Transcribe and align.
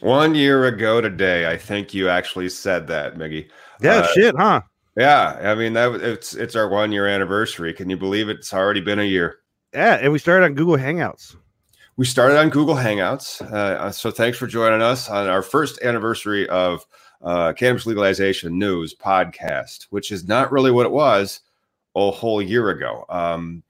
One 0.00 0.34
year 0.34 0.66
ago 0.66 1.00
today, 1.00 1.50
I 1.50 1.56
think 1.56 1.94
you 1.94 2.08
actually 2.08 2.48
said 2.50 2.86
that, 2.88 3.16
Miggy. 3.16 3.48
Yeah, 3.80 3.98
uh, 3.98 4.06
shit, 4.08 4.34
huh? 4.36 4.60
Yeah, 4.96 5.38
I 5.42 5.54
mean 5.54 5.74
that 5.74 5.94
it's 5.96 6.34
it's 6.34 6.56
our 6.56 6.68
one 6.68 6.92
year 6.92 7.06
anniversary. 7.06 7.72
Can 7.72 7.90
you 7.90 7.96
believe 7.96 8.28
it? 8.28 8.38
It's 8.38 8.54
already 8.54 8.80
been 8.80 8.98
a 8.98 9.04
year. 9.04 9.38
Yeah, 9.74 9.94
and 10.00 10.12
we 10.12 10.18
started 10.18 10.46
on 10.46 10.54
Google 10.54 10.76
Hangouts. 10.76 11.36
We 11.98 12.04
started 12.06 12.38
on 12.38 12.50
Google 12.50 12.74
Hangouts. 12.74 13.40
Uh, 13.40 13.90
so 13.90 14.10
thanks 14.10 14.36
for 14.36 14.46
joining 14.46 14.82
us 14.82 15.08
on 15.08 15.28
our 15.28 15.42
first 15.42 15.80
anniversary 15.82 16.48
of 16.48 16.86
uh, 17.22 17.52
Cannabis 17.54 17.86
Legalization 17.86 18.58
News 18.58 18.94
podcast, 18.94 19.86
which 19.90 20.12
is 20.12 20.28
not 20.28 20.52
really 20.52 20.70
what 20.70 20.86
it 20.86 20.92
was 20.92 21.40
a 21.94 22.10
whole 22.10 22.42
year 22.42 22.70
ago. 22.70 23.04
Um, 23.08 23.62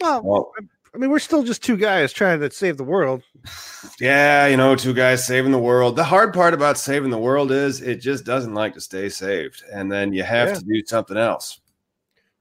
well, 0.00 0.22
well 0.22 0.52
I 0.94 0.98
mean, 0.98 1.10
we're 1.10 1.18
still 1.18 1.42
just 1.42 1.62
two 1.62 1.76
guys 1.76 2.12
trying 2.12 2.38
to 2.38 2.50
save 2.52 2.76
the 2.76 2.84
world. 2.84 3.22
Yeah, 4.00 4.46
you 4.46 4.56
know, 4.56 4.76
two 4.76 4.94
guys 4.94 5.26
saving 5.26 5.50
the 5.50 5.58
world. 5.58 5.96
The 5.96 6.04
hard 6.04 6.32
part 6.32 6.54
about 6.54 6.78
saving 6.78 7.10
the 7.10 7.18
world 7.18 7.50
is 7.50 7.80
it 7.80 7.96
just 7.96 8.24
doesn't 8.24 8.54
like 8.54 8.74
to 8.74 8.80
stay 8.80 9.08
saved, 9.08 9.64
and 9.72 9.90
then 9.90 10.12
you 10.12 10.22
have 10.22 10.48
yeah. 10.48 10.54
to 10.54 10.64
do 10.64 10.82
something 10.86 11.16
else. 11.16 11.60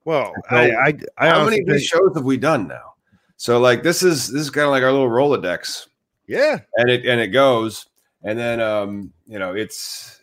Well, 0.06 0.32
so 0.50 0.56
I, 0.56 0.88
I, 0.88 0.94
I 1.18 1.30
how 1.30 1.46
many 1.46 1.64
these 1.64 1.84
shows 1.84 2.12
have 2.16 2.26
we 2.26 2.38
done 2.38 2.68
now? 2.68 2.94
So, 3.38 3.60
like, 3.60 3.82
this 3.82 4.04
is 4.04 4.32
this 4.32 4.44
is 4.44 4.50
kind 4.52 4.66
of 4.66 4.72
like 4.72 4.84
our 4.84 4.92
little 4.92 5.10
Rolodex. 5.10 5.88
Yeah, 6.28 6.60
and 6.76 6.90
it 6.92 7.06
and 7.08 7.20
it 7.20 7.30
goes, 7.30 7.88
and 8.22 8.38
then 8.38 8.60
um, 8.60 9.14
you 9.26 9.40
know, 9.40 9.56
it's 9.56 10.22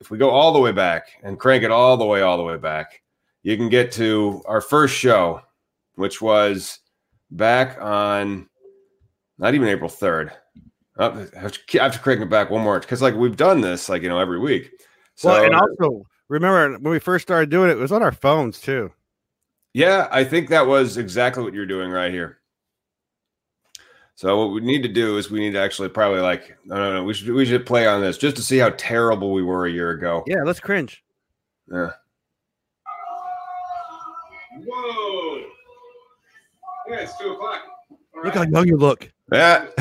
if 0.00 0.12
we 0.12 0.18
go 0.18 0.30
all 0.30 0.52
the 0.52 0.60
way 0.60 0.72
back 0.72 1.08
and 1.24 1.40
crank 1.40 1.64
it 1.64 1.72
all 1.72 1.96
the 1.96 2.06
way, 2.06 2.22
all 2.22 2.36
the 2.36 2.44
way 2.44 2.56
back, 2.56 3.02
you 3.42 3.56
can 3.56 3.68
get 3.68 3.90
to 3.92 4.42
our 4.46 4.60
first 4.60 4.94
show, 4.94 5.40
which 5.96 6.22
was 6.22 6.78
back 7.30 7.80
on 7.80 8.48
not 9.38 9.54
even 9.54 9.68
April 9.68 9.90
3rd. 9.90 10.32
Oh, 10.96 11.26
I 11.36 11.40
have 11.40 11.92
to 11.92 11.98
crank 11.98 12.20
it 12.20 12.30
back 12.30 12.50
one 12.50 12.62
more 12.62 12.78
because 12.78 13.02
like 13.02 13.14
we've 13.14 13.36
done 13.36 13.60
this 13.60 13.88
like 13.88 14.02
you 14.02 14.08
know 14.08 14.20
every 14.20 14.38
week. 14.38 14.70
So 15.16 15.30
well, 15.30 15.44
and 15.44 15.54
also 15.54 16.06
remember 16.28 16.78
when 16.78 16.92
we 16.92 17.00
first 17.00 17.26
started 17.26 17.50
doing 17.50 17.68
it, 17.70 17.74
it 17.74 17.80
was 17.80 17.92
on 17.92 18.02
our 18.02 18.12
phones 18.12 18.60
too. 18.60 18.92
Yeah, 19.72 20.08
I 20.12 20.22
think 20.22 20.48
that 20.48 20.66
was 20.68 20.96
exactly 20.96 21.42
what 21.42 21.52
you're 21.52 21.66
doing 21.66 21.90
right 21.90 22.12
here. 22.12 22.38
So 24.14 24.38
what 24.38 24.54
we 24.54 24.60
need 24.60 24.82
to 24.84 24.88
do 24.88 25.18
is 25.18 25.32
we 25.32 25.40
need 25.40 25.54
to 25.54 25.60
actually 25.60 25.88
probably 25.88 26.20
like 26.20 26.56
no 26.64 26.76
no 26.76 26.92
no 26.94 27.04
we 27.04 27.14
should 27.14 27.34
we 27.34 27.44
should 27.44 27.66
play 27.66 27.88
on 27.88 28.00
this 28.00 28.16
just 28.16 28.36
to 28.36 28.42
see 28.42 28.58
how 28.58 28.70
terrible 28.76 29.32
we 29.32 29.42
were 29.42 29.66
a 29.66 29.72
year 29.72 29.90
ago. 29.90 30.22
Yeah, 30.28 30.44
let's 30.44 30.60
cringe. 30.60 31.02
Yeah. 31.72 31.90
Yeah, 36.94 37.02
it's 37.02 37.18
two 37.18 37.32
o'clock. 37.32 37.60
look 38.22 38.34
how 38.34 38.42
young 38.42 38.68
you 38.68 38.76
look. 38.76 39.10
Yeah. 39.32 39.66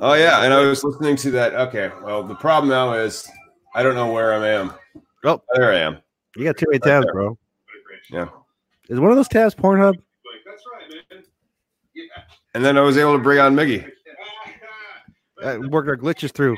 oh 0.00 0.14
yeah, 0.14 0.42
and 0.42 0.54
I 0.54 0.64
was 0.64 0.82
listening 0.82 1.16
to 1.16 1.30
that. 1.32 1.54
Okay, 1.54 1.90
well 2.02 2.22
the 2.22 2.34
problem 2.34 2.70
now 2.70 2.94
is 2.94 3.28
I 3.74 3.82
don't 3.82 3.94
know 3.94 4.10
where 4.10 4.32
I 4.32 4.48
am. 4.48 4.72
Oh, 5.24 5.42
there 5.54 5.70
I 5.70 5.80
am. 5.80 5.98
You 6.34 6.44
got 6.44 6.56
too 6.56 6.64
many 6.70 6.78
tabs, 6.78 7.04
right 7.06 7.12
bro. 7.12 7.36
Yeah. 8.10 8.28
Is 8.88 8.98
one 8.98 9.10
of 9.10 9.16
those 9.16 9.28
tabs 9.28 9.54
Pornhub? 9.54 9.94
That's 10.46 10.64
right, 10.72 11.04
man. 11.10 11.24
Yeah. 11.94 12.04
And 12.54 12.64
then 12.64 12.78
I 12.78 12.80
was 12.80 12.96
able 12.96 13.18
to 13.18 13.22
bring 13.22 13.38
on 13.38 13.54
Miggy. 13.54 13.86
Uh, 15.42 15.58
work 15.68 15.86
our 15.88 15.98
glitches 15.98 16.32
through. 16.32 16.56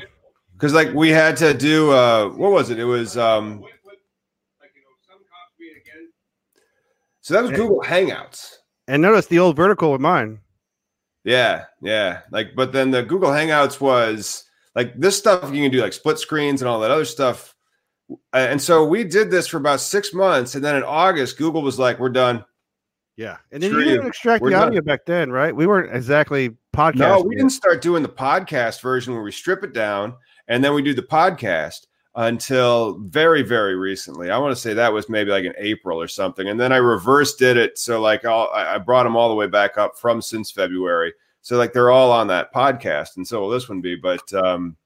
Because 0.53 0.73
like 0.73 0.93
we 0.93 1.09
had 1.09 1.35
to 1.37 1.53
do 1.53 1.91
uh 1.91 2.29
what 2.29 2.53
was 2.53 2.69
it? 2.69 2.79
It 2.79 2.85
was 2.85 3.17
um 3.17 3.65
So 7.25 7.33
that 7.33 7.41
was 7.41 7.53
Google 7.53 7.81
Hangouts. 7.81 8.57
And 8.87 9.01
notice 9.01 9.25
the 9.25 9.39
old 9.39 9.55
vertical 9.55 9.91
with 9.91 9.99
mine. 9.99 10.41
Yeah, 11.23 11.63
yeah. 11.81 12.19
Like, 12.29 12.49
but 12.55 12.71
then 12.71 12.91
the 12.91 13.01
Google 13.01 13.31
Hangouts 13.31 13.81
was 13.81 14.43
like 14.75 14.93
this 14.95 15.17
stuff 15.17 15.51
you 15.51 15.63
can 15.63 15.71
do 15.71 15.81
like 15.81 15.93
split 15.93 16.19
screens 16.19 16.61
and 16.61 16.69
all 16.69 16.79
that 16.81 16.91
other 16.91 17.03
stuff. 17.03 17.55
And 18.31 18.61
so 18.61 18.85
we 18.85 19.03
did 19.03 19.31
this 19.31 19.47
for 19.47 19.57
about 19.57 19.79
six 19.79 20.13
months, 20.13 20.53
and 20.53 20.63
then 20.63 20.75
in 20.75 20.83
August, 20.83 21.39
Google 21.39 21.63
was 21.63 21.79
like, 21.79 21.97
"We're 21.97 22.09
done." 22.09 22.45
Yeah, 23.17 23.37
and 23.51 23.63
then 23.63 23.71
you 23.71 23.83
didn't 23.83 24.05
extract 24.05 24.45
the 24.45 24.53
audio 24.53 24.81
done. 24.81 24.85
back 24.85 25.07
then, 25.07 25.31
right? 25.31 25.55
We 25.55 25.65
weren't 25.65 25.95
exactly 25.95 26.51
podcast. 26.75 26.97
No, 26.97 27.21
we 27.21 27.33
yet. 27.33 27.39
didn't 27.39 27.53
start 27.53 27.81
doing 27.81 28.03
the 28.03 28.07
podcast 28.09 28.81
version 28.81 29.15
where 29.15 29.23
we 29.23 29.31
strip 29.31 29.63
it 29.63 29.73
down 29.73 30.13
and 30.47 30.63
then 30.63 30.75
we 30.75 30.83
do 30.83 30.93
the 30.93 31.01
podcast 31.01 31.87
until 32.15 32.97
very 32.99 33.41
very 33.41 33.75
recently 33.75 34.31
i 34.31 34.37
want 34.37 34.51
to 34.51 34.59
say 34.59 34.73
that 34.73 34.93
was 34.93 35.09
maybe 35.09 35.31
like 35.31 35.43
in 35.43 35.53
april 35.57 36.01
or 36.01 36.07
something 36.07 36.47
and 36.47 36.59
then 36.59 36.71
i 36.71 36.77
reversed 36.77 37.37
did 37.37 37.57
it 37.57 37.77
so 37.77 38.01
like 38.01 38.23
I'll, 38.23 38.49
i 38.53 38.77
brought 38.77 39.03
them 39.03 39.17
all 39.17 39.27
the 39.27 39.35
way 39.35 39.47
back 39.47 39.77
up 39.77 39.97
from 39.97 40.21
since 40.21 40.49
february 40.49 41.13
so 41.41 41.57
like 41.57 41.73
they're 41.73 41.91
all 41.91 42.11
on 42.11 42.27
that 42.27 42.53
podcast 42.53 43.17
and 43.17 43.27
so 43.27 43.41
will 43.41 43.49
this 43.49 43.67
one 43.67 43.81
be 43.81 43.95
but 43.95 44.33
um 44.33 44.77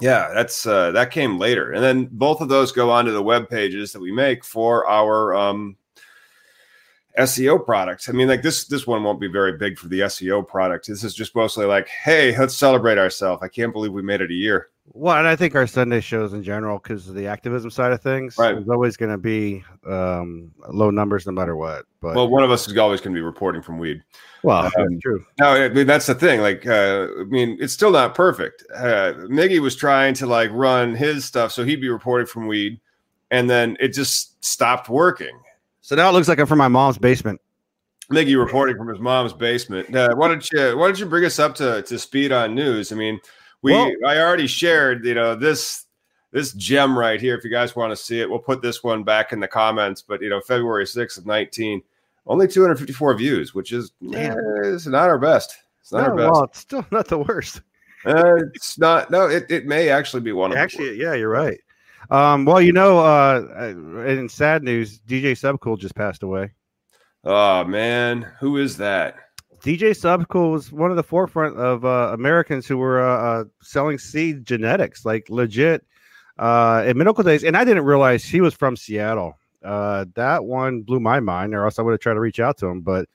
yeah 0.00 0.30
that's 0.32 0.64
uh 0.64 0.92
that 0.92 1.10
came 1.10 1.36
later 1.36 1.72
and 1.72 1.82
then 1.82 2.08
both 2.12 2.40
of 2.40 2.48
those 2.48 2.70
go 2.70 2.90
onto 2.90 3.10
the 3.10 3.22
web 3.22 3.48
pages 3.48 3.92
that 3.92 4.00
we 4.00 4.12
make 4.12 4.44
for 4.44 4.88
our 4.88 5.34
um 5.34 5.76
SEO 7.18 7.62
products. 7.62 8.08
I 8.08 8.12
mean, 8.12 8.26
like 8.26 8.40
this 8.40 8.64
this 8.64 8.86
one 8.86 9.04
won't 9.04 9.20
be 9.20 9.28
very 9.28 9.58
big 9.58 9.78
for 9.78 9.88
the 9.88 10.00
SEO 10.00 10.48
product. 10.48 10.86
This 10.86 11.04
is 11.04 11.14
just 11.14 11.36
mostly 11.36 11.66
like, 11.66 11.86
hey, 11.88 12.36
let's 12.38 12.56
celebrate 12.56 12.96
ourselves. 12.96 13.42
I 13.42 13.48
can't 13.48 13.72
believe 13.72 13.92
we 13.92 14.00
made 14.00 14.22
it 14.22 14.30
a 14.30 14.34
year. 14.34 14.70
Well, 14.86 15.16
and 15.16 15.28
I 15.28 15.36
think 15.36 15.54
our 15.54 15.66
Sunday 15.66 16.00
shows 16.00 16.32
in 16.32 16.42
general, 16.42 16.78
because 16.78 17.08
of 17.08 17.14
the 17.14 17.26
activism 17.26 17.70
side 17.70 17.92
of 17.92 18.02
things, 18.02 18.36
right. 18.36 18.58
is 18.58 18.68
always 18.68 18.96
going 18.96 19.12
to 19.12 19.18
be 19.18 19.62
um, 19.86 20.50
low 20.68 20.90
numbers 20.90 21.24
no 21.24 21.32
matter 21.32 21.56
what. 21.56 21.84
But 22.00 22.16
well, 22.16 22.28
one 22.28 22.42
of 22.42 22.50
us 22.50 22.66
is 22.66 22.76
always 22.76 23.00
going 23.00 23.14
to 23.14 23.18
be 23.18 23.22
reporting 23.22 23.62
from 23.62 23.78
weed. 23.78 24.02
Well, 24.42 24.66
um, 24.66 24.72
that's 24.76 25.00
true. 25.00 25.24
No, 25.38 25.50
I 25.50 25.68
mean 25.68 25.86
that's 25.86 26.06
the 26.06 26.14
thing. 26.14 26.40
Like, 26.40 26.66
uh, 26.66 27.06
I 27.20 27.24
mean, 27.24 27.56
it's 27.60 27.72
still 27.72 27.92
not 27.92 28.14
perfect. 28.14 28.64
Uh, 28.74 29.14
Miggy 29.30 29.60
was 29.60 29.76
trying 29.76 30.14
to 30.14 30.26
like 30.26 30.50
run 30.52 30.94
his 30.94 31.24
stuff, 31.24 31.52
so 31.52 31.64
he'd 31.64 31.80
be 31.80 31.88
reporting 31.88 32.26
from 32.26 32.48
weed, 32.48 32.80
and 33.30 33.48
then 33.48 33.76
it 33.78 33.88
just 33.88 34.44
stopped 34.44 34.88
working. 34.88 35.38
So 35.80 35.94
now 35.94 36.10
it 36.10 36.12
looks 36.12 36.28
like 36.28 36.40
I'm 36.40 36.46
from 36.46 36.58
my 36.58 36.68
mom's 36.68 36.98
basement. 36.98 37.40
Miggy 38.10 38.36
reporting 38.36 38.76
from 38.76 38.88
his 38.88 38.98
mom's 38.98 39.32
basement. 39.32 39.94
Uh, 39.94 40.14
why 40.16 40.26
don't 40.26 40.46
you 40.50 40.76
Why 40.76 40.88
don't 40.88 40.98
you 40.98 41.06
bring 41.06 41.24
us 41.24 41.38
up 41.38 41.54
to 41.56 41.82
to 41.82 41.98
speed 42.00 42.32
on 42.32 42.56
news? 42.56 42.90
I 42.90 42.96
mean 42.96 43.20
we 43.62 43.72
well, 43.72 43.90
I 44.06 44.18
already 44.18 44.46
shared, 44.46 45.04
you 45.04 45.14
know, 45.14 45.34
this 45.34 45.86
this 46.32 46.52
gem 46.52 46.98
right 46.98 47.20
here. 47.20 47.36
If 47.36 47.44
you 47.44 47.50
guys 47.50 47.76
want 47.76 47.90
to 47.90 47.96
see 47.96 48.20
it, 48.20 48.28
we'll 48.28 48.38
put 48.38 48.62
this 48.62 48.82
one 48.82 49.04
back 49.04 49.32
in 49.32 49.40
the 49.40 49.48
comments. 49.48 50.02
But 50.02 50.22
you 50.22 50.28
know, 50.30 50.40
February 50.40 50.84
6th 50.84 51.18
of 51.18 51.26
19, 51.26 51.82
only 52.26 52.48
254 52.48 53.14
views, 53.16 53.54
which 53.54 53.72
is, 53.72 53.92
eh, 54.14 54.34
is 54.62 54.86
not 54.86 55.08
our 55.08 55.18
best. 55.18 55.56
It's 55.80 55.92
not 55.92 56.02
No, 56.02 56.04
our 56.10 56.16
best. 56.16 56.32
well, 56.32 56.44
it's 56.44 56.58
still 56.58 56.86
not 56.90 57.08
the 57.08 57.18
worst. 57.18 57.60
Uh, 58.04 58.36
it's 58.54 58.78
not. 58.78 59.10
No, 59.10 59.28
it, 59.28 59.46
it 59.50 59.66
may 59.66 59.88
actually 59.88 60.22
be 60.22 60.32
one 60.32 60.50
of 60.52 60.58
Actually, 60.58 61.00
yeah, 61.00 61.14
you're 61.14 61.28
right. 61.28 61.58
Um, 62.10 62.44
well, 62.44 62.60
you 62.60 62.72
know, 62.72 62.98
uh, 62.98 63.72
in 64.06 64.28
sad 64.28 64.64
news, 64.64 64.98
DJ 65.00 65.32
Subcool 65.32 65.78
just 65.78 65.94
passed 65.94 66.24
away. 66.24 66.50
Oh 67.24 67.62
man, 67.64 68.22
who 68.40 68.56
is 68.56 68.76
that? 68.78 69.16
DJ 69.62 69.90
Subcool 69.90 70.50
was 70.52 70.72
one 70.72 70.90
of 70.90 70.96
the 70.96 71.02
forefront 71.04 71.56
of 71.56 71.84
uh, 71.84 72.10
Americans 72.12 72.66
who 72.66 72.78
were 72.78 73.00
uh, 73.00 73.16
uh, 73.16 73.44
selling 73.62 73.96
seed 73.96 74.44
genetics, 74.44 75.04
like 75.04 75.28
legit, 75.30 75.86
uh, 76.38 76.82
in 76.86 76.98
medical 76.98 77.22
days. 77.22 77.44
And 77.44 77.56
I 77.56 77.64
didn't 77.64 77.84
realize 77.84 78.24
he 78.24 78.40
was 78.40 78.54
from 78.54 78.76
Seattle. 78.76 79.38
Uh, 79.64 80.06
that 80.14 80.44
one 80.44 80.82
blew 80.82 80.98
my 80.98 81.20
mind, 81.20 81.54
or 81.54 81.64
else 81.64 81.78
I 81.78 81.82
would 81.82 81.92
have 81.92 82.00
tried 82.00 82.14
to 82.14 82.20
reach 82.20 82.40
out 82.40 82.58
to 82.58 82.66
him. 82.66 82.80
But 82.80 83.08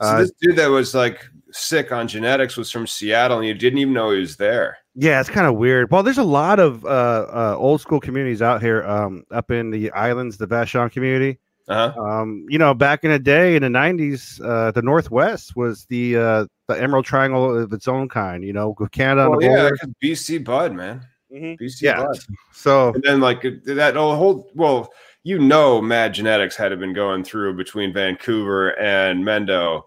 So 0.00 0.08
uh, 0.08 0.18
this 0.18 0.32
dude 0.40 0.56
that 0.56 0.66
was 0.66 0.94
like 0.94 1.24
sick 1.52 1.92
on 1.92 2.08
genetics 2.08 2.56
was 2.56 2.72
from 2.72 2.88
Seattle, 2.88 3.38
and 3.38 3.46
you 3.46 3.54
didn't 3.54 3.78
even 3.78 3.94
know 3.94 4.10
he 4.10 4.18
was 4.18 4.36
there. 4.36 4.78
Yeah, 4.96 5.20
it's 5.20 5.30
kind 5.30 5.46
of 5.46 5.54
weird. 5.54 5.92
Well, 5.92 6.02
there's 6.02 6.18
a 6.18 6.24
lot 6.24 6.58
of 6.58 6.84
uh, 6.84 6.88
uh, 6.88 7.56
old 7.56 7.80
school 7.80 8.00
communities 8.00 8.42
out 8.42 8.60
here, 8.60 8.82
um, 8.84 9.24
up 9.30 9.52
in 9.52 9.70
the 9.70 9.92
islands, 9.92 10.38
the 10.38 10.46
Vashon 10.46 10.90
community. 10.90 11.38
Uh-huh. 11.66 11.98
Um, 12.00 12.44
you 12.48 12.58
know, 12.58 12.74
back 12.74 13.04
in 13.04 13.10
the 13.10 13.18
day 13.18 13.56
in 13.56 13.62
the 13.62 13.68
'90s, 13.68 14.40
uh, 14.44 14.70
the 14.72 14.82
Northwest 14.82 15.56
was 15.56 15.86
the 15.86 16.16
uh, 16.16 16.46
the 16.68 16.74
Emerald 16.80 17.06
Triangle 17.06 17.62
of 17.62 17.72
its 17.72 17.88
own 17.88 18.08
kind. 18.08 18.44
You 18.44 18.52
know, 18.52 18.74
with 18.78 18.90
Canada 18.90 19.30
Well, 19.30 19.42
yeah, 19.42 19.70
BC 20.02 20.44
Bud, 20.44 20.74
man. 20.74 21.00
Mhm. 21.32 21.58
BC 21.58 21.82
Yeah. 21.82 22.04
Bud. 22.04 22.18
So 22.52 22.92
And 22.92 23.02
then 23.02 23.20
like 23.20 23.42
that 23.64 23.94
whole 23.96 24.50
well, 24.54 24.92
you 25.22 25.38
know, 25.38 25.80
Mad 25.80 26.12
Genetics 26.12 26.54
had 26.54 26.78
been 26.78 26.92
going 26.92 27.24
through 27.24 27.56
between 27.56 27.92
Vancouver 27.94 28.78
and 28.78 29.24
Mendo 29.24 29.82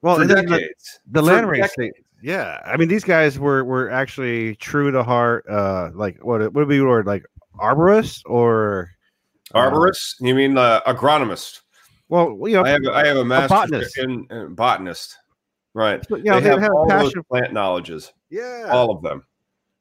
well, 0.00 0.16
for 0.16 0.26
the, 0.26 0.34
decades. 0.42 1.00
the 1.10 1.20
For 1.20 1.26
land 1.26 1.48
race. 1.48 1.70
Yeah, 2.22 2.58
I 2.64 2.76
mean, 2.76 2.88
these 2.88 3.04
guys 3.04 3.38
were 3.38 3.64
were 3.64 3.90
actually 3.90 4.56
true 4.56 4.90
to 4.90 5.02
heart. 5.04 5.44
Uh, 5.48 5.90
like 5.94 6.24
what 6.24 6.40
what 6.40 6.54
would 6.54 6.68
be 6.68 6.78
the 6.78 6.84
word 6.86 7.06
like 7.06 7.24
arborists 7.60 8.22
or 8.24 8.90
Arborist? 9.54 10.14
You 10.20 10.34
mean 10.34 10.58
uh, 10.58 10.80
agronomist? 10.86 11.60
well, 12.08 12.36
you 12.48 12.54
know, 12.54 12.64
I 12.64 12.70
have 12.70 12.86
I 12.92 13.06
have 13.06 13.16
a 13.18 13.24
master's 13.24 13.70
botanist. 13.70 13.98
in 13.98 14.26
uh, 14.30 14.44
botanist. 14.46 15.16
Right. 15.74 16.04
you 16.10 16.22
know, 16.24 16.40
they 16.40 16.40
they 16.40 16.48
have, 16.50 16.62
have 16.62 16.72
all 16.72 16.88
those 16.88 17.12
passion. 17.12 17.22
plant 17.30 17.52
knowledges, 17.52 18.12
Yeah, 18.30 18.66
all 18.70 18.90
of 18.90 19.02
them. 19.02 19.24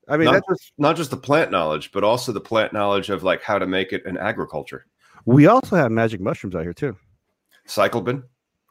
I 0.09 0.17
mean, 0.17 0.25
not, 0.25 0.33
that's 0.33 0.47
just, 0.47 0.73
not 0.77 0.95
just 0.95 1.11
the 1.11 1.17
plant 1.17 1.51
knowledge, 1.51 1.91
but 1.91 2.03
also 2.03 2.31
the 2.31 2.41
plant 2.41 2.71
knowledge 2.71 3.09
of 3.09 3.23
like 3.23 3.41
how 3.41 3.57
to 3.57 3.65
make 3.65 3.93
it 3.93 4.05
in 4.05 4.17
agriculture. 4.17 4.85
we 5.25 5.47
also 5.47 5.75
have 5.75 5.91
magic 5.91 6.21
mushrooms 6.21 6.55
out 6.55 6.63
here 6.63 6.73
too. 6.73 6.95
Psilocybin. 7.67 8.23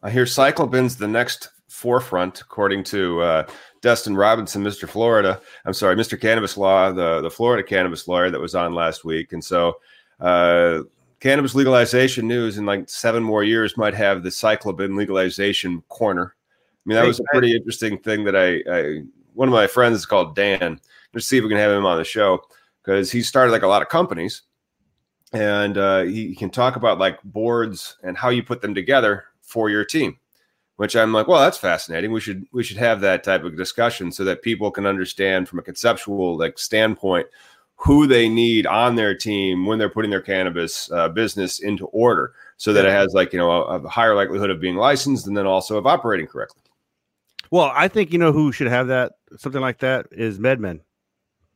I 0.02 0.10
hear 0.10 0.24
psilocybin's 0.24 0.96
the 0.96 1.08
next 1.08 1.50
forefront, 1.68 2.40
according 2.40 2.84
to 2.84 3.20
uh, 3.20 3.46
Dustin 3.82 4.16
Robinson, 4.16 4.62
Mr. 4.62 4.88
Florida. 4.88 5.40
I'm 5.64 5.72
sorry, 5.72 5.96
Mr. 5.96 6.20
Cannabis 6.20 6.56
Law, 6.56 6.92
the, 6.92 7.20
the 7.20 7.30
Florida 7.30 7.62
cannabis 7.66 8.08
lawyer 8.08 8.30
that 8.30 8.40
was 8.40 8.54
on 8.54 8.72
last 8.72 9.04
week. 9.04 9.32
And 9.32 9.44
so, 9.44 9.74
uh, 10.20 10.82
cannabis 11.20 11.54
legalization 11.54 12.26
news 12.28 12.58
in 12.58 12.66
like 12.66 12.88
seven 12.88 13.22
more 13.22 13.44
years 13.44 13.76
might 13.76 13.94
have 13.94 14.22
the 14.22 14.30
psilocybin 14.30 14.96
legalization 14.96 15.82
corner. 15.88 16.34
I 16.34 16.88
mean, 16.88 16.96
that 16.96 17.06
was 17.06 17.20
a 17.20 17.24
pretty 17.32 17.54
interesting 17.54 17.98
thing 17.98 18.24
that 18.24 18.36
I, 18.36 18.62
I 18.70 19.02
one 19.34 19.48
of 19.48 19.52
my 19.52 19.66
friends 19.66 19.98
is 19.98 20.06
called 20.06 20.36
Dan. 20.36 20.80
Let's 21.12 21.26
see 21.26 21.38
if 21.38 21.42
we 21.42 21.50
can 21.50 21.58
have 21.58 21.72
him 21.72 21.86
on 21.86 21.98
the 21.98 22.04
show 22.04 22.40
because 22.82 23.10
he 23.10 23.22
started 23.22 23.52
like 23.52 23.62
a 23.62 23.68
lot 23.68 23.82
of 23.82 23.88
companies 23.88 24.42
and 25.32 25.76
uh, 25.76 26.02
he 26.02 26.34
can 26.34 26.50
talk 26.50 26.76
about 26.76 26.98
like 26.98 27.22
boards 27.24 27.96
and 28.02 28.16
how 28.16 28.28
you 28.28 28.42
put 28.42 28.60
them 28.60 28.74
together 28.74 29.24
for 29.42 29.68
your 29.70 29.84
team 29.84 30.18
which 30.76 30.96
i'm 30.96 31.12
like 31.12 31.26
well 31.26 31.40
that's 31.40 31.58
fascinating 31.58 32.12
we 32.12 32.20
should 32.20 32.44
we 32.52 32.62
should 32.62 32.76
have 32.76 33.00
that 33.00 33.24
type 33.24 33.44
of 33.44 33.56
discussion 33.56 34.10
so 34.10 34.24
that 34.24 34.42
people 34.42 34.70
can 34.70 34.86
understand 34.86 35.48
from 35.48 35.58
a 35.58 35.62
conceptual 35.62 36.36
like 36.36 36.58
standpoint 36.58 37.26
who 37.76 38.06
they 38.06 38.28
need 38.28 38.66
on 38.66 38.96
their 38.96 39.14
team 39.14 39.66
when 39.66 39.78
they're 39.78 39.90
putting 39.90 40.10
their 40.10 40.20
cannabis 40.20 40.90
uh, 40.90 41.08
business 41.08 41.60
into 41.60 41.86
order 41.86 42.32
so 42.56 42.72
that 42.72 42.84
it 42.84 42.90
has 42.90 43.12
like 43.12 43.32
you 43.32 43.38
know 43.38 43.50
a, 43.50 43.78
a 43.78 43.88
higher 43.88 44.14
likelihood 44.14 44.50
of 44.50 44.60
being 44.60 44.76
licensed 44.76 45.26
and 45.26 45.36
then 45.36 45.46
also 45.46 45.76
of 45.76 45.86
operating 45.86 46.26
correctly. 46.26 46.62
Well, 47.50 47.70
I 47.74 47.88
think 47.88 48.12
you 48.12 48.18
know 48.18 48.32
who 48.32 48.50
should 48.50 48.66
have 48.66 48.88
that 48.88 49.12
something 49.36 49.60
like 49.60 49.78
that 49.78 50.06
is 50.10 50.38
MedMen. 50.38 50.80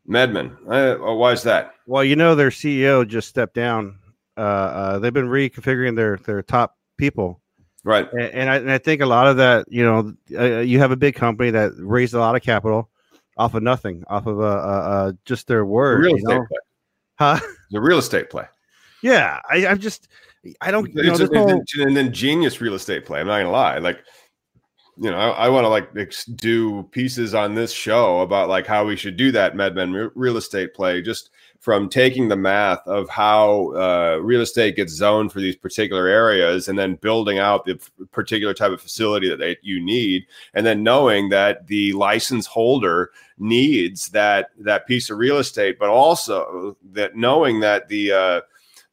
medmen. 0.09 0.57
Uh, 0.69 1.15
why 1.15 1.33
is 1.33 1.43
that? 1.45 1.75
Well, 1.87 2.05
you 2.05 2.17
know 2.17 2.35
their 2.35 2.51
CEO 2.51 3.07
just 3.07 3.29
stepped 3.29 3.55
down. 3.55 3.99
Uh, 4.37 4.41
uh, 4.41 4.99
they've 4.99 5.13
been 5.13 5.29
reconfiguring 5.29 5.97
their 5.97 6.19
their 6.19 6.43
top 6.43 6.77
people, 6.97 7.41
right. 7.83 8.11
And, 8.13 8.23
and 8.23 8.51
I 8.51 8.57
and 8.57 8.71
I 8.71 8.79
think 8.79 9.01
a 9.01 9.07
lot 9.07 9.27
of 9.27 9.39
that, 9.39 9.67
you 9.69 9.83
know, 9.83 10.15
uh, 10.39 10.61
you 10.61 10.79
have 10.79 10.93
a 10.93 10.97
big 10.97 11.15
company 11.15 11.51
that 11.51 11.73
raised 11.79 12.15
a 12.15 12.19
lot 12.19 12.37
of 12.37 12.43
capital 12.43 12.91
off 13.37 13.55
of 13.55 13.63
nothing, 13.63 14.05
off 14.09 14.27
of 14.27 14.41
uh, 14.41 14.45
uh, 14.45 15.13
just 15.25 15.47
their 15.47 15.61
the 15.61 15.65
word. 15.67 16.01
real 16.01 16.11
you 16.11 16.17
estate 16.17 16.29
know? 16.35 16.47
play 16.47 16.59
Huh? 17.19 17.41
the 17.71 17.81
real 17.81 17.99
estate 17.99 18.31
play 18.31 18.45
Yeah, 19.03 19.39
I, 19.51 19.67
I'm 19.67 19.79
just, 19.79 20.09
I 20.61 20.71
don't. 20.71 20.89
You 20.95 21.03
know, 21.05 21.11
It's 21.11 21.19
this 21.21 21.31
a- 21.31 21.39
whole, 21.39 21.49
and 21.51 21.67
then- 21.79 21.89
and 21.89 21.97
then 21.97 22.13
genius 22.13 22.61
real 22.61 22.75
estate 22.75 23.05
play. 23.05 23.21
I'm 23.21 23.27
not 23.27 23.39
gonna 23.39 23.51
lie. 23.51 23.79
Like, 23.79 24.01
you 24.97 25.11
know, 25.11 25.17
I, 25.19 25.47
I 25.47 25.49
want 25.49 25.65
to 25.65 25.69
like 25.69 25.89
ex- 25.97 26.25
do 26.27 26.83
pieces 26.93 27.35
on 27.35 27.55
this 27.55 27.73
show 27.73 28.21
about 28.21 28.49
like 28.49 28.67
how 28.67 28.85
we 28.85 28.97
should 28.97 29.17
do 29.17 29.31
that 29.33 29.55
MedMen 29.55 29.95
re- 29.95 30.11
real 30.15 30.37
estate 30.37 30.75
play, 30.75 31.01
just 31.03 31.31
from 31.61 31.91
taking 31.91 32.29
the 32.29 32.37
math 32.37 32.81
of 32.87 33.07
how 33.11 33.73
uh, 33.75 34.19
real 34.23 34.41
estate 34.41 34.77
gets 34.77 34.95
zoned 34.95 35.31
for 35.31 35.41
these 35.41 35.57
particular 35.57 36.07
areas, 36.07 36.69
and 36.69 36.79
then 36.79 36.95
building 36.97 37.39
out 37.39 37.67
the 37.67 37.79
particular 38.13 38.55
type 38.55 38.73
of 38.73 38.81
facility 38.81 39.29
that 39.29 39.39
they, 39.39 39.57
you 39.63 39.79
need, 39.79 40.27
and 40.55 40.65
then 40.65 40.83
knowing 40.83 41.29
that 41.29 41.67
the 41.67 41.93
license 41.93 42.47
holder 42.47 43.11
needs 43.39 44.09
that 44.09 44.49
that 44.59 44.87
piece 44.87 45.11
of 45.11 45.19
real 45.19 45.37
estate, 45.37 45.79
but 45.79 45.91
also 45.91 46.77
that 46.93 47.15
knowing 47.15 47.61
that 47.61 47.89
the 47.89 48.11
uh, 48.11 48.41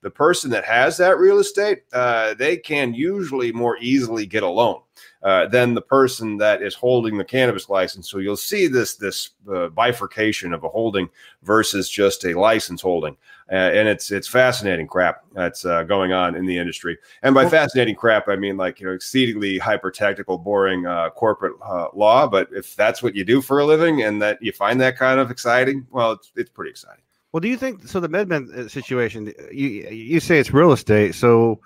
the 0.02 0.12
person 0.12 0.52
that 0.52 0.66
has 0.66 0.98
that 0.98 1.18
real 1.18 1.40
estate, 1.40 1.84
uh, 1.94 2.34
they 2.34 2.58
can 2.58 2.94
usually 2.94 3.54
more 3.54 3.78
easily 3.80 4.26
get 4.26 4.44
a 4.44 4.48
loan 4.48 4.82
uh, 5.24 5.48
than 5.48 5.74
the 5.74 5.82
person 5.82 6.38
that 6.38 6.62
is 6.62 6.76
holding 6.76 7.18
the 7.18 7.26
cannabis 7.26 7.70
license. 7.70 8.10
So 8.10 8.20
you'll 8.20 8.38
see 8.38 8.68
this 8.68 8.96
this 8.96 9.32
uh, 9.52 9.68
bifurcation 9.70 10.54
of 10.54 10.64
a 10.64 10.70
holding 10.70 11.10
versus 11.44 11.90
just 11.90 12.24
a 12.26 12.38
license 12.38 12.82
holding, 12.82 13.18
uh, 13.52 13.56
and 13.56 13.88
it's 13.88 14.12
it's 14.12 14.28
fascinating 14.28 14.88
crap 14.88 15.24
that's 15.34 15.66
uh, 15.66 15.84
going 15.84 16.14
on 16.14 16.36
in 16.36 16.46
the 16.46 16.58
industry. 16.58 16.98
And 17.24 17.34
by 17.34 17.50
fascinating 17.50 17.96
crap, 17.96 18.28
I 18.28 18.36
mean 18.36 18.58
like 18.58 18.80
you 18.80 18.86
know 18.86 18.94
exceedingly 18.94 19.58
hyper 19.58 19.90
technical, 19.90 20.38
boring 20.38 20.86
uh, 20.86 21.10
corporate 21.10 21.56
uh, 21.66 21.88
law. 21.94 22.28
But 22.28 22.50
if 22.52 22.76
that's 22.76 23.02
what 23.02 23.16
you 23.16 23.24
do 23.24 23.42
for 23.42 23.60
a 23.60 23.66
living 23.66 24.04
and 24.04 24.22
that 24.22 24.42
you 24.42 24.52
find 24.52 24.80
that 24.82 24.98
kind 24.98 25.20
of 25.20 25.32
exciting, 25.32 25.88
well, 25.92 26.12
it's 26.12 26.32
it's 26.36 26.50
pretty 26.52 26.72
exciting. 26.72 27.04
well, 27.32 27.42
do 27.42 27.48
you 27.48 27.58
think 27.58 27.88
so? 27.88 28.00
The 28.00 28.10
MedMen 28.10 28.70
situation, 28.70 29.34
you 29.52 29.68
you 29.68 30.20
say 30.20 30.40
it's 30.40 30.54
real 30.54 30.72
estate, 30.72 31.16
so. 31.16 31.60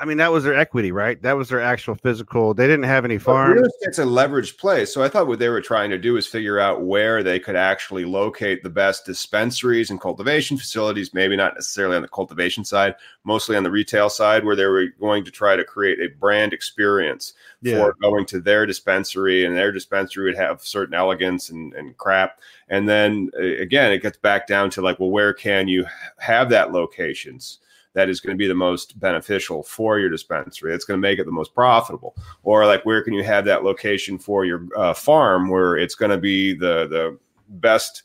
I 0.00 0.04
mean, 0.04 0.18
that 0.18 0.30
was 0.30 0.44
their 0.44 0.54
equity, 0.56 0.92
right? 0.92 1.20
That 1.22 1.36
was 1.36 1.48
their 1.48 1.60
actual 1.60 1.94
physical. 1.96 2.54
They 2.54 2.66
didn't 2.66 2.84
have 2.84 3.04
any 3.04 3.18
farms. 3.18 3.56
real 3.56 3.64
estate's 3.64 3.98
a 3.98 4.04
leveraged 4.04 4.56
play. 4.56 4.84
So 4.84 5.02
I 5.02 5.08
thought 5.08 5.26
what 5.26 5.38
they 5.38 5.48
were 5.48 5.60
trying 5.60 5.90
to 5.90 5.98
do 5.98 6.16
is 6.16 6.26
figure 6.26 6.58
out 6.58 6.82
where 6.82 7.22
they 7.22 7.40
could 7.40 7.56
actually 7.56 8.04
locate 8.04 8.62
the 8.62 8.70
best 8.70 9.04
dispensaries 9.04 9.90
and 9.90 10.00
cultivation 10.00 10.56
facilities, 10.56 11.12
maybe 11.12 11.36
not 11.36 11.54
necessarily 11.54 11.96
on 11.96 12.02
the 12.02 12.08
cultivation 12.08 12.64
side, 12.64 12.94
mostly 13.24 13.56
on 13.56 13.64
the 13.64 13.70
retail 13.70 14.08
side, 14.08 14.44
where 14.44 14.56
they 14.56 14.66
were 14.66 14.86
going 15.00 15.24
to 15.24 15.30
try 15.30 15.56
to 15.56 15.64
create 15.64 15.98
a 16.00 16.14
brand 16.18 16.52
experience 16.52 17.32
Yeah. 17.60 17.78
for 17.78 17.96
going 18.00 18.24
to 18.26 18.40
their 18.40 18.66
dispensary, 18.66 19.44
and 19.44 19.56
their 19.56 19.72
dispensary 19.72 20.26
would 20.26 20.36
have 20.36 20.62
certain 20.62 20.94
elegance 20.94 21.50
and, 21.50 21.74
and 21.74 21.96
crap. 21.96 22.40
And 22.68 22.88
then 22.88 23.30
again, 23.36 23.92
it 23.92 24.02
gets 24.02 24.18
back 24.18 24.46
down 24.46 24.70
to 24.70 24.82
like, 24.82 25.00
well, 25.00 25.10
where 25.10 25.32
can 25.32 25.66
you 25.66 25.86
have 26.18 26.50
that 26.50 26.72
locations? 26.72 27.58
That 27.98 28.08
is 28.08 28.20
going 28.20 28.32
to 28.32 28.38
be 28.38 28.46
the 28.46 28.54
most 28.54 29.00
beneficial 29.00 29.64
for 29.64 29.98
your 29.98 30.08
dispensary. 30.08 30.72
It's 30.72 30.84
going 30.84 30.98
to 30.98 31.02
make 31.02 31.18
it 31.18 31.24
the 31.24 31.32
most 31.32 31.52
profitable 31.52 32.14
or 32.44 32.64
like 32.64 32.86
where 32.86 33.02
can 33.02 33.12
you 33.12 33.24
have 33.24 33.44
that 33.46 33.64
location 33.64 34.20
for 34.20 34.44
your 34.44 34.68
uh, 34.76 34.94
farm 34.94 35.50
where 35.50 35.76
it's 35.76 35.96
going 35.96 36.12
to 36.12 36.16
be 36.16 36.54
the 36.54 36.86
the 36.86 37.18
best 37.48 38.04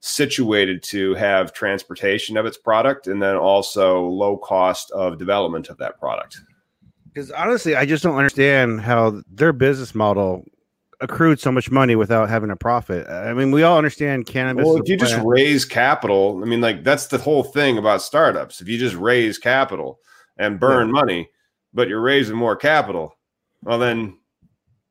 situated 0.00 0.82
to 0.82 1.14
have 1.14 1.54
transportation 1.54 2.36
of 2.36 2.44
its 2.44 2.58
product 2.58 3.06
and 3.06 3.22
then 3.22 3.34
also 3.34 4.02
low 4.06 4.36
cost 4.36 4.90
of 4.90 5.18
development 5.18 5.70
of 5.70 5.78
that 5.78 5.98
product 5.98 6.42
Because 7.06 7.30
honestly, 7.30 7.74
I 7.76 7.86
just 7.86 8.02
don't 8.02 8.16
understand 8.16 8.82
how 8.82 9.22
their 9.26 9.54
business 9.54 9.94
model 9.94 10.44
accrued 11.00 11.40
so 11.40 11.50
much 11.50 11.70
money 11.70 11.96
without 11.96 12.28
having 12.28 12.50
a 12.50 12.56
profit. 12.56 13.08
I 13.08 13.32
mean, 13.32 13.50
we 13.50 13.62
all 13.62 13.78
understand 13.78 14.26
cannabis. 14.26 14.66
well 14.66 14.76
if 14.76 14.88
you 14.88 14.96
just 14.96 15.18
raise 15.24 15.64
capital 15.64 16.40
i 16.42 16.46
mean 16.46 16.60
like 16.60 16.84
that's 16.84 17.06
the 17.06 17.18
whole 17.18 17.42
thing 17.42 17.78
about 17.78 18.02
startups 18.02 18.60
if 18.60 18.68
you 18.68 18.78
just 18.78 18.96
raise 18.96 19.38
capital 19.38 19.98
and 20.36 20.60
burn 20.60 20.90
money 20.90 21.30
but 21.72 21.88
you're 21.88 22.00
raising 22.00 22.36
more 22.36 22.56
capital 22.56 23.16
well 23.64 23.78
then 23.78 24.16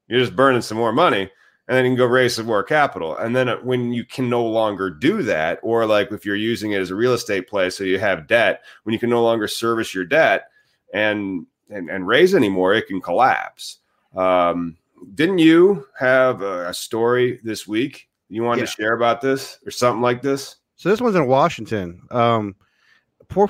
you're 0.07 0.19
just 0.19 0.35
burning 0.35 0.61
some 0.61 0.77
more 0.77 0.91
money 0.91 1.29
and 1.67 1.77
then 1.77 1.85
you 1.85 1.91
can 1.91 1.97
go 1.97 2.05
raise 2.05 2.35
some 2.35 2.47
more 2.47 2.63
capital 2.63 3.15
and 3.17 3.35
then 3.35 3.47
uh, 3.47 3.57
when 3.57 3.93
you 3.93 4.03
can 4.03 4.29
no 4.29 4.43
longer 4.43 4.89
do 4.89 5.21
that 5.21 5.59
or 5.61 5.85
like 5.85 6.11
if 6.11 6.25
you're 6.25 6.35
using 6.35 6.71
it 6.71 6.81
as 6.81 6.89
a 6.89 6.95
real 6.95 7.13
estate 7.13 7.47
play 7.47 7.69
so 7.69 7.83
you 7.83 7.99
have 7.99 8.27
debt 8.27 8.63
when 8.83 8.93
you 8.93 8.99
can 8.99 9.09
no 9.09 9.23
longer 9.23 9.47
service 9.47 9.93
your 9.93 10.05
debt 10.05 10.49
and 10.93 11.45
and, 11.69 11.89
and 11.89 12.07
raise 12.07 12.33
anymore 12.33 12.73
it 12.73 12.87
can 12.87 12.99
collapse 12.99 13.77
um, 14.15 14.75
didn't 15.15 15.39
you 15.39 15.85
have 15.97 16.41
a, 16.41 16.69
a 16.69 16.73
story 16.73 17.39
this 17.43 17.67
week 17.67 18.07
you 18.29 18.43
wanted 18.43 18.61
Yeah. 18.61 18.65
to 18.65 18.71
share 18.71 18.93
about 18.93 19.21
this 19.21 19.59
or 19.65 19.71
something 19.71 20.01
like 20.01 20.21
this? 20.21 20.57
So 20.75 20.89
this 20.89 21.01
one's 21.01 21.15
in 21.15 21.27
Washington. 21.27 22.01
Um, 22.11 22.55
four 23.29 23.47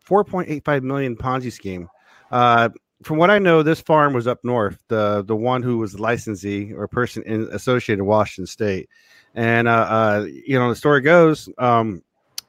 four 0.00 0.24
point 0.24 0.48
eight 0.50 0.64
five 0.64 0.82
million 0.82 1.16
Ponzi 1.16 1.52
scheme. 1.52 1.88
Uh, 2.30 2.70
from 3.02 3.18
what 3.18 3.30
I 3.30 3.38
know, 3.38 3.62
this 3.62 3.80
farm 3.80 4.14
was 4.14 4.26
up 4.26 4.38
north. 4.42 4.78
The 4.88 5.22
the 5.22 5.36
one 5.36 5.62
who 5.62 5.78
was 5.78 5.92
the 5.92 6.02
licensee 6.02 6.72
or 6.72 6.88
person 6.88 7.22
in, 7.24 7.48
associated 7.52 8.02
with 8.02 8.08
Washington 8.08 8.46
State, 8.46 8.88
and 9.34 9.68
uh, 9.68 9.70
uh, 9.88 10.26
you 10.28 10.58
know 10.58 10.68
the 10.68 10.76
story 10.76 11.00
goes, 11.00 11.48
um, 11.58 12.02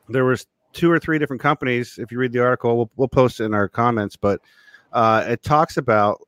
there 0.10 0.26
was 0.26 0.48
two 0.72 0.92
or 0.92 1.00
three 1.00 1.20
different 1.20 1.42
companies. 1.42 1.98
If 2.00 2.12
you 2.12 2.18
read 2.18 2.32
the 2.32 2.40
article, 2.40 2.76
we'll 2.78 2.92
we'll 2.96 3.08
post 3.08 3.40
it 3.40 3.46
in 3.46 3.54
our 3.54 3.68
comments, 3.68 4.16
but 4.16 4.42
uh, 4.94 5.26
it 5.28 5.44
talks 5.44 5.78
about. 5.78 6.22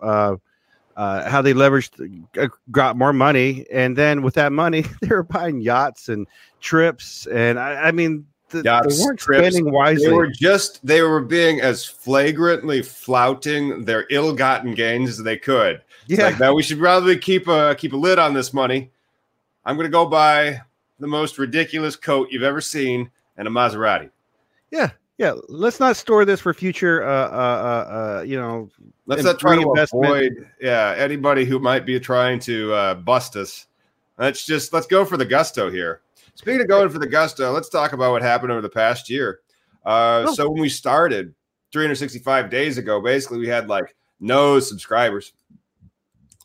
Uh, 0.95 1.29
how 1.29 1.41
they 1.41 1.53
leveraged, 1.53 2.23
uh, 2.37 2.47
got 2.71 2.95
more 2.95 3.11
money, 3.11 3.65
and 3.69 3.97
then 3.97 4.21
with 4.21 4.33
that 4.35 4.53
money, 4.53 4.85
they 5.01 5.09
were 5.09 5.23
buying 5.23 5.59
yachts 5.59 6.07
and 6.07 6.25
trips, 6.61 7.27
and 7.27 7.59
I, 7.59 7.87
I 7.87 7.91
mean, 7.91 8.25
the, 8.49 8.61
Yachts, 8.63 8.97
they 8.97 9.03
weren't 9.03 9.19
trips, 9.19 9.55
spending 9.55 9.71
wisely. 9.71 10.07
They 10.07 10.13
were 10.13 10.27
just 10.27 10.85
they 10.85 11.01
were 11.01 11.21
being 11.21 11.61
as 11.61 11.83
flagrantly 11.83 12.81
flouting 12.81 13.85
their 13.85 14.05
ill-gotten 14.09 14.73
gains 14.73 15.09
as 15.09 15.23
they 15.23 15.37
could. 15.37 15.81
Yeah, 16.07 16.25
Like 16.25 16.39
now 16.39 16.53
we 16.53 16.63
should 16.63 16.79
probably 16.79 17.17
keep 17.17 17.47
a 17.47 17.75
keep 17.75 17.93
a 17.93 17.97
lid 17.97 18.19
on 18.19 18.33
this 18.33 18.53
money. 18.53 18.91
I'm 19.65 19.75
gonna 19.77 19.89
go 19.89 20.05
buy 20.05 20.61
the 20.99 21.07
most 21.07 21.37
ridiculous 21.37 21.95
coat 21.95 22.29
you've 22.31 22.43
ever 22.43 22.61
seen 22.61 23.09
and 23.37 23.47
a 23.47 23.51
Maserati. 23.51 24.09
yeah, 24.71 24.91
yeah. 25.17 25.33
Let's 25.47 25.79
not 25.79 25.97
store 25.97 26.25
this 26.25 26.41
for 26.41 26.53
future. 26.53 27.03
Uh, 27.03 27.07
uh, 27.07 27.31
uh, 27.31 28.19
uh 28.19 28.21
you 28.23 28.37
know, 28.37 28.69
Let's 29.05 29.23
not 29.23 29.39
try 29.39 29.55
to 29.55 29.69
avoid 29.69 30.49
yeah 30.61 30.95
anybody 30.97 31.45
who 31.45 31.59
might 31.59 31.85
be 31.85 31.99
trying 31.99 32.39
to 32.41 32.73
uh, 32.73 32.95
bust 32.95 33.35
us. 33.35 33.67
Let's 34.17 34.45
just 34.45 34.73
let's 34.73 34.87
go 34.87 35.05
for 35.05 35.17
the 35.17 35.25
gusto 35.25 35.69
here. 35.69 36.01
Speaking 36.35 36.61
of 36.61 36.67
going 36.67 36.89
for 36.89 36.99
the 36.99 37.07
gusto, 37.07 37.51
let's 37.51 37.69
talk 37.69 37.93
about 37.93 38.11
what 38.11 38.21
happened 38.21 38.51
over 38.51 38.61
the 38.61 38.69
past 38.69 39.09
year. 39.09 39.39
Uh, 39.85 40.25
Oh. 40.27 40.33
So 40.33 40.49
when 40.49 40.61
we 40.61 40.69
started 40.69 41.33
365 41.71 42.49
days 42.49 42.77
ago, 42.77 43.01
basically 43.01 43.39
we 43.39 43.47
had 43.47 43.67
like 43.67 43.95
no 44.19 44.59
subscribers. 44.59 45.33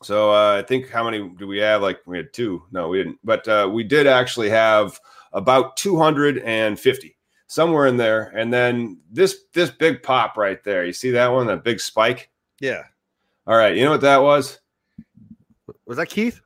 So 0.03 0.31
uh, 0.33 0.59
I 0.59 0.63
think 0.63 0.91
how 0.91 1.05
many 1.05 1.29
do 1.39 1.47
we 1.47 1.59
have? 1.59 1.83
Like 1.83 2.01
we 2.07 2.17
had 2.17 2.33
two. 2.33 2.63
No, 2.71 2.89
we 2.89 2.99
didn't. 2.99 3.19
But 3.23 3.47
uh, 3.49 3.69
we 3.73 3.85
did 3.85 4.07
actually 4.07 4.51
have 4.51 4.99
about 5.33 5.77
250 5.77 7.17
somewhere 7.51 7.87
in 7.87 7.97
there. 7.97 8.33
And 8.37 8.53
then 8.53 8.97
this 9.11 9.43
this 9.53 9.71
big 9.71 10.05
pop 10.05 10.37
right 10.37 10.63
there. 10.63 10.85
You 10.85 10.93
see 10.93 11.11
that 11.11 11.27
one? 11.27 11.49
That 11.49 11.65
big 11.65 11.81
spike. 11.81 12.31
yeah. 12.61 12.85
All 13.47 13.57
right, 13.57 13.75
you 13.75 13.85
know 13.85 13.91
what 13.91 14.03
that 14.03 14.23
was? 14.23 14.61
Was 15.87 15.97
that 15.97 16.07
Keith? 16.07 16.41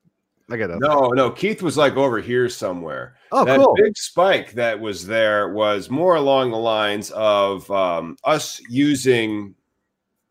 I 0.51 0.57
got 0.57 0.71
it. 0.71 0.79
No, 0.79 1.09
no, 1.09 1.31
Keith 1.31 1.61
was 1.61 1.77
like 1.77 1.97
over 1.97 2.19
here 2.21 2.49
somewhere. 2.49 3.17
Oh, 3.31 3.45
that 3.45 3.59
cool. 3.59 3.75
big 3.75 3.97
spike 3.97 4.53
that 4.53 4.81
was 4.81 5.07
there 5.07 5.53
was 5.53 5.91
more 5.91 6.15
along 6.15 6.51
the 6.51 6.57
lines 6.57 7.11
of 7.11 7.71
um, 7.71 8.17
us 8.25 8.63
using 8.71 9.55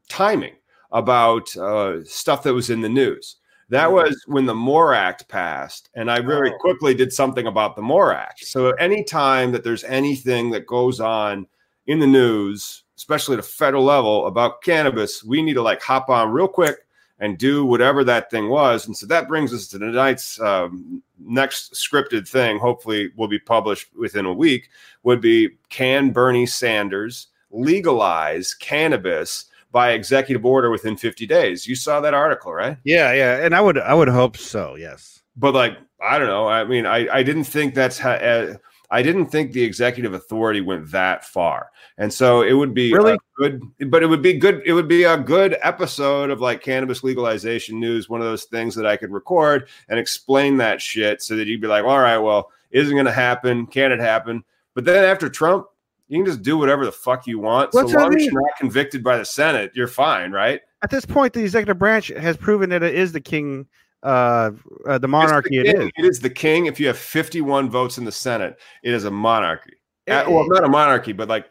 timing 0.10 0.56
about 0.92 1.56
uh, 1.58 2.04
stuff 2.06 2.42
that 2.44 2.54
was 2.54 2.72
in 2.72 2.82
the 2.82 2.90
news. 2.90 3.36
That 3.74 3.90
Mhm. 3.90 3.94
was 3.94 4.24
when 4.28 4.46
the 4.46 4.54
MORE 4.54 4.94
Act 4.94 5.28
passed, 5.28 5.90
and 5.96 6.12
I 6.12 6.20
very 6.22 6.52
Oh. 6.52 6.58
quickly 6.60 6.94
did 6.94 7.12
something 7.12 7.48
about 7.48 7.76
the 7.76 7.82
MORE 7.82 8.14
Act. 8.14 8.46
So 8.46 8.70
anytime 8.74 9.52
that 9.52 9.64
there's 9.64 9.84
anything 9.86 10.52
that 10.52 10.68
goes 10.68 11.00
on 11.00 11.48
in 11.88 11.98
the 12.00 12.06
news, 12.06 12.84
especially 12.96 13.34
at 13.34 13.40
a 13.40 13.44
federal 13.44 13.84
level 13.84 14.28
about 14.28 14.62
cannabis, 14.62 15.24
we 15.24 15.42
need 15.42 15.56
to 15.56 15.64
like 15.64 15.82
hop 15.82 16.08
on 16.12 16.32
real 16.32 16.48
quick 16.48 16.86
and 17.20 17.40
do 17.40 17.66
whatever 17.66 18.04
that 18.04 18.30
thing 18.30 18.48
was. 18.48 18.86
And 18.86 18.96
so 18.96 19.08
that 19.08 19.28
brings 19.28 19.52
us 19.52 19.68
to 19.70 19.80
tonight's 19.80 20.40
um, 20.40 21.02
next 21.20 21.74
scripted 21.74 22.28
thing. 22.28 22.60
Hopefully, 22.60 23.12
will 23.16 23.28
be 23.28 23.40
published 23.40 23.88
within 23.98 24.26
a 24.28 24.34
week. 24.34 24.70
Would 25.02 25.20
be 25.20 25.50
can 25.70 26.12
Bernie 26.12 26.46
Sanders 26.46 27.28
legalize 27.50 28.54
cannabis 28.54 29.46
by 29.74 29.92
executive 29.92 30.46
order 30.46 30.70
within 30.70 30.96
50 30.96 31.28
days? 31.28 31.68
You 31.68 31.76
saw 31.76 32.00
that 32.00 32.14
article, 32.14 32.54
right? 32.54 32.78
Yeah, 32.86 33.12
yeah, 33.12 33.44
and 33.44 33.54
I 33.54 33.60
would, 33.60 33.78
I 33.78 33.94
would 33.94 34.08
hope 34.08 34.38
so. 34.38 34.76
Yes. 34.76 35.22
But 35.36 35.54
like, 35.54 35.78
I 36.02 36.18
don't 36.20 36.28
know. 36.28 36.48
I 36.48 36.64
mean, 36.64 36.86
I 36.86 37.08
I 37.12 37.24
didn't 37.24 37.46
think 37.46 37.74
that's 37.76 37.98
how. 37.98 38.12
Uh, 38.12 38.56
I 38.92 39.02
didn't 39.02 39.28
think 39.28 39.54
the 39.54 39.64
executive 39.64 40.14
authority 40.14 40.62
went 40.62 40.92
that 40.92 41.26
far, 41.26 41.72
and 41.98 42.14
so 42.14 42.44
it 42.44 42.54
would 42.54 42.76
be 42.76 42.94
Really? 42.94 43.18
good. 43.38 43.64
But 43.88 44.04
it 44.04 44.08
would 44.08 44.22
be 44.22 44.34
good. 44.34 44.62
It 44.66 44.74
would 44.74 44.88
be 44.88 45.06
a 45.06 45.18
good 45.18 45.58
episode 45.64 46.30
of 46.30 46.42
like 46.42 46.62
cannabis 46.62 47.04
legalization 47.04 47.80
news. 47.80 48.08
One 48.10 48.22
of 48.22 48.28
those 48.28 48.44
things 48.44 48.76
that 48.76 48.86
I 48.86 48.96
could 48.98 49.12
record 49.12 49.68
and 49.90 49.98
explain 49.98 50.58
that 50.58 50.80
shit, 50.82 51.24
so 51.24 51.36
that 51.38 51.48
you'd 51.48 51.62
be 51.62 51.68
like, 51.68 51.86
all 51.86 52.00
right, 52.00 52.20
well, 52.20 52.52
isn't 52.70 52.94
going 52.94 53.06
to 53.08 53.12
happen? 53.12 53.66
Can 53.66 53.92
it 53.92 54.00
happen? 54.00 54.44
But 54.76 54.86
then 54.86 55.04
after 55.06 55.30
Trump, 55.30 55.66
you 56.08 56.20
can 56.20 56.26
just 56.26 56.42
do 56.42 56.58
whatever 56.58 56.86
the 56.86 56.92
fuck 56.92 57.28
you 57.28 57.40
want. 57.40 57.74
What's 57.74 57.92
so 57.92 58.00
long 58.00 58.16
as 58.16 58.24
you're 58.24 58.34
not 58.34 58.52
convicted 58.58 59.04
by 59.04 59.18
the 59.18 59.26
Senate, 59.26 59.72
you're 59.74 59.88
fine, 59.88 60.32
right? 60.32 60.62
At 60.82 60.90
this 60.90 61.06
point, 61.06 61.34
the 61.34 61.42
executive 61.42 61.80
branch 61.80 62.10
has 62.10 62.38
proven 62.38 62.70
that 62.72 62.84
it 62.84 62.96
is 62.96 63.12
the 63.12 63.22
king, 63.22 63.68
uh, 64.04 64.52
uh 64.88 64.98
the 64.98 65.08
monarchy. 65.08 65.60
It's 65.60 65.70
It 65.70 65.78
the 65.78 65.84
is. 65.84 65.92
It 65.98 66.06
is 66.06 66.20
the 66.20 66.30
king. 66.30 66.66
If 66.66 66.80
you 66.80 66.88
have 66.88 66.98
51 66.98 67.70
votes 67.70 67.98
in 67.98 68.04
the 68.06 68.12
Senate, 68.12 68.58
it 68.84 68.94
is 68.94 69.06
a 69.06 69.12
monarchy. 69.12 69.74
Uh, 70.10 70.14
Eh, 70.14 70.28
well, 70.28 70.46
not 70.50 70.64
a 70.64 70.70
monarchy, 70.70 71.14
but 71.14 71.30
like 71.30 71.46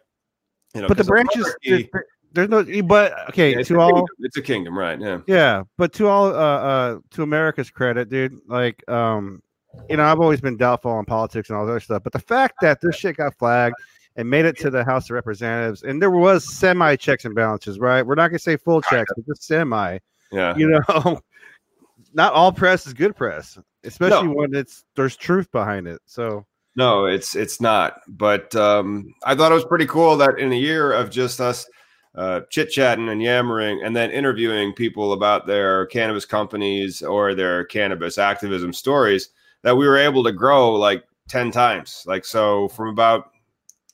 you 0.75 0.82
know, 0.82 0.88
but 0.88 0.99
the 0.99 1.04
branches, 1.04 1.54
monarchy- 1.64 1.90
there's 2.32 2.49
no. 2.49 2.64
But 2.82 3.28
okay, 3.30 3.52
yeah, 3.52 3.59
it's, 3.61 3.68
to 3.68 3.76
a 3.76 3.80
all, 3.80 3.90
kingdom. 3.90 4.06
it's 4.21 4.37
a 4.37 4.42
kingdom, 4.42 4.78
right? 4.78 5.00
Yeah. 5.00 5.21
Yeah, 5.26 5.62
but 5.78 5.92
to 5.94 6.06
all 6.06 6.26
uh 6.26 6.32
uh 6.38 6.99
to 7.12 7.23
America's 7.23 7.71
credit, 7.71 8.09
dude, 8.09 8.38
like 8.47 8.87
um 8.88 9.42
you 9.88 9.97
know, 9.97 10.04
I've 10.04 10.21
always 10.21 10.40
been 10.40 10.56
doubtful 10.56 10.90
on 10.90 11.04
politics 11.04 11.49
and 11.49 11.59
all 11.59 11.64
that 11.64 11.73
other 11.73 11.80
stuff, 11.80 12.02
but 12.02 12.12
the 12.12 12.18
fact 12.18 12.56
that 12.61 12.80
this 12.82 12.97
shit 12.97 13.16
got 13.16 13.35
flagged 13.38 13.76
and 14.16 14.28
made 14.28 14.45
it 14.45 14.59
to 14.59 14.71
the 14.71 14.85
House 14.85 15.07
of 15.11 15.14
Representatives 15.14 15.83
and 15.83 16.00
there 16.00 16.11
was 16.11 16.54
semi 16.57 16.97
checks 16.97 17.25
and 17.25 17.35
balances, 17.35 17.78
right? 17.78 18.02
We're 18.07 18.14
not 18.14 18.28
gonna 18.28 18.38
say 18.38 18.57
full 18.57 18.83
checks, 18.83 19.11
but 19.16 19.26
just 19.26 19.45
semi. 19.45 19.99
Yeah. 20.31 20.57
You 20.57 20.71
know, 20.88 21.21
not 22.14 22.33
all 22.33 22.52
press 22.52 22.87
is 22.87 22.95
good 22.95 23.16
press, 23.16 23.59
especially 23.85 24.28
No. 24.28 24.35
when 24.35 24.54
it's 24.54 24.85
there's 24.97 25.16
truth 25.16 25.50
behind 25.52 25.87
it. 25.88 26.00
So 26.07 26.45
No, 26.76 27.07
it's 27.07 27.35
it's 27.37 27.61
not. 27.61 28.00
But 28.09 28.54
um, 28.57 29.14
I 29.25 29.35
thought 29.35 29.52
it 29.52 29.57
was 29.57 29.64
pretty 29.64 29.87
cool 29.87 30.16
that 30.19 30.38
in 30.38 30.52
a 30.52 30.57
year 30.57 30.92
of 30.92 31.11
just 31.11 31.40
us 31.40 31.66
uh, 32.14 32.40
chit 32.50 32.69
chatting 32.71 33.09
and 33.09 33.23
yammering, 33.23 33.83
and 33.83 33.97
then 33.97 34.11
interviewing 34.11 34.75
people 34.75 35.14
about 35.14 35.47
their 35.47 35.87
cannabis 35.87 36.26
companies 36.26 37.00
or 37.00 37.35
their 37.35 37.64
cannabis 37.64 38.19
activism 38.19 38.71
stories, 38.75 39.31
that 39.62 39.75
we 39.76 39.87
were 39.87 39.97
able 39.97 40.23
to 40.23 40.33
grow 40.33 40.75
like 40.75 41.04
ten 41.28 41.50
times. 41.50 42.04
Like 42.07 42.26
so, 42.26 42.69
from 42.69 42.88
about 42.88 43.31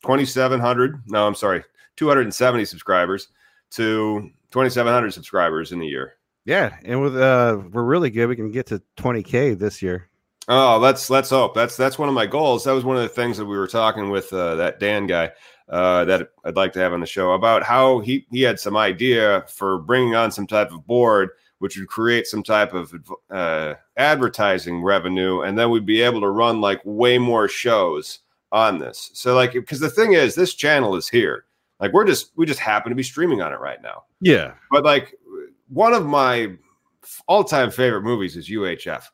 twenty 0.02 0.25
seven 0.25 0.61
hundred, 0.61 1.02
no, 1.07 1.26
I'm 1.26 1.35
sorry, 1.35 1.64
two 1.97 2.09
hundred 2.09 2.23
and 2.23 2.35
seventy 2.35 2.64
subscribers 2.64 3.28
to 3.71 4.31
twenty 4.50 4.71
seven 4.71 4.93
hundred 4.93 5.12
subscribers 5.12 5.73
in 5.73 5.83
a 5.83 5.85
year. 5.85 6.14
yeah, 6.45 6.76
and 6.85 7.00
with 7.02 7.17
uh 7.17 7.61
we're 7.73 7.85
really 7.85 8.11
good. 8.11 8.26
We 8.26 8.37
can 8.37 8.50
get 8.50 8.67
to 8.67 8.83
20k 8.97 9.59
this 9.59 9.83
year. 9.83 10.09
Oh, 10.49 10.78
let's 10.78 11.11
let's 11.11 11.31
hope. 11.31 11.55
That's 11.55 11.76
that's 11.76 11.99
one 11.99 12.09
of 12.09 12.14
my 12.14 12.26
goals. 12.26 12.64
That 12.64 12.73
was 12.73 12.85
one 12.85 12.97
of 12.97 13.02
the 13.02 13.09
things 13.09 13.37
that 13.37 13.45
we 13.45 13.59
were 13.59 13.67
talking 13.67 14.11
with 14.11 14.33
uh, 14.33 14.55
that 14.55 14.81
Dan 14.81 15.07
guy 15.07 15.33
uh, 15.69 16.07
that 16.07 16.31
I'd 16.45 16.57
like 16.57 16.73
to 16.73 16.78
have 16.81 16.95
on 16.95 17.00
the 17.00 17.07
show 17.07 17.33
about 17.33 17.62
how 17.62 17.99
he 17.99 18.26
he 18.31 18.43
had 18.43 18.59
some 18.59 18.76
idea 18.76 19.45
for 19.49 19.78
bringing 19.78 20.14
on 20.14 20.31
some 20.31 20.47
type 20.47 20.73
of 20.73 20.87
board 20.87 21.31
which 21.59 21.76
would 21.76 21.88
create 21.88 22.26
some 22.26 22.43
type 22.43 22.73
of 22.73 22.95
uh, 23.31 23.75
advertising 23.97 24.83
revenue, 24.83 25.40
and 25.43 25.59
then 25.59 25.71
we'd 25.71 25.87
be 25.87 26.00
able 26.02 26.21
to 26.21 26.31
run 26.31 26.61
like 26.61 26.81
way 26.85 27.19
more 27.19 27.49
shows 27.49 28.21
on 28.52 28.78
this. 28.78 29.11
So 29.14 29.35
like, 29.35 29.52
because 29.52 29.81
the 29.81 29.90
thing 29.90 30.12
is, 30.12 30.35
this 30.35 30.55
channel 30.55 30.97
is 30.97 31.09
here. 31.09 31.45
Like 31.81 31.93
we're 31.93 32.05
just 32.05 32.33
we 32.37 32.47
just 32.47 32.61
happen 32.61 32.90
to 32.90 32.97
be 32.97 33.02
streaming 33.02 33.40
on 33.40 33.52
it 33.52 33.61
right 33.61 33.81
now. 33.83 34.05
Yeah. 34.21 34.55
But 34.71 34.85
like 34.85 35.14
one 35.69 35.93
of 35.93 36.07
my 36.07 36.52
all-time 37.26 37.71
favorite 37.71 38.02
movies 38.02 38.37
is 38.37 38.49
UHF. 38.49 39.05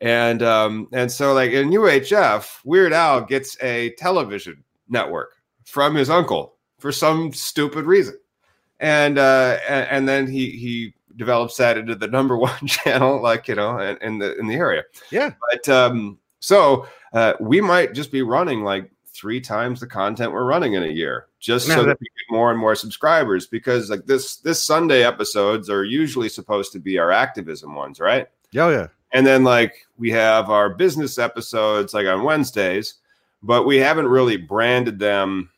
And 0.00 0.42
um 0.42 0.88
and 0.92 1.10
so 1.10 1.32
like 1.32 1.52
in 1.52 1.70
UHF, 1.70 2.60
Weird 2.64 2.92
Al 2.92 3.22
gets 3.22 3.56
a 3.62 3.90
television 3.98 4.62
network 4.88 5.34
from 5.64 5.94
his 5.94 6.10
uncle 6.10 6.56
for 6.78 6.92
some 6.92 7.32
stupid 7.32 7.86
reason. 7.86 8.18
And 8.80 9.18
uh 9.18 9.58
and, 9.68 9.88
and 9.90 10.08
then 10.08 10.26
he 10.26 10.50
he 10.50 10.94
develops 11.16 11.56
that 11.56 11.78
into 11.78 11.94
the 11.94 12.08
number 12.08 12.36
one 12.38 12.66
channel 12.66 13.20
like 13.22 13.48
you 13.48 13.54
know 13.54 13.78
in, 13.78 13.96
in 14.02 14.18
the 14.18 14.38
in 14.38 14.46
the 14.46 14.56
area. 14.56 14.82
Yeah. 15.10 15.32
But 15.50 15.68
um 15.70 16.18
so 16.40 16.86
uh 17.12 17.34
we 17.40 17.60
might 17.60 17.92
just 17.94 18.10
be 18.10 18.22
running 18.22 18.62
like 18.64 18.90
three 19.06 19.40
times 19.40 19.80
the 19.80 19.86
content 19.86 20.32
we're 20.32 20.44
running 20.44 20.74
in 20.74 20.82
a 20.84 20.88
year 20.88 21.26
just 21.38 21.68
Yeah, 21.68 21.76
so 21.76 21.84
that- 21.84 22.00
we 22.00 22.06
get 22.06 22.34
more 22.34 22.50
and 22.50 22.58
more 22.58 22.74
subscribers 22.74 23.46
because 23.46 23.90
like 23.90 24.06
this 24.06 24.36
this 24.36 24.62
Sunday 24.62 25.04
episodes 25.04 25.68
are 25.70 25.84
usually 25.84 26.28
supposed 26.28 26.72
to 26.72 26.78
be 26.78 26.98
our 26.98 27.10
activism 27.10 27.74
ones, 27.74 27.98
right? 28.00 28.28
Oh 28.56 28.68
yeah. 28.70 28.88
And 29.12 29.26
then 29.26 29.42
like 29.44 29.86
we 29.98 30.10
have 30.12 30.50
our 30.50 30.68
business 30.70 31.18
episodes 31.18 31.92
like 31.94 32.06
on 32.06 32.22
Wednesdays, 32.22 32.94
but 33.42 33.64
we 33.64 33.78
haven't 33.78 34.06
really 34.06 34.36
branded 34.36 34.98
them 34.98 35.50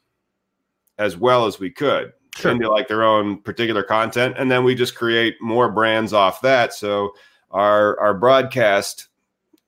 as 0.99 1.17
well 1.17 1.47
as 1.47 1.59
we 1.59 1.71
could 1.71 2.13
Sure. 2.37 2.53
into 2.53 2.71
like 2.71 2.89
their 2.89 3.03
own 3.03 3.39
particular 3.43 3.83
content. 3.83 4.37
And 4.39 4.51
then 4.51 4.65
we 4.65 4.75
just 4.75 4.95
create 4.95 5.37
more 5.41 5.71
brands 5.71 6.13
off 6.15 6.41
that. 6.43 6.73
So 6.73 7.13
our 7.51 7.99
our 8.01 8.15
broadcast, 8.15 9.09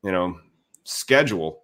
you 0.02 0.12
know, 0.12 0.38
schedule 0.84 1.62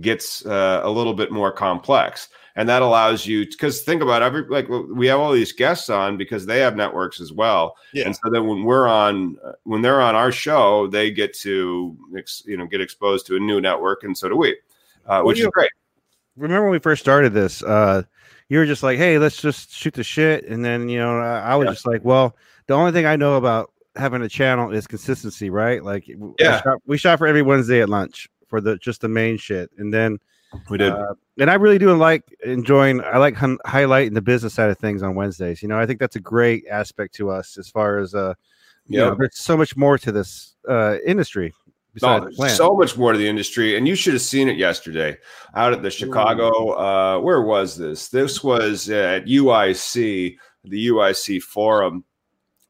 gets 0.00 0.44
uh, 0.46 0.80
a 0.84 0.90
little 0.90 1.14
bit 1.14 1.30
more 1.32 1.50
complex 1.50 2.28
and 2.56 2.68
that 2.68 2.82
allows 2.82 3.24
you 3.26 3.46
because 3.46 3.82
think 3.82 4.02
about 4.02 4.20
every 4.20 4.42
like 4.48 4.68
we 4.68 5.06
have 5.06 5.18
all 5.18 5.32
these 5.32 5.52
guests 5.52 5.88
on 5.88 6.18
because 6.18 6.44
they 6.44 6.58
have 6.58 6.76
networks 6.76 7.20
as 7.20 7.32
well 7.32 7.74
Yeah. 7.94 8.04
and 8.04 8.14
so 8.14 8.30
then 8.30 8.46
when 8.46 8.64
we're 8.64 8.86
on 8.86 9.38
uh, 9.42 9.52
when 9.64 9.80
they're 9.80 10.02
on 10.02 10.14
our 10.14 10.30
show 10.30 10.86
they 10.88 11.10
get 11.10 11.32
to 11.38 11.96
you 12.44 12.56
know 12.58 12.66
get 12.66 12.82
exposed 12.82 13.26
to 13.28 13.36
a 13.36 13.40
new 13.40 13.60
network 13.62 14.02
and 14.04 14.16
so 14.18 14.28
do 14.28 14.36
we 14.36 14.56
uh, 15.06 15.22
which 15.22 15.40
is 15.40 15.46
great 15.46 15.70
remember 16.36 16.64
when 16.64 16.72
we 16.72 16.78
first 16.78 17.00
started 17.00 17.32
this 17.32 17.62
uh 17.62 18.02
you 18.50 18.58
were 18.58 18.66
just 18.66 18.82
like 18.82 18.98
hey 18.98 19.18
let's 19.18 19.40
just 19.40 19.70
shoot 19.72 19.94
the 19.94 20.04
shit 20.04 20.44
and 20.48 20.62
then 20.62 20.88
you 20.90 20.98
know 20.98 21.18
i, 21.18 21.38
I 21.40 21.54
was 21.56 21.66
Yeah. 21.66 21.72
just 21.72 21.86
like 21.86 22.04
well 22.04 22.36
the 22.66 22.74
only 22.74 22.92
thing 22.92 23.06
i 23.06 23.16
know 23.16 23.36
about 23.36 23.72
having 23.96 24.20
a 24.20 24.28
channel 24.28 24.70
is 24.72 24.86
consistency 24.86 25.48
right 25.48 25.82
like 25.82 26.06
w- 26.06 26.34
we 26.38 26.44
Yeah. 26.44 26.60
shot, 26.60 26.78
we 26.86 26.98
shot 26.98 27.18
for 27.18 27.26
every 27.26 27.42
wednesday 27.42 27.80
at 27.80 27.88
lunch 27.88 28.28
for 28.48 28.60
the 28.60 28.76
just 28.78 29.00
the 29.00 29.08
main 29.08 29.36
shit 29.36 29.70
and 29.78 29.92
then 29.92 30.18
we 30.70 30.78
did 30.78 30.92
uh, 30.92 31.14
and 31.38 31.50
i 31.50 31.54
really 31.54 31.78
do 31.78 31.94
like 31.94 32.22
enjoying 32.44 33.02
i 33.04 33.18
like 33.18 33.34
hun- 33.34 33.58
highlighting 33.66 34.14
the 34.14 34.22
business 34.22 34.54
side 34.54 34.70
of 34.70 34.78
things 34.78 35.02
on 35.02 35.14
wednesdays 35.14 35.62
you 35.62 35.68
know 35.68 35.78
i 35.78 35.84
think 35.86 36.00
that's 36.00 36.16
a 36.16 36.20
great 36.20 36.64
aspect 36.70 37.14
to 37.14 37.30
us 37.30 37.58
as 37.58 37.68
far 37.68 37.98
as 37.98 38.14
uh 38.14 38.34
you 38.86 38.98
Yeah. 38.98 39.10
know, 39.10 39.16
there's 39.18 39.36
so 39.38 39.56
much 39.56 39.76
more 39.76 39.98
to 39.98 40.10
this 40.10 40.56
uh 40.68 40.96
industry 41.06 41.52
besides 41.94 42.38
No, 42.38 42.48
so 42.48 42.74
much 42.74 42.96
more 42.96 43.12
to 43.12 43.18
the 43.18 43.28
industry, 43.28 43.76
and 43.76 43.86
you 43.88 43.94
should 43.94 44.12
have 44.14 44.22
seen 44.22 44.48
it 44.48 44.56
yesterday 44.56 45.16
out 45.54 45.72
at 45.72 45.82
the 45.82 45.90
Chicago. 45.90 46.70
Uh, 46.72 47.18
where 47.20 47.42
was 47.42 47.76
this? 47.76 48.08
This 48.08 48.44
was 48.44 48.88
at 48.90 49.24
UIC, 49.26 50.36
the 50.64 50.86
UIC 50.88 51.42
Forum. 51.42 52.04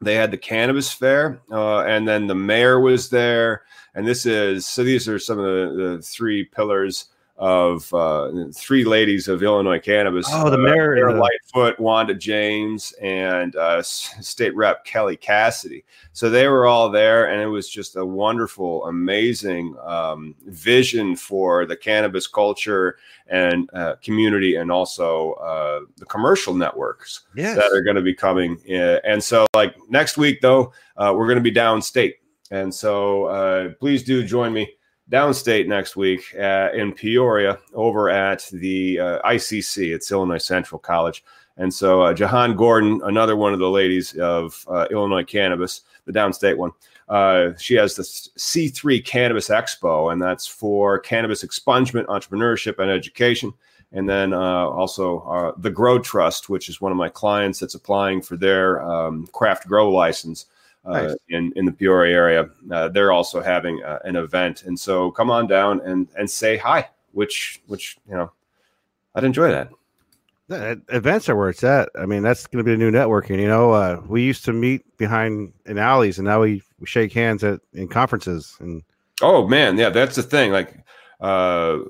They 0.00 0.14
had 0.14 0.30
the 0.30 0.38
cannabis 0.38 0.92
fair, 0.92 1.40
uh, 1.50 1.80
and 1.80 2.06
then 2.06 2.26
the 2.26 2.34
mayor 2.34 2.80
was 2.80 3.10
there. 3.10 3.62
And 3.94 4.06
this 4.06 4.26
is 4.26 4.66
so. 4.66 4.84
These 4.84 5.08
are 5.08 5.18
some 5.18 5.38
of 5.38 5.44
the, 5.44 5.96
the 5.96 6.02
three 6.02 6.44
pillars 6.44 7.06
of 7.38 7.94
uh, 7.94 8.32
three 8.52 8.84
ladies 8.84 9.28
of 9.28 9.44
Illinois 9.44 9.78
cannabis. 9.78 10.26
Oh, 10.28 10.50
the 10.50 10.56
Uh, 10.56 10.60
mayor 10.60 10.94
Mayor 10.96 11.12
Lightfoot, 11.12 11.78
Wanda 11.78 12.12
James, 12.12 12.92
and 13.00 13.54
uh, 13.54 13.80
State 13.80 14.54
Rep 14.56 14.84
Kelly 14.84 15.16
Cassidy. 15.16 15.84
So 16.12 16.28
they 16.30 16.48
were 16.48 16.66
all 16.66 16.90
there, 16.90 17.30
and 17.30 17.40
it 17.40 17.46
was 17.46 17.68
just 17.68 17.94
a 17.94 18.04
wonderful, 18.04 18.84
amazing 18.86 19.76
um, 19.84 20.34
vision 20.46 21.14
for 21.14 21.64
the 21.64 21.76
cannabis 21.76 22.26
culture 22.26 22.98
and 23.28 23.70
uh, 23.72 23.94
community, 24.02 24.56
and 24.56 24.72
also 24.72 25.34
uh, 25.34 25.80
the 25.96 26.06
commercial 26.06 26.54
networks 26.54 27.22
yes. 27.36 27.56
that 27.56 27.70
are 27.72 27.82
going 27.82 27.96
to 27.96 28.02
be 28.02 28.14
coming. 28.14 28.58
Uh, 28.68 28.98
and 29.04 29.22
so, 29.22 29.46
like 29.54 29.76
next 29.88 30.16
week, 30.16 30.40
though, 30.40 30.72
uh, 30.96 31.14
we're 31.16 31.26
going 31.26 31.36
to 31.36 31.40
be 31.40 31.52
downstate, 31.52 32.14
and 32.50 32.74
so 32.74 33.24
uh, 33.24 33.70
please 33.80 34.02
do 34.02 34.24
join 34.24 34.52
me 34.52 34.68
downstate 35.10 35.66
next 35.66 35.96
week 35.96 36.22
uh, 36.38 36.68
in 36.74 36.92
Peoria 36.92 37.58
over 37.74 38.10
at 38.10 38.46
the 38.52 39.00
uh, 39.00 39.22
ICC. 39.22 39.94
It's 39.94 40.12
Illinois 40.12 40.42
Central 40.42 40.78
College. 40.78 41.24
And 41.56 41.72
so 41.72 42.02
uh, 42.02 42.14
Jahan 42.14 42.54
Gordon, 42.54 43.00
another 43.04 43.36
one 43.36 43.52
of 43.52 43.58
the 43.58 43.70
ladies 43.70 44.14
of 44.18 44.64
uh, 44.68 44.86
Illinois 44.90 45.24
Cannabis, 45.24 45.82
the 46.04 46.12
downstate 46.12 46.56
one, 46.56 46.72
uh, 47.08 47.52
she 47.58 47.74
has 47.74 47.94
the 47.94 48.02
C3 48.02 49.04
Cannabis 49.04 49.48
Expo, 49.48 50.12
and 50.12 50.20
that's 50.20 50.46
for 50.46 50.98
cannabis 50.98 51.42
expungement, 51.42 52.04
entrepreneurship, 52.06 52.78
and 52.78 52.90
education. 52.90 53.52
And 53.92 54.06
then 54.06 54.34
also 54.34 55.54
the 55.56 55.70
Grow 55.70 55.98
Trust, 55.98 56.50
which 56.50 56.68
is 56.68 56.82
one 56.82 56.92
of 56.92 56.98
my 56.98 57.08
clients 57.08 57.58
that's 57.58 57.74
applying 57.74 58.20
for 58.20 58.36
their 58.36 58.82
um, 58.82 59.26
craft 59.28 59.66
grow 59.66 59.90
license 59.90 60.44
Nice. 60.84 61.16
in 61.28 61.52
in 61.56 61.64
the 61.66 61.72
Peoria 61.72 62.14
area. 62.16 62.50
Uh, 62.70 62.88
they're 62.88 63.12
also 63.12 63.40
having 63.42 63.82
uh, 63.82 63.98
an 64.04 64.16
event, 64.16 64.62
and 64.64 64.78
so 64.78 65.10
come 65.10 65.30
on 65.30 65.46
down 65.46 65.80
and 65.80 66.08
and 66.16 66.30
say 66.30 66.56
hi. 66.56 66.88
Which 67.12 67.60
which 67.66 67.96
you 68.08 68.14
know, 68.14 68.32
I'd 69.14 69.24
enjoy 69.24 69.50
that. 69.50 69.70
Uh, 70.50 70.76
events 70.88 71.28
are 71.28 71.36
where 71.36 71.50
it's 71.50 71.62
at. 71.62 71.90
I 71.98 72.06
mean, 72.06 72.22
that's 72.22 72.46
going 72.46 72.64
to 72.64 72.64
be 72.64 72.70
the 72.70 72.78
new 72.78 72.90
networking. 72.90 73.38
You 73.38 73.48
know, 73.48 73.72
uh, 73.72 74.00
we 74.08 74.22
used 74.22 74.46
to 74.46 74.54
meet 74.54 74.80
behind 74.96 75.52
in 75.66 75.76
alleys, 75.76 76.18
and 76.18 76.26
now 76.26 76.40
we, 76.40 76.62
we 76.80 76.86
shake 76.86 77.12
hands 77.12 77.44
at 77.44 77.60
in 77.74 77.86
conferences. 77.88 78.56
And 78.60 78.82
Oh 79.20 79.46
man, 79.46 79.76
yeah, 79.76 79.90
that's 79.90 80.16
the 80.16 80.22
thing. 80.22 80.50
Like 80.52 80.74
uh, 81.20 81.80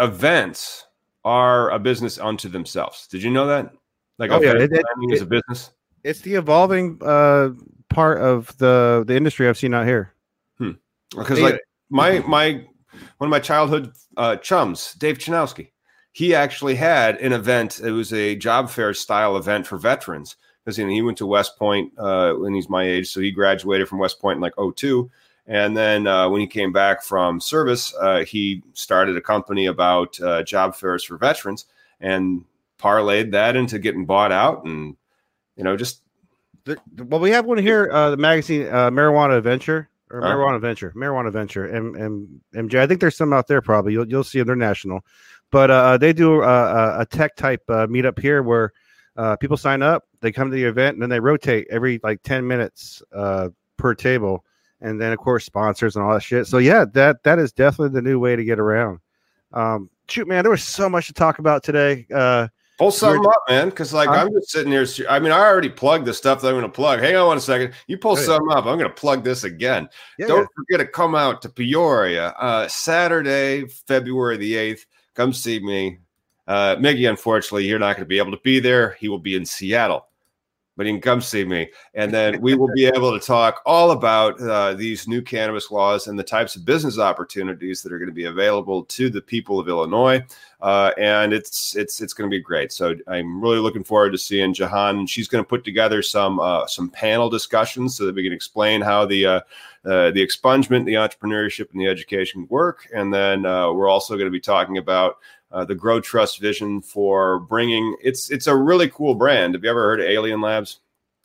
events 0.00 0.86
are 1.24 1.70
a 1.70 1.78
business 1.78 2.18
unto 2.18 2.48
themselves. 2.48 3.06
Did 3.06 3.22
you 3.22 3.30
know 3.30 3.46
that? 3.46 3.72
Like 4.18 4.30
Oh, 4.30 4.40
yeah, 4.40 4.52
it- 4.54 4.72
it- 4.72 4.84
planning 4.84 5.10
is 5.10 5.22
a 5.22 5.26
business. 5.26 5.70
it's 6.02 6.20
the 6.20 6.34
evolving 6.34 6.98
uh, 7.02 7.50
part 7.94 8.20
of 8.20 8.56
the 8.58 9.04
the 9.06 9.16
industry 9.16 9.48
I've 9.48 9.58
seen 9.58 9.72
out 9.74 9.86
here. 9.86 10.12
because 11.10 11.38
Yeah. 11.38 11.44
like 11.44 11.60
my 11.90 12.18
my 12.20 12.64
one 13.18 13.28
of 13.28 13.30
my 13.30 13.40
childhood 13.40 13.92
uh, 14.16 14.36
chums, 14.36 14.94
Dave 14.94 15.18
Chanowski, 15.18 15.70
he 16.12 16.34
actually 16.34 16.74
had 16.74 17.16
an 17.18 17.32
event. 17.32 17.80
It 17.80 17.92
was 17.92 18.12
a 18.12 18.36
job 18.36 18.70
fair 18.70 18.94
style 18.94 19.36
event 19.36 19.66
for 19.66 19.78
veterans 19.78 20.36
because 20.64 20.78
you 20.78 20.84
know, 20.84 20.90
he 20.90 21.02
went 21.02 21.18
to 21.18 21.26
West 21.26 21.58
Point 21.58 21.92
uh, 21.98 22.34
when 22.34 22.54
he's 22.54 22.68
my 22.68 22.84
age, 22.84 23.10
so 23.10 23.20
he 23.20 23.30
graduated 23.30 23.88
from 23.88 23.98
West 23.98 24.20
Point 24.20 24.36
in 24.36 24.42
like 24.42 24.54
02. 24.76 25.10
And 25.46 25.76
then 25.76 26.06
uh, 26.06 26.28
when 26.30 26.40
he 26.40 26.46
came 26.46 26.72
back 26.72 27.02
from 27.02 27.38
service, 27.38 27.94
uh, 28.00 28.24
he 28.24 28.62
started 28.72 29.14
a 29.16 29.20
company 29.20 29.66
about 29.66 30.18
uh, 30.20 30.42
job 30.42 30.74
fairs 30.74 31.04
for 31.04 31.18
veterans 31.18 31.66
and 32.00 32.44
parlayed 32.78 33.30
that 33.32 33.54
into 33.54 33.78
getting 33.78 34.06
bought 34.06 34.32
out 34.32 34.64
and 34.64 34.96
you 35.56 35.64
know 35.64 35.76
just 35.76 36.00
The, 36.64 36.78
well, 37.04 37.20
we 37.20 37.30
have 37.30 37.44
one 37.44 37.58
here, 37.58 37.90
uh, 37.92 38.10
the 38.10 38.16
magazine 38.16 38.66
uh, 38.68 38.90
Marijuana 38.90 39.36
Adventure 39.36 39.88
or 40.10 40.20
Huh? 40.20 40.28
Marijuana 40.28 40.60
Venture, 40.60 40.92
Marijuana 40.96 41.32
Venture, 41.32 41.68
M- 41.68 41.94
M- 41.96 42.40
MJ. 42.54 42.78
I 42.78 42.86
think 42.86 43.00
there's 43.00 43.16
some 43.16 43.32
out 43.32 43.48
there 43.48 43.60
probably. 43.60 43.92
You'll 43.92 44.08
you'll 44.08 44.24
see 44.24 44.38
them. 44.38 44.46
They're 44.46 44.56
national, 44.56 45.04
but 45.50 45.70
uh, 45.70 45.98
they 45.98 46.12
do 46.12 46.42
a, 46.42 46.46
a, 46.46 47.00
a 47.00 47.06
tech 47.06 47.36
type 47.36 47.62
uh, 47.68 47.86
meetup 47.86 48.18
here 48.18 48.42
where 48.42 48.72
uh, 49.16 49.36
people 49.36 49.56
sign 49.56 49.82
up, 49.82 50.04
they 50.20 50.32
come 50.32 50.50
to 50.50 50.56
the 50.56 50.64
event, 50.64 50.94
and 50.94 51.02
then 51.02 51.10
they 51.10 51.20
rotate 51.20 51.66
every 51.70 52.00
like 52.02 52.22
ten 52.22 52.46
minutes 52.46 53.02
uh, 53.12 53.50
per 53.76 53.94
table, 53.94 54.44
and 54.80 55.00
then 55.00 55.12
of 55.12 55.18
course 55.18 55.44
sponsors 55.44 55.96
and 55.96 56.04
all 56.04 56.14
that 56.14 56.22
shit. 56.22 56.46
So 56.46 56.58
yeah, 56.58 56.84
that 56.94 57.22
that 57.24 57.38
is 57.38 57.52
definitely 57.52 57.94
the 57.94 58.02
new 58.02 58.18
way 58.18 58.36
to 58.36 58.44
get 58.44 58.58
around. 58.58 59.00
Um, 59.52 59.90
shoot, 60.08 60.26
man, 60.26 60.44
there 60.44 60.50
was 60.50 60.64
so 60.64 60.88
much 60.88 61.06
to 61.08 61.12
talk 61.12 61.38
about 61.38 61.62
today. 61.62 62.06
Pull 62.78 62.90
something 62.90 63.24
up, 63.24 63.42
man. 63.48 63.68
Because 63.68 63.92
like 63.92 64.08
Huh? 64.08 64.16
I'm 64.16 64.32
just 64.32 64.50
sitting 64.50 64.72
here. 64.72 64.86
I 65.08 65.20
mean, 65.20 65.30
I 65.32 65.38
already 65.38 65.68
plugged 65.68 66.06
the 66.06 66.14
stuff 66.14 66.40
that 66.40 66.48
I'm 66.48 66.54
going 66.54 66.64
to 66.64 66.68
plug. 66.68 67.00
Hang 67.00 67.14
on 67.16 67.28
one 67.28 67.40
second. 67.40 67.72
You 67.86 67.98
pull 67.98 68.18
yeah. 68.18 68.24
something 68.24 68.50
up. 68.50 68.66
I'm 68.66 68.78
going 68.78 68.90
to 68.90 68.94
plug 68.94 69.22
this 69.22 69.44
again. 69.44 69.88
yeah, 70.18 70.26
Don't 70.26 70.48
forget 70.56 70.84
to 70.84 70.92
come 70.92 71.14
out 71.14 71.40
to 71.42 71.48
Peoria 71.48 72.28
uh, 72.30 72.66
Saturday, 72.68 73.66
February 73.86 74.36
the 74.36 74.56
eighth. 74.56 74.86
Come 75.14 75.32
see 75.32 75.60
me. 75.60 75.98
Uh, 76.46 76.76
Miggy, 76.76 77.08
unfortunately, 77.08 77.66
you're 77.66 77.78
not 77.78 77.96
going 77.96 78.04
to 78.04 78.08
be 78.08 78.18
able 78.18 78.32
to 78.32 78.40
be 78.42 78.58
there. 78.60 78.96
He 79.00 79.08
will 79.08 79.18
be 79.18 79.34
in 79.36 79.46
Seattle, 79.46 80.08
but 80.76 80.86
you 80.86 80.92
can 80.92 81.00
come 81.00 81.20
see 81.20 81.44
me, 81.44 81.70
and 81.94 82.12
then 82.12 82.40
we 82.42 82.54
will 82.54 82.72
be 82.74 82.86
able 82.86 83.18
to 83.18 83.24
talk 83.24 83.62
all 83.64 83.92
about 83.92 84.40
uh, 84.40 84.74
these 84.74 85.06
new 85.06 85.22
cannabis 85.22 85.70
laws 85.70 86.06
and 86.06 86.18
the 86.18 86.24
types 86.24 86.56
of 86.56 86.64
business 86.64 86.98
opportunities 86.98 87.82
that 87.82 87.92
are 87.92 87.98
going 87.98 88.08
to 88.08 88.14
be 88.14 88.24
available 88.24 88.84
to 88.84 89.10
the 89.10 89.20
people 89.20 89.58
of 89.58 89.68
Illinois. 89.68 90.22
Uh, 90.60 90.92
and 90.96 91.32
it's 91.34 91.76
it's 91.76 92.00
it's 92.00 92.14
going 92.14 92.28
to 92.28 92.34
be 92.34 92.40
great. 92.40 92.72
So 92.72 92.94
I'm 93.06 93.40
really 93.40 93.58
looking 93.58 93.84
forward 93.84 94.12
to 94.12 94.18
seeing 94.18 94.54
Jahan. 94.54 95.06
She's 95.06 95.28
going 95.28 95.44
to 95.44 95.48
put 95.48 95.62
together 95.62 96.00
some 96.00 96.40
uh, 96.40 96.66
some 96.66 96.88
panel 96.88 97.28
discussions 97.28 97.96
so 97.96 98.06
that 98.06 98.14
we 98.14 98.24
can 98.24 98.32
explain 98.32 98.80
how 98.80 99.04
the 99.04 99.26
uh, 99.26 99.40
uh, 99.84 100.10
the 100.12 100.26
expungement, 100.26 100.86
the 100.86 100.94
entrepreneurship, 100.94 101.70
and 101.72 101.80
the 101.80 101.86
education 101.86 102.46
work. 102.48 102.88
And 102.94 103.12
then 103.12 103.44
uh, 103.44 103.70
we're 103.72 103.90
also 103.90 104.14
going 104.14 104.26
to 104.26 104.30
be 104.30 104.40
talking 104.40 104.78
about 104.78 105.18
uh, 105.54 105.64
the 105.64 105.74
Grow 105.74 106.00
Trust 106.00 106.40
vision 106.40 106.82
for 106.82 107.40
bringing. 107.40 107.96
It's 108.02 108.30
it's 108.30 108.46
a 108.46 108.54
really 108.54 108.90
cool 108.90 109.14
brand. 109.14 109.54
Have 109.54 109.64
you 109.64 109.70
ever 109.70 109.82
heard 109.82 110.00
of 110.00 110.06
Alien 110.06 110.40
Labs? 110.40 110.80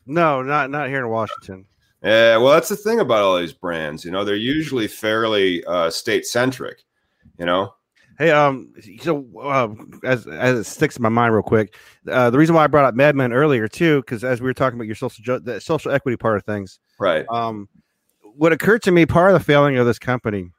no, 0.05 0.41
not 0.41 0.69
not 0.69 0.87
here 0.87 0.99
in 0.99 1.09
Washington. 1.09 1.65
Yeah, 2.01 2.37
well, 2.37 2.53
that's 2.53 2.69
the 2.69 2.77
thing 2.77 3.01
about 3.01 3.23
all 3.23 3.37
these 3.37 3.51
brands. 3.51 4.05
You 4.05 4.11
know, 4.11 4.23
they're 4.23 4.35
usually 4.35 4.87
fairly 4.87 5.65
uh, 5.65 5.89
state 5.89 6.25
centric. 6.25 6.83
You 7.37 7.45
know, 7.45 7.73
Hey, 8.19 8.31
um, 8.31 8.73
so 9.01 9.25
uh, 9.41 9.73
as 10.03 10.27
as 10.27 10.59
it 10.59 10.63
sticks 10.65 10.97
in 10.97 11.03
my 11.03 11.07
mind 11.09 11.33
real 11.33 11.41
quick, 11.41 11.73
uh, 12.11 12.29
the 12.29 12.37
reason 12.37 12.53
why 12.53 12.65
I 12.65 12.67
brought 12.67 12.83
up 12.83 12.93
MedMen 12.93 13.33
earlier 13.33 13.69
too, 13.69 14.01
because 14.01 14.25
as 14.25 14.41
we 14.41 14.45
were 14.45 14.53
talking 14.53 14.77
about 14.77 14.87
your 14.87 14.95
social 14.95 15.23
ju- 15.23 15.39
the 15.39 15.61
social 15.61 15.93
equity 15.93 16.17
part 16.17 16.35
of 16.35 16.43
things, 16.43 16.79
right? 16.99 17.25
um, 17.29 17.69
what 18.35 18.51
occurred 18.51 18.83
to 18.83 18.91
me, 18.91 19.05
part 19.05 19.31
of 19.31 19.39
the 19.39 19.43
failing 19.45 19.77
of 19.77 19.85
this 19.85 19.99
company, 19.99 20.49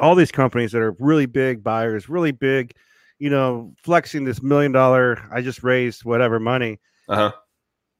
all 0.00 0.16
these 0.16 0.32
companies 0.32 0.72
that 0.72 0.82
are 0.82 0.96
really 0.98 1.26
big 1.26 1.62
buyers, 1.62 2.08
really 2.08 2.32
big, 2.32 2.74
you 3.18 3.30
know, 3.30 3.74
flexing 3.82 4.24
this 4.24 4.42
million 4.42 4.72
dollar, 4.72 5.22
I 5.32 5.40
just 5.42 5.62
raised 5.62 6.04
whatever 6.04 6.38
money. 6.38 6.80
Uh 7.08 7.16
huh. 7.16 7.32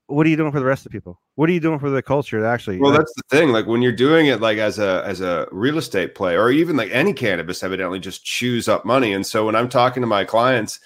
What 0.07 0.27
are 0.27 0.31
you 0.31 0.37
doing 0.37 0.53
for 0.53 0.61
the 0.61 0.65
rest 0.67 0.87
of 0.87 0.93
the 0.93 0.97
people? 0.97 1.21
What 1.35 1.51
are 1.51 1.53
you 1.53 1.61
doing 1.61 1.79
for 1.79 1.91
the 1.91 2.03
culture? 2.03 2.45
Actually, 2.45 2.79
Well, 2.79 2.93
that's 2.93 3.13
the 3.15 3.37
thing. 3.37 3.51
Like 3.51 3.67
when 3.67 3.83
you're 3.83 3.93
doing 3.93 4.27
it, 4.27 4.41
like 4.41 4.59
as 4.59 4.79
a 4.79 5.03
as 5.05 5.21
a 5.21 5.47
real 5.53 5.77
estate 5.79 6.15
play, 6.15 6.37
or 6.37 6.51
even 6.51 6.77
like 6.77 6.91
any 6.93 7.13
cannabis, 7.13 7.63
evidently 7.63 8.01
just 8.01 8.25
chews 8.25 8.69
up 8.69 8.85
money. 8.85 9.13
And 9.13 9.27
so 9.27 9.45
when 9.45 9.55
I'm 9.55 9.69
talking 9.69 10.01
to 10.01 10.07
my 10.07 10.25
clients, 10.25 10.81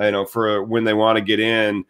you 0.00 0.10
know, 0.10 0.24
for 0.24 0.64
when 0.64 0.84
they 0.84 0.94
want 0.94 1.16
to 1.18 1.22
get 1.22 1.38
in, 1.38 1.84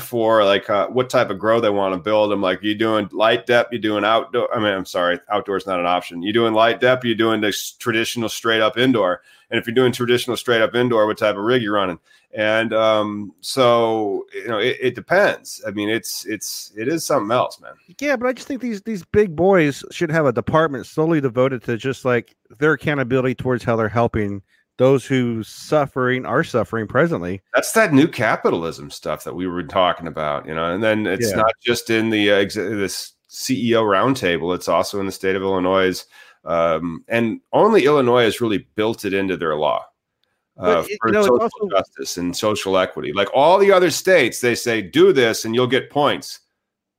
for 0.00 0.44
like 0.44 0.70
uh, 0.70 0.88
what 0.88 1.10
type 1.10 1.30
of 1.30 1.38
grow 1.38 1.60
they 1.60 1.70
want 1.70 1.94
to 1.94 2.00
build. 2.00 2.32
I'm 2.32 2.40
like, 2.40 2.62
you 2.62 2.74
doing 2.74 3.08
light 3.12 3.46
dep? 3.46 3.68
You 3.72 3.78
doing 3.78 4.04
outdoor? 4.04 4.52
I 4.54 4.58
mean, 4.58 4.72
I'm 4.72 4.86
sorry, 4.86 5.18
outdoor 5.30 5.56
is 5.56 5.66
not 5.66 5.80
an 5.80 5.86
option. 5.86 6.22
You 6.22 6.32
doing 6.32 6.54
light 6.54 6.80
dep? 6.80 7.04
You 7.04 7.14
doing 7.14 7.40
this 7.40 7.72
traditional 7.72 8.28
straight 8.28 8.62
up 8.62 8.78
indoor? 8.78 9.22
And 9.52 9.60
if 9.60 9.66
you're 9.66 9.74
doing 9.74 9.92
traditional 9.92 10.36
straight 10.38 10.62
up 10.62 10.74
indoor, 10.74 11.06
what 11.06 11.18
type 11.18 11.36
of 11.36 11.44
rig 11.44 11.60
you're 11.62 11.74
running? 11.74 11.98
And 12.34 12.72
um, 12.72 13.34
so 13.42 14.24
you 14.34 14.48
know, 14.48 14.56
it, 14.58 14.78
it 14.80 14.94
depends. 14.94 15.62
I 15.66 15.70
mean, 15.72 15.90
it's 15.90 16.24
it's 16.24 16.72
it 16.74 16.88
is 16.88 17.04
something 17.04 17.30
else, 17.30 17.60
man. 17.60 17.74
Yeah, 18.00 18.16
but 18.16 18.26
I 18.26 18.32
just 18.32 18.48
think 18.48 18.62
these 18.62 18.80
these 18.82 19.04
big 19.04 19.36
boys 19.36 19.84
should 19.90 20.10
have 20.10 20.24
a 20.24 20.32
department 20.32 20.86
solely 20.86 21.20
devoted 21.20 21.62
to 21.64 21.76
just 21.76 22.06
like 22.06 22.34
their 22.58 22.72
accountability 22.72 23.34
towards 23.34 23.62
how 23.62 23.76
they're 23.76 23.90
helping 23.90 24.40
those 24.78 25.04
who 25.04 25.42
suffering 25.42 26.24
are 26.24 26.42
suffering 26.42 26.86
presently. 26.88 27.42
That's 27.52 27.72
that 27.72 27.92
new 27.92 28.08
capitalism 28.08 28.90
stuff 28.90 29.22
that 29.24 29.34
we 29.34 29.46
were 29.46 29.62
talking 29.64 30.06
about, 30.06 30.46
you 30.46 30.54
know. 30.54 30.72
And 30.72 30.82
then 30.82 31.06
it's 31.06 31.30
Yeah. 31.30 31.36
not 31.36 31.52
just 31.62 31.90
in 31.90 32.08
the 32.08 32.32
uh, 32.32 32.36
ex- 32.36 32.54
this 32.54 33.12
CEO 33.28 33.82
roundtable; 33.82 34.54
it's 34.54 34.68
also 34.68 34.98
in 35.00 35.04
the 35.06 35.12
state 35.12 35.36
of 35.36 35.42
Illinois, 35.42 36.02
um, 36.44 37.04
and 37.08 37.40
only 37.52 37.84
Illinois 37.84 38.24
has 38.24 38.40
really 38.40 38.66
built 38.74 39.04
it 39.04 39.14
into 39.14 39.36
their 39.36 39.56
law 39.56 39.84
uh, 40.58 40.84
it- 40.88 40.98
for 41.00 41.08
you 41.08 41.14
know, 41.14 41.22
social 41.22 41.40
also- 41.40 41.68
justice 41.70 42.16
and 42.16 42.36
social 42.36 42.76
equity. 42.76 43.12
Like 43.12 43.28
all 43.34 43.58
the 43.58 43.72
other 43.72 43.90
states, 43.90 44.40
they 44.40 44.54
say 44.54 44.82
do 44.82 45.12
this 45.12 45.44
and 45.44 45.54
you'll 45.54 45.66
get 45.66 45.90
points. 45.90 46.40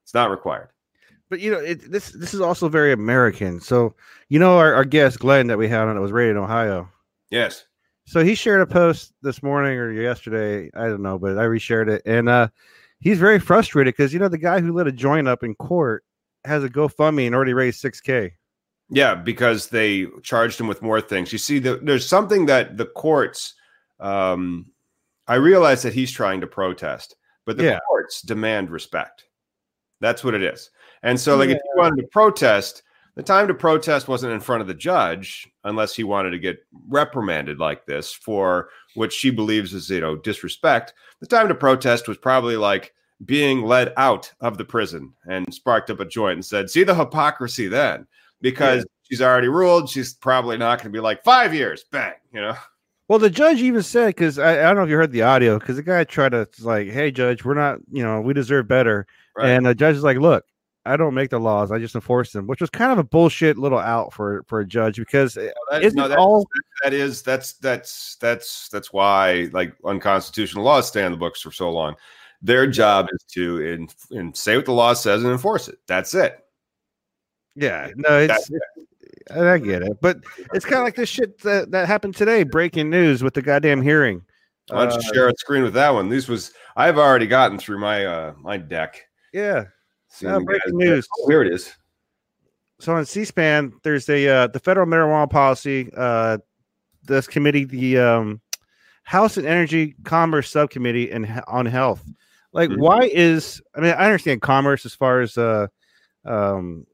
It's 0.03 0.13
not 0.13 0.31
required. 0.31 0.69
But 1.29 1.39
you 1.39 1.51
know, 1.51 1.59
it, 1.59 1.91
this 1.91 2.11
this 2.11 2.33
is 2.33 2.41
also 2.41 2.69
very 2.69 2.91
American. 2.91 3.59
So 3.59 3.95
you 4.29 4.39
know, 4.39 4.57
our, 4.57 4.73
our 4.73 4.85
guest 4.85 5.19
Glenn 5.19 5.47
that 5.47 5.57
we 5.57 5.67
had 5.67 5.87
on 5.87 5.97
it 5.97 5.99
was 5.99 6.11
rated 6.11 6.35
in 6.35 6.43
Ohio. 6.43 6.89
Yes. 7.29 7.65
So 8.05 8.23
he 8.23 8.35
shared 8.35 8.61
a 8.61 8.67
post 8.67 9.13
this 9.21 9.41
morning 9.41 9.77
or 9.79 9.91
yesterday, 9.91 10.69
I 10.75 10.87
don't 10.87 11.01
know, 11.01 11.17
but 11.17 11.37
I 11.37 11.43
reshared 11.45 11.87
it, 11.87 12.01
and 12.05 12.27
uh, 12.27 12.49
he's 12.99 13.17
very 13.17 13.39
frustrated 13.39 13.93
because 13.93 14.13
you 14.13 14.19
know 14.19 14.27
the 14.27 14.37
guy 14.37 14.59
who 14.59 14.73
lit 14.73 14.87
a 14.87 14.91
joint 14.91 15.27
up 15.27 15.41
in 15.43 15.55
court 15.55 16.03
has 16.43 16.63
a 16.63 16.69
GoFundMe 16.69 17.25
and 17.25 17.33
already 17.33 17.53
raised 17.53 17.79
six 17.79 18.01
k. 18.01 18.33
Yeah, 18.93 19.15
because 19.15 19.69
they 19.69 20.05
charged 20.21 20.59
him 20.59 20.67
with 20.67 20.83
more 20.83 21.01
things. 21.01 21.31
You 21.31 21.39
see, 21.39 21.57
the, 21.57 21.77
there's 21.81 22.07
something 22.07 22.45
that 22.45 22.77
the 22.77 22.85
courts. 22.85 23.55
Um, 23.99 24.67
I 25.27 25.35
realize 25.35 25.81
that 25.81 25.93
he's 25.93 26.11
trying 26.11 26.41
to 26.41 26.47
protest, 26.47 27.15
but 27.45 27.57
the 27.57 27.63
Yeah. 27.63 27.79
courts 27.87 28.21
demand 28.21 28.69
respect. 28.69 29.25
That's 29.99 30.23
what 30.23 30.35
it 30.35 30.43
is. 30.43 30.69
And 31.01 31.19
so, 31.19 31.37
like, 31.37 31.49
if 31.49 31.55
you 31.55 31.73
wanted 31.75 32.01
to 32.01 32.07
protest, 32.09 32.83
the 33.15 33.23
time 33.23 33.47
to 33.47 33.53
protest 33.55 34.07
wasn't 34.07 34.33
in 34.33 34.39
front 34.39 34.61
of 34.61 34.67
the 34.67 34.73
judge, 34.75 35.47
unless 35.63 35.95
he 35.95 36.03
wanted 36.03 36.31
to 36.31 36.39
get 36.39 36.63
reprimanded 36.87 37.57
like 37.59 37.85
this 37.87 38.13
for 38.13 38.69
what 38.93 39.11
she 39.11 39.31
believes 39.31 39.73
is, 39.73 39.89
you 39.89 40.01
know, 40.01 40.15
disrespect. 40.15 40.93
The 41.19 41.27
time 41.27 41.47
to 41.47 41.55
protest 41.55 42.07
was 42.07 42.17
probably 42.17 42.57
like 42.57 42.93
being 43.25 43.63
led 43.63 43.93
out 43.97 44.31
of 44.41 44.57
the 44.57 44.65
prison 44.65 45.13
and 45.27 45.51
sparked 45.51 45.89
up 45.89 45.99
a 45.99 46.05
joint 46.05 46.35
and 46.35 46.45
said, 46.45 46.69
"See 46.69 46.83
the 46.83 46.93
hypocrisy 46.93 47.67
then." 47.67 48.05
Because 48.43 48.85
she's 49.09 49.21
already 49.21 49.47
ruled. 49.47 49.89
She's 49.89 50.13
probably 50.13 50.57
not 50.57 50.77
going 50.77 50.91
to 50.91 50.95
be 50.95 50.99
like 51.01 51.23
five 51.23 51.55
years, 51.55 51.83
bang, 51.91 52.13
you 52.31 52.41
know. 52.41 52.53
Well, 53.07 53.17
the 53.19 53.29
judge 53.29 53.59
even 53.61 53.81
said 53.81 54.07
because 54.09 54.37
I, 54.37 54.51
I 54.59 54.63
don't 54.63 54.75
know 54.75 54.83
if 54.83 54.89
you 54.89 54.95
heard 54.95 55.11
the 55.11 55.23
audio 55.23 55.57
because 55.57 55.75
the 55.77 55.83
guy 55.83 56.03
tried 56.03 56.29
to 56.33 56.47
like, 56.61 56.89
"Hey, 56.89 57.09
judge, 57.11 57.43
we're 57.43 57.53
not, 57.55 57.79
you 57.91 58.03
know, 58.03 58.21
we 58.21 58.33
deserve 58.33 58.67
better," 58.67 59.07
Right. 59.35 59.49
and 59.49 59.65
the 59.65 59.73
judge 59.75 59.95
is 59.97 60.03
like, 60.03 60.17
"Look, 60.17 60.45
I 60.85 60.95
don't 60.95 61.13
make 61.13 61.29
the 61.29 61.39
laws; 61.39 61.71
I 61.71 61.79
just 61.79 61.95
enforce 61.95 62.31
them," 62.31 62.47
which 62.47 62.61
was 62.61 62.69
kind 62.69 62.91
of 62.93 62.97
a 62.99 63.03
bullshit 63.03 63.57
little 63.57 63.77
out 63.77 64.13
for 64.13 64.43
for 64.47 64.61
a 64.61 64.65
judge 64.65 64.95
because 64.97 65.37
uh, 65.37 65.49
That- 65.71 65.83
isn't 65.83 65.97
no, 65.97 66.07
that- 66.07 66.17
all 66.17 66.47
that 66.83 66.93
is 66.93 67.21
that's 67.21 67.53
that's 67.55 68.15
that's 68.21 68.69
that's 68.69 68.93
why 68.93 69.49
like 69.51 69.73
unconstitutional 69.85 70.63
laws 70.63 70.87
stay 70.87 71.03
on 71.03 71.11
the 71.11 71.17
books 71.17 71.41
for 71.41 71.51
so 71.51 71.69
long. 71.71 71.95
Their 72.41 72.67
job 72.67 73.07
is 73.11 73.23
to 73.33 73.79
and 74.11 74.35
say 74.35 74.55
what 74.55 74.65
the 74.65 74.71
law 74.73 74.93
says 74.93 75.23
and 75.23 75.31
enforce 75.31 75.67
it. 75.67 75.77
That's 75.87 76.13
it. 76.15 76.39
Yeah, 77.55 77.89
no, 77.95 78.19
it's, 78.19 78.49
I 79.31 79.57
get 79.59 79.83
it, 79.83 79.97
but 80.01 80.17
it's 80.53 80.65
kind 80.65 80.77
of 80.77 80.83
like 80.83 80.95
this 80.95 81.09
shit 81.09 81.39
that, 81.41 81.71
that 81.71 81.87
happened 81.87 82.15
today. 82.15 82.43
Breaking 82.43 82.89
news 82.89 83.23
with 83.23 83.33
the 83.35 83.41
goddamn 83.41 83.81
hearing. 83.81 84.21
Why 84.69 84.85
don't 84.85 84.93
Uh, 84.93 84.95
you 84.95 85.13
share 85.13 85.29
a 85.29 85.33
screen 85.37 85.63
with 85.63 85.73
that 85.73 85.93
one? 85.93 86.09
This 86.09 86.27
was 86.27 86.51
I've 86.75 86.97
already 86.97 87.27
gotten 87.27 87.57
through 87.59 87.79
my 87.79 88.05
uh 88.05 88.33
my 88.41 88.57
deck. 88.57 89.01
Yeah. 89.33 89.65
Yeah, 90.21 90.39
breaking 90.39 90.77
guys- 90.79 90.87
news. 90.89 91.07
Oh, 91.19 91.29
here 91.29 91.41
it 91.41 91.53
is. 91.53 91.73
So 92.79 92.93
on 92.95 93.05
C-SPAN, 93.05 93.73
there's 93.83 94.09
a 94.09 94.27
uh, 94.27 94.47
the 94.47 94.59
federal 94.59 94.85
marijuana 94.87 95.29
policy. 95.29 95.89
Uh, 95.95 96.37
this 97.05 97.27
committee, 97.27 97.63
the 97.65 97.97
um, 97.99 98.41
House 99.03 99.37
and 99.37 99.45
Energy 99.47 99.95
Commerce 100.03 100.49
Subcommittee, 100.49 101.11
and 101.11 101.41
on 101.47 101.65
health. 101.65 102.03
Like, 102.51 102.69
Mhm. 102.69 102.79
why 102.79 102.99
is? 103.03 103.61
I 103.75 103.79
mean, 103.81 103.91
I 103.93 104.05
understand 104.05 104.41
commerce 104.41 104.85
as 104.85 104.93
far 104.93 105.21
as 105.21 105.37
uh, 105.37 105.67
um, 106.25 106.85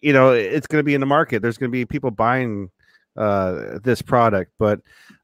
you 0.00 0.12
know, 0.12 0.32
it's 0.32 0.66
going 0.66 0.80
to 0.80 0.84
be 0.84 0.94
in 0.94 1.00
the 1.00 1.06
market. 1.06 1.42
There's 1.42 1.58
going 1.58 1.70
to 1.70 1.72
be 1.72 1.84
people 1.84 2.10
buying 2.10 2.70
uh 3.16 3.78
this 3.82 4.02
product, 4.02 4.52
but 4.58 4.80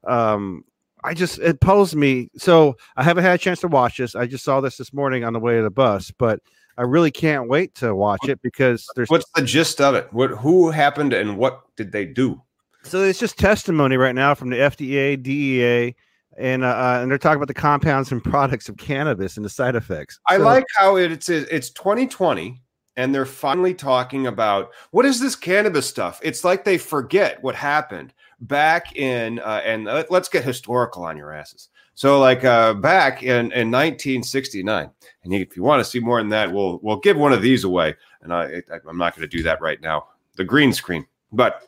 um, 0.07 0.63
I 1.03 1.13
just 1.13 1.39
it 1.39 1.59
posed 1.59 1.95
me. 1.95 2.29
So 2.37 2.75
I 2.95 3.03
haven't 3.03 3.23
had 3.23 3.35
a 3.35 3.37
chance 3.37 3.59
to 3.61 3.67
watch 3.67 3.97
this. 3.97 4.15
I 4.15 4.25
just 4.25 4.43
saw 4.43 4.61
this 4.61 4.77
this 4.77 4.93
morning 4.93 5.23
on 5.23 5.33
the 5.33 5.39
way 5.39 5.57
to 5.57 5.61
the 5.61 5.69
bus, 5.69 6.11
but 6.17 6.39
I 6.77 6.83
really 6.83 7.11
can't 7.11 7.47
wait 7.47 7.75
to 7.75 7.93
watch 7.93 8.27
it 8.27 8.41
because 8.41 8.87
there's 8.95 9.09
What's 9.09 9.29
the 9.35 9.43
gist 9.43 9.79
of 9.79 9.95
it? 9.95 10.11
What 10.11 10.31
who 10.31 10.71
happened 10.71 11.13
and 11.13 11.37
what 11.37 11.61
did 11.75 11.91
they 11.91 12.05
do? 12.05 12.41
So 12.83 13.01
it's 13.01 13.19
just 13.19 13.37
testimony 13.37 13.95
right 13.95 14.15
now 14.15 14.33
from 14.33 14.49
the 14.49 14.57
FDA, 14.57 15.21
DEA, 15.21 15.95
and 16.37 16.63
uh, 16.63 16.67
uh, 16.67 16.99
and 17.01 17.11
they're 17.11 17.17
talking 17.17 17.37
about 17.37 17.47
the 17.47 17.53
compounds 17.53 18.11
and 18.11 18.23
products 18.33 18.69
of 18.69 18.77
cannabis 18.77 19.37
and 19.37 19.45
the 19.45 19.49
side 19.49 19.75
effects. 19.75 20.19
I 20.27 20.37
So- 20.37 20.43
like 20.43 20.65
how 20.77 20.95
it, 20.97 21.11
it's 21.11 21.29
it's 21.29 21.69
2020 21.69 22.59
and 22.95 23.13
they're 23.13 23.25
finally 23.25 23.73
talking 23.73 24.27
about 24.27 24.71
what 24.91 25.05
is 25.05 25.19
this 25.19 25.35
cannabis 25.35 25.87
stuff. 25.87 26.19
It's 26.23 26.43
like 26.43 26.63
they 26.63 26.77
forget 26.77 27.41
what 27.43 27.55
happened 27.55 28.13
back 28.41 28.95
in 28.95 29.39
uh, 29.39 29.61
and 29.63 29.85
let- 29.85 30.11
let's 30.11 30.29
get 30.29 30.43
historical 30.43 31.03
on 31.03 31.17
your 31.17 31.31
asses. 31.31 31.69
So 31.95 32.19
like 32.19 32.43
uh, 32.43 32.73
back 32.73 33.21
in, 33.21 33.51
in 33.51 33.69
1969, 33.69 34.89
and 35.23 35.33
if 35.33 35.55
you 35.55 35.63
want 35.63 35.79
to 35.79 35.89
see 35.89 35.99
more 35.99 36.19
than 36.19 36.29
that, 36.29 36.51
we'll 36.51 36.79
we'll 36.81 36.97
give 36.97 37.17
one 37.17 37.33
of 37.33 37.41
these 37.41 37.63
away. 37.63 37.95
And 38.21 38.33
I, 38.33 38.63
I 38.71 38.79
I'm 38.87 38.97
not 38.97 39.15
going 39.15 39.27
to 39.29 39.37
do 39.37 39.43
that 39.43 39.61
right 39.61 39.79
now. 39.81 40.07
The 40.35 40.43
green 40.43 40.73
screen, 40.73 41.05
but. 41.31 41.67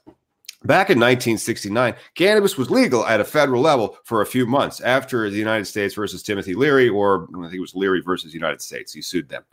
Back 0.64 0.90
in 0.90 0.98
1969, 0.98 1.94
cannabis 2.16 2.58
was 2.58 2.72
legal 2.72 3.06
at 3.06 3.20
a 3.20 3.24
federal 3.24 3.62
level 3.62 4.00
for 4.04 4.22
a 4.22 4.26
few 4.26 4.48
months 4.48 4.82
after 4.82 5.30
the 5.30 5.38
United 5.38 5.66
States 5.66 5.94
versus 5.94 6.24
Timothy 6.24 6.56
Leary, 6.56 6.90
or 6.90 7.28
I 7.38 7.42
think 7.44 7.56
it 7.56 7.60
was 7.60 7.76
Leary 7.76 8.02
versus 8.02 8.32
the 8.32 8.38
United 8.38 8.64
States. 8.64 8.92
He 8.92 9.04
sued 9.04 9.30
them. 9.30 9.44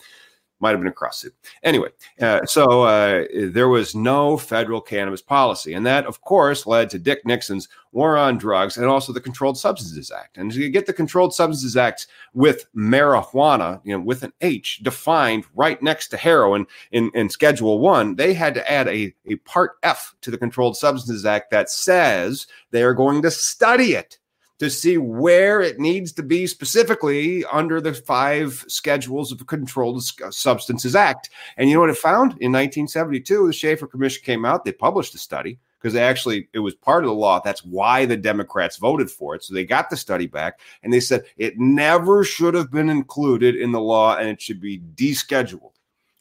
Might 0.62 0.70
have 0.70 0.78
been 0.78 0.86
a 0.86 0.92
cross 0.92 1.18
suit. 1.18 1.34
Anyway, 1.64 1.88
uh, 2.20 2.46
so 2.46 2.82
uh, 2.82 3.24
there 3.48 3.68
was 3.68 3.96
no 3.96 4.36
federal 4.36 4.80
cannabis 4.80 5.20
policy. 5.20 5.74
And 5.74 5.84
that, 5.84 6.06
of 6.06 6.20
course, 6.20 6.68
led 6.68 6.88
to 6.90 7.00
Dick 7.00 7.26
Nixon's 7.26 7.68
war 7.90 8.16
on 8.16 8.38
drugs 8.38 8.76
and 8.76 8.86
also 8.86 9.12
the 9.12 9.20
Controlled 9.20 9.58
Substances 9.58 10.12
Act. 10.12 10.38
And 10.38 10.54
you 10.54 10.70
get 10.70 10.86
the 10.86 10.92
Controlled 10.92 11.34
Substances 11.34 11.76
Act 11.76 12.06
with 12.32 12.66
marijuana, 12.76 13.80
you 13.82 13.92
know, 13.92 14.04
with 14.04 14.22
an 14.22 14.32
H 14.40 14.78
defined 14.84 15.46
right 15.56 15.82
next 15.82 16.08
to 16.08 16.16
heroin 16.16 16.64
in, 16.92 17.10
in 17.12 17.28
Schedule 17.28 17.80
One, 17.80 18.14
they 18.14 18.32
had 18.32 18.54
to 18.54 18.70
add 18.70 18.86
a, 18.86 19.12
a 19.26 19.34
Part 19.44 19.72
F 19.82 20.14
to 20.20 20.30
the 20.30 20.38
Controlled 20.38 20.76
Substances 20.76 21.26
Act 21.26 21.50
that 21.50 21.70
says 21.70 22.46
they 22.70 22.84
are 22.84 22.94
going 22.94 23.20
to 23.22 23.32
study 23.32 23.94
it 23.94 24.20
to 24.62 24.70
see 24.70 24.96
where 24.96 25.60
it 25.60 25.80
needs 25.80 26.12
to 26.12 26.22
be 26.22 26.46
specifically 26.46 27.44
under 27.46 27.80
the 27.80 27.92
five 27.92 28.64
schedules 28.68 29.32
of 29.32 29.38
the 29.38 29.44
Controlled 29.44 30.04
uh, 30.24 30.30
Substances 30.30 30.94
Act. 30.94 31.30
And 31.56 31.68
you 31.68 31.74
know 31.74 31.80
what 31.80 31.90
it 31.90 31.96
found? 31.96 32.30
In 32.40 32.52
1972, 32.52 33.48
the 33.48 33.52
Shafer 33.52 33.88
Commission 33.88 34.22
came 34.24 34.44
out, 34.44 34.64
they 34.64 34.70
published 34.70 35.16
a 35.16 35.18
study 35.18 35.58
because 35.80 35.92
they 35.92 36.04
actually, 36.04 36.48
it 36.52 36.60
was 36.60 36.76
part 36.76 37.02
of 37.02 37.08
the 37.08 37.14
law. 37.14 37.40
That's 37.40 37.64
why 37.64 38.06
the 38.06 38.16
Democrats 38.16 38.76
voted 38.76 39.10
for 39.10 39.34
it. 39.34 39.42
So 39.42 39.52
they 39.52 39.64
got 39.64 39.90
the 39.90 39.96
study 39.96 40.28
back 40.28 40.60
and 40.84 40.92
they 40.92 41.00
said 41.00 41.24
it 41.38 41.58
never 41.58 42.22
should 42.22 42.54
have 42.54 42.70
been 42.70 42.88
included 42.88 43.56
in 43.56 43.72
the 43.72 43.80
law 43.80 44.16
and 44.16 44.28
it 44.28 44.40
should 44.40 44.60
be 44.60 44.78
descheduled 44.94 45.72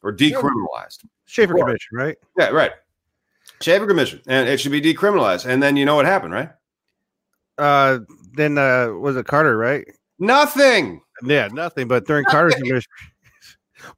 or 0.02 0.12
decriminalized. 0.12 1.04
Shafer 1.26 1.54
Commission, 1.54 1.96
right? 1.96 2.16
Yeah, 2.36 2.48
right. 2.48 2.72
Shafer 3.60 3.86
Commission, 3.86 4.20
and 4.26 4.48
it 4.48 4.58
should 4.58 4.72
be 4.72 4.82
decriminalized. 4.82 5.46
And 5.46 5.62
then 5.62 5.76
you 5.76 5.84
know 5.84 5.94
what 5.94 6.06
happened, 6.06 6.34
right? 6.34 6.50
Uh, 7.62 8.00
then 8.34 8.58
uh, 8.58 8.88
was 8.88 9.16
it 9.16 9.26
Carter, 9.26 9.56
right? 9.56 9.86
Nothing. 10.18 11.00
Yeah, 11.24 11.48
nothing. 11.52 11.86
But 11.88 12.06
during 12.06 12.24
Carter's 12.24 12.54
administration. 12.54 12.90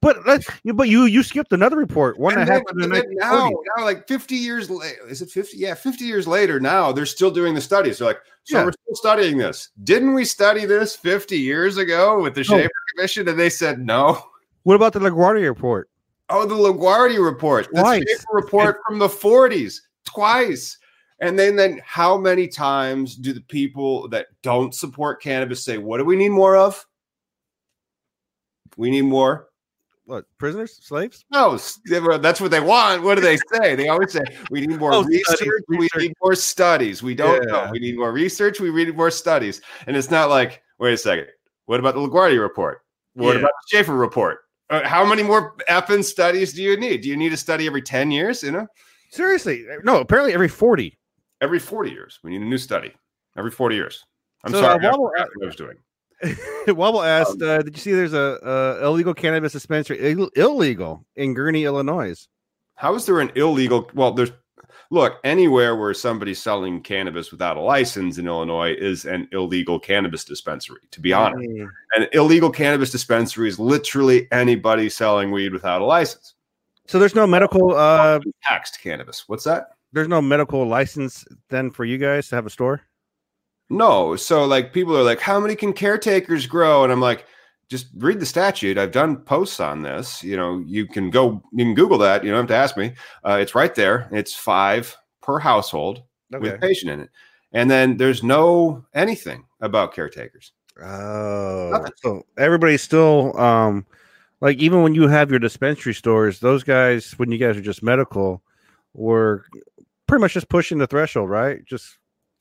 But 0.00 0.26
let's, 0.26 0.46
but 0.74 0.88
you 0.88 1.04
you 1.04 1.22
skipped 1.22 1.52
another 1.52 1.76
report. 1.76 2.18
One 2.18 2.32
And 2.32 2.42
that 2.42 2.46
then- 2.46 2.54
happened 2.56 2.84
in 2.84 2.90
then 2.90 3.04
now, 3.16 3.50
now, 3.76 3.84
like 3.84 4.08
50 4.08 4.34
years 4.34 4.70
later, 4.70 5.06
is 5.08 5.20
it 5.22 5.30
50? 5.30 5.58
Yeah, 5.58 5.74
50 5.74 6.04
years 6.04 6.26
later 6.26 6.58
now, 6.58 6.90
they're 6.90 7.04
still 7.06 7.30
doing 7.30 7.54
the 7.54 7.60
studies. 7.60 7.98
They're 7.98 8.08
like, 8.08 8.20
so 8.44 8.58
Yeah. 8.58 8.64
we're 8.64 8.72
still 8.72 8.94
studying 8.94 9.36
this. 9.36 9.68
Didn't 9.84 10.14
we 10.14 10.24
study 10.24 10.64
this 10.64 10.96
50 10.96 11.38
years 11.38 11.76
ago 11.76 12.20
with 12.22 12.34
the 12.34 12.40
No. 12.48 12.56
Shafer 12.58 12.70
Commission? 12.96 13.28
And 13.28 13.38
they 13.38 13.50
said 13.50 13.78
no. 13.78 14.22
What 14.62 14.74
about 14.76 14.94
the 14.94 15.00
LaGuardia 15.00 15.46
report? 15.48 15.90
Oh, 16.30 16.46
the 16.46 16.54
LaGuardia 16.54 17.22
report, 17.22 17.68
the. 17.70 17.82
Shafer 18.08 18.24
report 18.32 18.78
from 18.88 18.98
the 18.98 19.08
40s, 19.08 19.80
twice. 20.06 20.78
And 21.20 21.38
then, 21.38 21.56
then 21.56 21.80
how 21.84 22.18
many 22.18 22.48
times 22.48 23.14
do 23.16 23.32
the 23.32 23.40
people 23.40 24.08
that 24.08 24.26
don't 24.42 24.74
support 24.74 25.22
cannabis 25.22 25.64
say, 25.64 25.78
what 25.78 25.98
do 25.98 26.04
we 26.04 26.16
need 26.16 26.30
more 26.30 26.56
of? 26.56 26.84
We 28.76 28.90
need 28.90 29.02
more. 29.02 29.48
What 30.06 30.26
prisoners, 30.36 30.78
slaves? 30.82 31.24
No, 31.30 31.56
that's 32.18 32.40
what 32.40 32.50
they 32.50 32.60
want. 32.60 33.02
What 33.02 33.14
do 33.14 33.22
they 33.22 33.38
say? 33.54 33.74
They 33.74 33.88
always 33.88 34.12
say 34.12 34.22
we 34.50 34.60
need 34.60 34.78
more 34.78 34.92
Oh, 34.92 35.02
research. 35.02 35.48
We 35.68 35.88
need 35.96 36.12
more 36.22 36.34
studies. 36.34 37.02
We 37.02 37.14
don't 37.14 37.46
know. 37.46 37.68
We 37.72 37.78
need 37.78 37.96
more 37.96 38.12
research. 38.12 38.60
We 38.60 38.70
need 38.70 38.96
more 38.96 39.10
studies. 39.10 39.62
And 39.86 39.96
it's 39.96 40.10
not 40.10 40.28
like, 40.28 40.62
wait 40.78 40.92
a 40.92 40.98
second. 40.98 41.28
What 41.66 41.80
about 41.80 41.94
the 41.94 42.00
LaGuardia 42.00 42.40
report? 42.40 42.82
What 43.14 43.32
Yeah. 43.32 43.38
about 43.40 43.52
the 43.70 43.76
Shafer 43.76 43.94
report? 43.94 44.40
Uh, 44.68 44.86
how 44.86 45.06
many 45.06 45.22
more 45.22 45.56
effing 45.70 46.04
studies 46.04 46.52
do 46.52 46.62
you 46.62 46.76
need? 46.76 47.00
Do 47.02 47.08
you 47.08 47.16
need 47.16 47.32
a 47.32 47.36
study 47.38 47.66
every 47.66 47.80
10 47.82 48.10
years? 48.10 48.42
You 48.42 48.50
know, 48.50 48.66
Seriously, 49.10 49.64
no. 49.84 50.00
Apparently, 50.00 50.34
every 50.34 50.48
forty. 50.48 50.98
Every 51.40 51.58
40 51.58 51.90
years. 51.90 52.18
We 52.22 52.30
need 52.30 52.42
a 52.42 52.44
new 52.44 52.58
study 52.58 52.92
every 53.36 53.50
40 53.50 53.74
years. 53.76 54.04
I'm 54.44 54.52
So, 54.52 54.60
sorry. 54.60 54.84
uh, 54.84 54.90
Wobble- 54.90 55.04
what 55.04 55.20
I 55.42 55.46
was 55.46 55.56
doing. 55.56 55.76
Wobble 56.68 57.02
asked, 57.02 57.42
Um, 57.42 57.48
uh, 57.48 57.58
"Did 57.62 57.74
you 57.76 57.80
see 57.80 57.92
there's 57.92 58.12
a, 58.14 58.38
a 58.80 58.86
illegal 58.86 59.12
cannabis 59.14 59.52
dispensary 59.52 59.98
Ill- 60.00 60.30
illegal 60.36 61.04
in 61.16 61.34
Gurnee, 61.34 61.64
Illinois?" 61.64 62.26
How 62.76 62.94
is 62.94 63.04
there 63.06 63.20
an 63.20 63.30
illegal? 63.34 63.90
Well, 63.94 64.12
there's 64.12 64.30
look 64.90 65.18
anywhere 65.24 65.76
where 65.76 65.92
somebody's 65.92 66.40
selling 66.40 66.80
cannabis 66.82 67.30
without 67.32 67.56
a 67.56 67.60
license 67.60 68.18
in 68.18 68.26
Illinois 68.26 68.74
is 68.78 69.04
an 69.06 69.28
illegal 69.32 69.78
cannabis 69.80 70.24
dispensary. 70.24 70.80
To 70.92 71.00
be 71.00 71.12
honest, 71.12 71.48
Mm. 71.48 71.68
an 71.96 72.06
illegal 72.12 72.50
cannabis 72.50 72.90
dispensary 72.90 73.48
is 73.48 73.58
literally 73.58 74.28
anybody 74.32 74.88
selling 74.88 75.30
weed 75.32 75.52
without 75.52 75.82
a 75.82 75.84
license. 75.84 76.34
So 76.86 76.98
there's 76.98 77.14
no 77.14 77.26
medical. 77.26 77.74
Uh, 77.74 78.20
Taxed 78.44 78.80
cannabis. 78.80 79.24
What's 79.26 79.44
that? 79.44 79.70
There's 79.94 80.08
no 80.08 80.20
medical 80.20 80.66
license 80.66 81.24
then 81.48 81.70
for 81.70 81.84
you 81.84 81.98
guys 81.98 82.28
to 82.28 82.34
have 82.34 82.46
a 82.46 82.50
store. 82.50 82.82
No. 83.70 84.16
So 84.16 84.44
like 84.44 84.72
people 84.72 84.96
are 84.96 85.02
like, 85.02 85.20
how 85.20 85.40
many 85.40 85.54
can 85.54 85.72
caretakers 85.72 86.46
grow? 86.46 86.84
And 86.84 86.92
I'm 86.92 87.00
like, 87.00 87.26
just 87.68 87.86
read 87.96 88.20
the 88.20 88.26
statute. 88.26 88.76
I've 88.76 88.92
done 88.92 89.16
posts 89.16 89.60
on 89.60 89.82
this. 89.82 90.22
You 90.22 90.36
know, 90.36 90.62
you 90.66 90.86
can 90.86 91.10
go, 91.10 91.42
you 91.52 91.64
can 91.64 91.74
Google 91.74 91.96
that. 91.98 92.24
You 92.24 92.30
don't 92.30 92.40
have 92.40 92.48
to 92.48 92.54
ask 92.54 92.76
me. 92.76 92.92
Uh, 93.24 93.38
it's 93.40 93.54
right 93.54 93.74
there. 93.74 94.08
It's 94.12 94.34
five 94.34 94.94
per 95.22 95.38
household 95.38 96.02
with 96.30 96.54
a 96.54 96.58
patient 96.58 96.90
in 96.90 97.00
it. 97.00 97.10
And 97.52 97.70
then 97.70 97.96
there's 97.96 98.22
no 98.22 98.84
anything 98.94 99.44
about 99.60 99.94
caretakers. 99.94 100.52
Oh, 100.82 101.70
Nothing. 101.72 101.92
so 102.02 102.26
everybody's 102.36 102.82
still 102.82 103.38
um, 103.38 103.86
like 104.40 104.58
even 104.58 104.82
when 104.82 104.94
you 104.94 105.06
have 105.06 105.30
your 105.30 105.38
dispensary 105.38 105.94
stores, 105.94 106.40
those 106.40 106.64
guys 106.64 107.12
when 107.12 107.30
you 107.30 107.38
guys 107.38 107.56
are 107.56 107.62
just 107.62 107.82
medical, 107.82 108.42
were 108.92 109.44
pretty 110.06 110.20
much 110.20 110.34
just 110.34 110.48
pushing 110.48 110.78
the 110.78 110.86
threshold, 110.86 111.30
right? 111.30 111.64
Just 111.64 111.98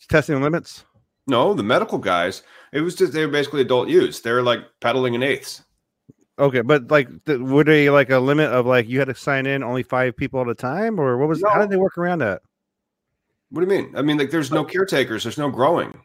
testing 0.09 0.35
the 0.35 0.41
limits. 0.41 0.85
No, 1.27 1.53
the 1.53 1.63
medical 1.63 1.97
guys, 1.97 2.43
it 2.73 2.81
was 2.81 2.95
just 2.95 3.13
they 3.13 3.25
were 3.25 3.31
basically 3.31 3.61
adult 3.61 3.87
use. 3.87 4.19
They're 4.19 4.43
like 4.43 4.59
peddling 4.81 5.13
in 5.13 5.23
eighths. 5.23 5.63
Okay, 6.39 6.61
but 6.61 6.89
like, 6.89 7.07
th- 7.25 7.39
were 7.39 7.63
they 7.63 7.89
like 7.89 8.09
a 8.09 8.19
limit 8.19 8.51
of 8.51 8.65
like 8.65 8.89
you 8.89 8.99
had 8.99 9.07
to 9.07 9.15
sign 9.15 9.45
in 9.45 9.63
only 9.63 9.83
five 9.83 10.17
people 10.17 10.41
at 10.41 10.49
a 10.49 10.55
time, 10.55 10.99
or 10.99 11.17
what 11.17 11.29
was? 11.29 11.43
How 11.47 11.59
did 11.59 11.69
they 11.69 11.77
work 11.77 11.97
around 11.97 12.19
that? 12.19 12.41
What 13.49 13.61
do 13.61 13.73
you 13.73 13.83
mean? 13.83 13.95
I 13.95 14.01
mean, 14.01 14.17
like 14.17 14.31
there's 14.31 14.51
no 14.51 14.63
caretakers, 14.63 15.23
there's 15.23 15.37
no 15.37 15.49
growing. 15.49 16.01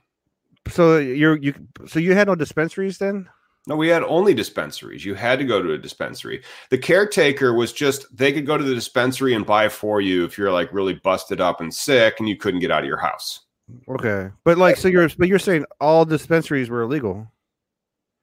So 0.69 0.99
you're 0.99 1.39
you 1.39 1.55
so 1.87 1.99
you 1.99 2.15
had 2.15 2.29
no 2.29 2.35
dispensaries 2.35 2.99
then? 2.99 3.29
No, 3.67 3.77
we 3.77 3.89
had 3.89 4.03
only 4.05 4.33
dispensaries. 4.33 5.05
You 5.05 5.15
had 5.15 5.39
to 5.41 5.45
go 5.45 5.61
to 5.63 5.73
a 5.73 5.79
dispensary. 5.79 6.43
The 6.71 6.79
caretaker 6.79 7.53
was 7.53 7.73
just 7.73 8.07
they 8.17 8.33
could 8.33 8.47
go 8.47 8.57
to 8.57 8.65
the 8.65 8.75
dispensary 8.75 9.35
and 9.35 9.45
buy 9.45 9.69
for 9.69 10.01
you 10.01 10.25
if 10.25 10.39
you're 10.39 10.53
like 10.53 10.73
really 10.73 10.95
busted 10.95 11.41
up 11.41 11.61
and 11.61 11.73
sick 11.75 12.17
and 12.19 12.29
you 12.29 12.37
couldn't 12.37 12.61
get 12.61 12.71
out 12.71 12.83
of 12.83 12.89
your 12.89 12.97
house. 12.97 13.41
Okay, 13.89 14.31
but 14.45 14.57
like, 14.57 14.77
so 14.79 14.89
you're 14.89 15.11
but 15.19 15.29
you're 15.29 15.39
saying 15.39 15.67
all 15.81 16.07
dispensaries 16.07 16.71
were 16.71 16.83
illegal? 16.83 17.31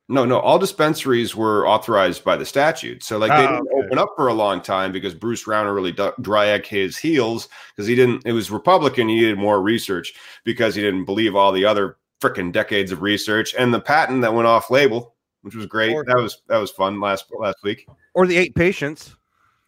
No, 0.08 0.24
no, 0.24 0.39
all 0.39 0.60
dispensaries 0.60 1.36
were 1.36 1.67
authorized 1.67 2.24
by 2.24 2.36
the 2.36 2.45
statute. 2.45 3.04
So 3.04 3.17
like 3.17 3.30
they 3.32 3.45
Ah, 3.45 3.52
didn't 3.58 3.67
okay. 3.71 3.86
open 3.88 3.98
up 3.98 4.10
for 4.15 4.28
a 4.28 4.34
long 4.34 4.62
time 4.62 4.91
because 4.91 5.15
Bruce 5.15 5.45
Rauner 5.45 5.74
really 5.74 5.91
d- 5.91 6.12
dragged 6.21 6.67
his 6.67 6.95
heels 6.95 7.50
because 7.76 7.88
he 7.88 7.95
didn't. 7.95 8.24
It 8.26 8.34
was 8.34 8.52
Republican. 8.52 9.10
He 9.10 9.15
needed 9.15 9.39
more 9.39 9.62
research 9.62 10.13
because 10.43 10.76
he 10.76 10.82
didn't 10.84 11.06
believe 11.06 11.36
all 11.36 11.52
the 11.52 11.65
other 11.65 11.98
freaking 12.21 12.52
decades 12.52 12.91
of 12.91 13.02
research 13.02 13.56
and 13.58 13.74
the 13.74 13.80
patent 13.80 14.21
that 14.21 14.34
went 14.34 14.48
off 14.48 14.69
label, 14.69 15.14
which 15.46 15.54
was 15.54 15.68
great. 15.68 15.94
Or- 15.94 16.04
that 16.04 16.18
was 16.18 16.42
that 16.48 16.58
was 16.58 16.72
fun 16.72 17.00
last 17.00 17.26
last 17.40 17.58
week. 17.64 17.88
Or 18.16 18.26
the 18.26 18.36
eight 18.36 18.56
patients? 18.56 19.16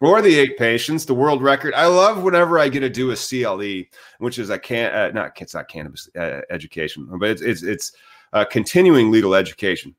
Or 0.00 0.20
the 0.20 0.36
eight 0.36 0.58
patients, 0.58 1.04
the 1.04 1.14
world 1.14 1.40
record. 1.40 1.72
I 1.74 1.86
love 1.86 2.22
whenever 2.22 2.58
I 2.58 2.68
get 2.68 2.80
to 2.80 2.88
do 2.88 3.12
a 3.12 3.16
CLE, 3.16 3.84
which 4.18 4.40
is 4.40 4.50
a 4.50 4.58
can 4.58 4.92
uh, 4.92 5.10
not 5.12 5.40
it's 5.40 5.54
not 5.54 5.68
cannabis 5.68 6.10
uh, 6.18 6.40
education, 6.50 7.08
but 7.18 7.30
it's 7.30 7.42
it's 7.42 7.62
it's 7.62 7.92
uh, 8.32 8.44
continuing 8.44 9.12
legal 9.12 9.36
education. 9.36 9.94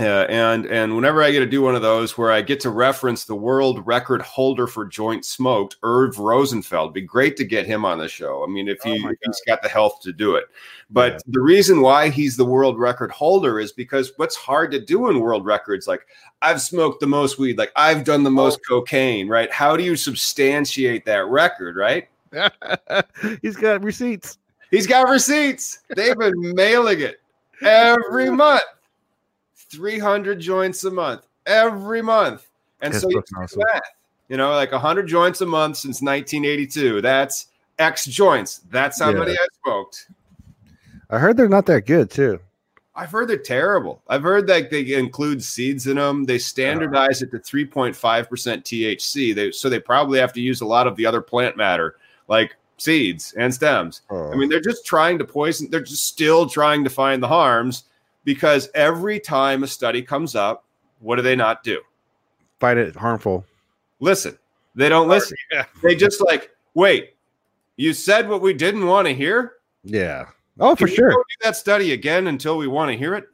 Uh, 0.00 0.24
and 0.28 0.64
and 0.66 0.94
whenever 0.94 1.24
I 1.24 1.32
get 1.32 1.40
to 1.40 1.46
do 1.46 1.60
one 1.60 1.74
of 1.74 1.82
those 1.82 2.16
where 2.16 2.30
I 2.30 2.40
get 2.40 2.60
to 2.60 2.70
reference 2.70 3.24
the 3.24 3.34
world 3.34 3.84
record 3.84 4.22
holder 4.22 4.68
for 4.68 4.86
joint 4.86 5.24
smoked, 5.24 5.74
Irv 5.82 6.20
Rosenfeld, 6.20 6.94
be 6.94 7.00
great 7.00 7.36
to 7.38 7.44
get 7.44 7.66
him 7.66 7.84
on 7.84 7.98
the 7.98 8.08
show. 8.08 8.44
I 8.44 8.46
mean, 8.46 8.68
if 8.68 8.78
Oh 8.86 8.90
he 8.92 9.04
if 9.04 9.16
he's 9.24 9.42
got 9.44 9.60
the 9.60 9.68
health 9.68 9.98
to 10.02 10.12
do 10.12 10.36
it. 10.36 10.44
But 10.88 11.14
Yeah. 11.14 11.18
the 11.26 11.40
reason 11.40 11.80
why 11.80 12.10
he's 12.10 12.36
the 12.36 12.44
world 12.44 12.78
record 12.78 13.10
holder 13.10 13.58
is 13.58 13.72
because 13.72 14.12
what's 14.18 14.36
hard 14.36 14.70
to 14.70 14.80
do 14.80 15.10
in 15.10 15.18
world 15.18 15.44
records, 15.44 15.88
like 15.88 16.06
I've 16.42 16.60
smoked 16.62 17.00
the 17.00 17.08
most 17.08 17.40
weed, 17.40 17.58
like 17.58 17.72
I've 17.74 18.04
done 18.04 18.22
the 18.22 18.30
most 18.30 18.60
cocaine, 18.68 19.26
right? 19.28 19.50
How 19.50 19.76
do 19.76 19.82
you 19.82 19.96
substantiate 19.96 21.06
that 21.06 21.26
record, 21.26 21.74
right? 21.76 22.08
He's 23.42 23.56
got 23.56 23.82
receipts. 23.82 24.38
He's 24.70 24.86
got 24.86 25.08
receipts. 25.08 25.80
They've 25.96 26.16
been 26.16 26.54
mailing 26.54 27.00
it 27.00 27.20
every 27.62 28.30
month. 28.44 28.62
300 29.70 30.40
joints 30.40 30.84
a 30.84 30.90
month, 30.90 31.26
every 31.46 32.02
month. 32.02 32.48
And 32.80 32.92
That's 32.92 33.02
so 33.02 33.10
you 33.10 33.22
awesome. 33.36 33.62
math, 33.72 33.82
you 34.28 34.36
know, 34.36 34.50
like 34.52 34.72
100 34.72 35.06
joints 35.06 35.40
a 35.40 35.46
month 35.46 35.76
since 35.76 36.00
1982. 36.00 37.00
That's 37.00 37.46
X 37.78 38.04
joints. 38.04 38.60
That's 38.70 39.00
how 39.00 39.10
Yeah. 39.10 39.18
many 39.18 39.32
I 39.32 39.46
smoked. 39.64 40.08
I 41.10 41.18
heard 41.18 41.36
they're 41.36 41.48
not 41.48 41.66
that 41.66 41.86
good 41.86 42.10
too. 42.10 42.40
I've 42.94 43.12
heard 43.12 43.28
they're 43.28 43.38
terrible. 43.38 44.02
I've 44.08 44.24
heard 44.24 44.48
that 44.48 44.70
they 44.70 44.92
include 44.94 45.42
seeds 45.42 45.86
in 45.86 45.96
them. 45.96 46.24
They 46.24 46.38
standardize 46.38 47.22
it 47.22 47.30
to 47.30 47.38
3.5% 47.38 48.64
THC. 48.64 49.32
They, 49.32 49.52
so 49.52 49.68
they 49.68 49.78
probably 49.78 50.18
have 50.18 50.32
to 50.32 50.40
use 50.40 50.62
a 50.62 50.66
lot 50.66 50.88
of 50.88 50.96
the 50.96 51.06
other 51.06 51.20
plant 51.20 51.56
matter, 51.56 51.94
like 52.26 52.56
seeds 52.76 53.34
and 53.38 53.54
stems. 53.54 54.02
I 54.10 54.14
oh. 54.14 54.34
mean, 54.34 54.48
they're 54.48 54.60
just 54.60 54.84
trying 54.84 55.16
to 55.18 55.24
poison, 55.24 55.70
they're 55.70 55.80
just 55.80 56.06
still 56.06 56.48
trying 56.48 56.82
to 56.82 56.90
find 56.90 57.22
the 57.22 57.28
harms 57.28 57.84
because 58.24 58.68
every 58.74 59.18
time 59.20 59.62
a 59.62 59.66
study 59.66 60.02
comes 60.02 60.34
up, 60.34 60.64
what 61.00 61.16
do 61.16 61.22
they 61.22 61.36
not 61.36 61.62
do? 61.62 61.80
find 62.60 62.76
it 62.78 62.96
harmful. 62.96 63.44
Listen. 64.00 64.36
They 64.74 64.88
don't 64.88 65.06
listen. 65.08 65.36
They 65.82 65.94
just 65.94 66.20
like, 66.20 66.50
wait, 66.74 67.14
you 67.76 67.92
said 67.92 68.28
what 68.28 68.40
we 68.42 68.52
didn't 68.52 68.86
want 68.86 69.06
to 69.06 69.14
hear? 69.14 69.52
Yeah. 69.84 70.26
Oh, 70.58 70.74
for 70.74 70.86
Can 70.86 70.88
you 70.88 70.94
sure. 70.96 71.10
do 71.10 71.22
that 71.42 71.54
study 71.56 71.92
again 71.92 72.26
until 72.26 72.58
we 72.58 72.66
want 72.66 72.90
to 72.90 72.98
hear 72.98 73.14
it? 73.14 73.26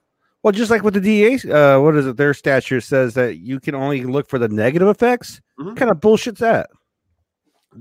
Well, 0.43 0.53
just 0.53 0.71
like 0.71 0.83
with 0.83 0.93
the 0.93 1.01
DA, 1.01 1.37
uh, 1.51 1.81
what 1.81 1.97
is 1.97 2.07
it? 2.07 2.19
Their 2.19 2.35
statute 2.35 2.83
says 2.83 3.15
that 3.15 3.39
you 3.39 3.61
can 3.61 3.75
only 3.75 4.05
look 4.05 4.29
for 4.29 4.39
the 4.39 4.49
negative 4.49 4.89
effects. 4.89 5.41
Mhm. 5.59 5.67
What 5.69 5.77
kind 5.79 5.91
of 5.91 6.01
bullshit's 6.01 6.41
that? 6.41 6.69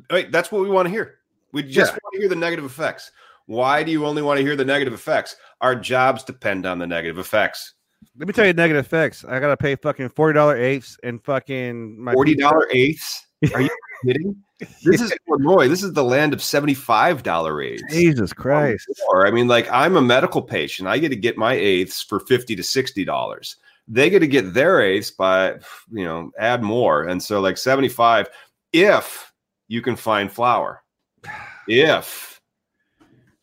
Wait, 0.10 0.32
that's 0.32 0.50
what 0.50 0.62
we 0.62 0.70
want 0.70 0.86
to 0.86 0.90
hear. 0.90 1.20
We 1.52 1.62
just 1.64 1.92
Yeah. 1.92 2.00
want 2.04 2.14
to 2.14 2.20
hear 2.22 2.30
the 2.30 2.36
negative 2.38 2.64
effects. 2.66 3.12
Why 3.46 3.84
do 3.84 3.92
you 3.92 4.06
only 4.06 4.22
want 4.22 4.38
to 4.38 4.44
hear 4.44 4.56
the 4.56 4.66
negative 4.66 4.94
effects? 4.94 5.36
Our 5.62 5.76
jobs 5.76 6.24
depend 6.24 6.66
on 6.66 6.80
the 6.80 6.88
negative 6.88 7.20
effects. 7.20 7.74
Let 8.18 8.28
me 8.28 8.34
tell 8.34 8.46
you 8.46 8.54
negative 8.54 8.86
effects. 8.86 9.26
I 9.26 9.40
gotta 9.40 9.58
pay 9.58 9.76
fucking 9.76 10.10
forty 10.10 10.34
dollar 10.34 10.58
eighths 10.58 10.98
and 11.04 11.24
fucking 11.24 12.02
my 12.02 12.14
Forty 12.14 12.36
dollar 12.36 12.68
eighths? 12.72 13.26
Are 13.54 13.62
you 13.62 13.70
kidding? 14.06 14.36
This 14.84 15.02
is 15.02 15.14
Illinois. 15.28 15.68
This 15.68 15.84
is 15.84 15.94
the 15.94 16.04
land 16.04 16.34
of 16.34 16.42
seventy-five 16.42 17.24
dollar 17.24 17.62
eighths. 17.62 17.84
Jesus 17.90 18.32
Christ. 18.34 18.88
Or 19.10 19.28
I 19.28 19.32
mean, 19.32 19.48
like 19.48 19.70
I'm 19.72 19.96
a 19.96 20.02
medical 20.02 20.42
patient. 20.42 20.88
I 20.88 20.98
get 21.00 21.10
to 21.10 21.16
get 21.16 21.38
my 21.38 21.54
eighths 21.54 22.02
for 22.02 22.20
fifty 22.20 22.56
to 22.56 22.64
sixty 22.64 23.04
dollars. 23.04 23.58
They 23.88 24.10
get 24.10 24.20
to 24.20 24.28
get 24.28 24.54
their 24.54 24.82
eighths 24.82 25.12
by 25.12 25.56
you 25.92 26.06
know 26.06 26.32
add 26.40 26.64
more, 26.64 27.04
and 27.04 27.22
so 27.22 27.42
like 27.42 27.58
seventy-five 27.58 28.30
if 28.72 29.32
you 29.68 29.82
can 29.82 29.96
find 29.96 30.32
flour. 30.32 30.82
If 31.66 32.33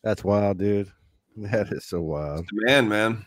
That's 0.03 0.23
wild, 0.23 0.57
dude. 0.57 0.91
That 1.37 1.71
is 1.71 1.85
so 1.85 2.01
wild. 2.01 2.45
man, 2.51 2.89
man. 2.89 3.25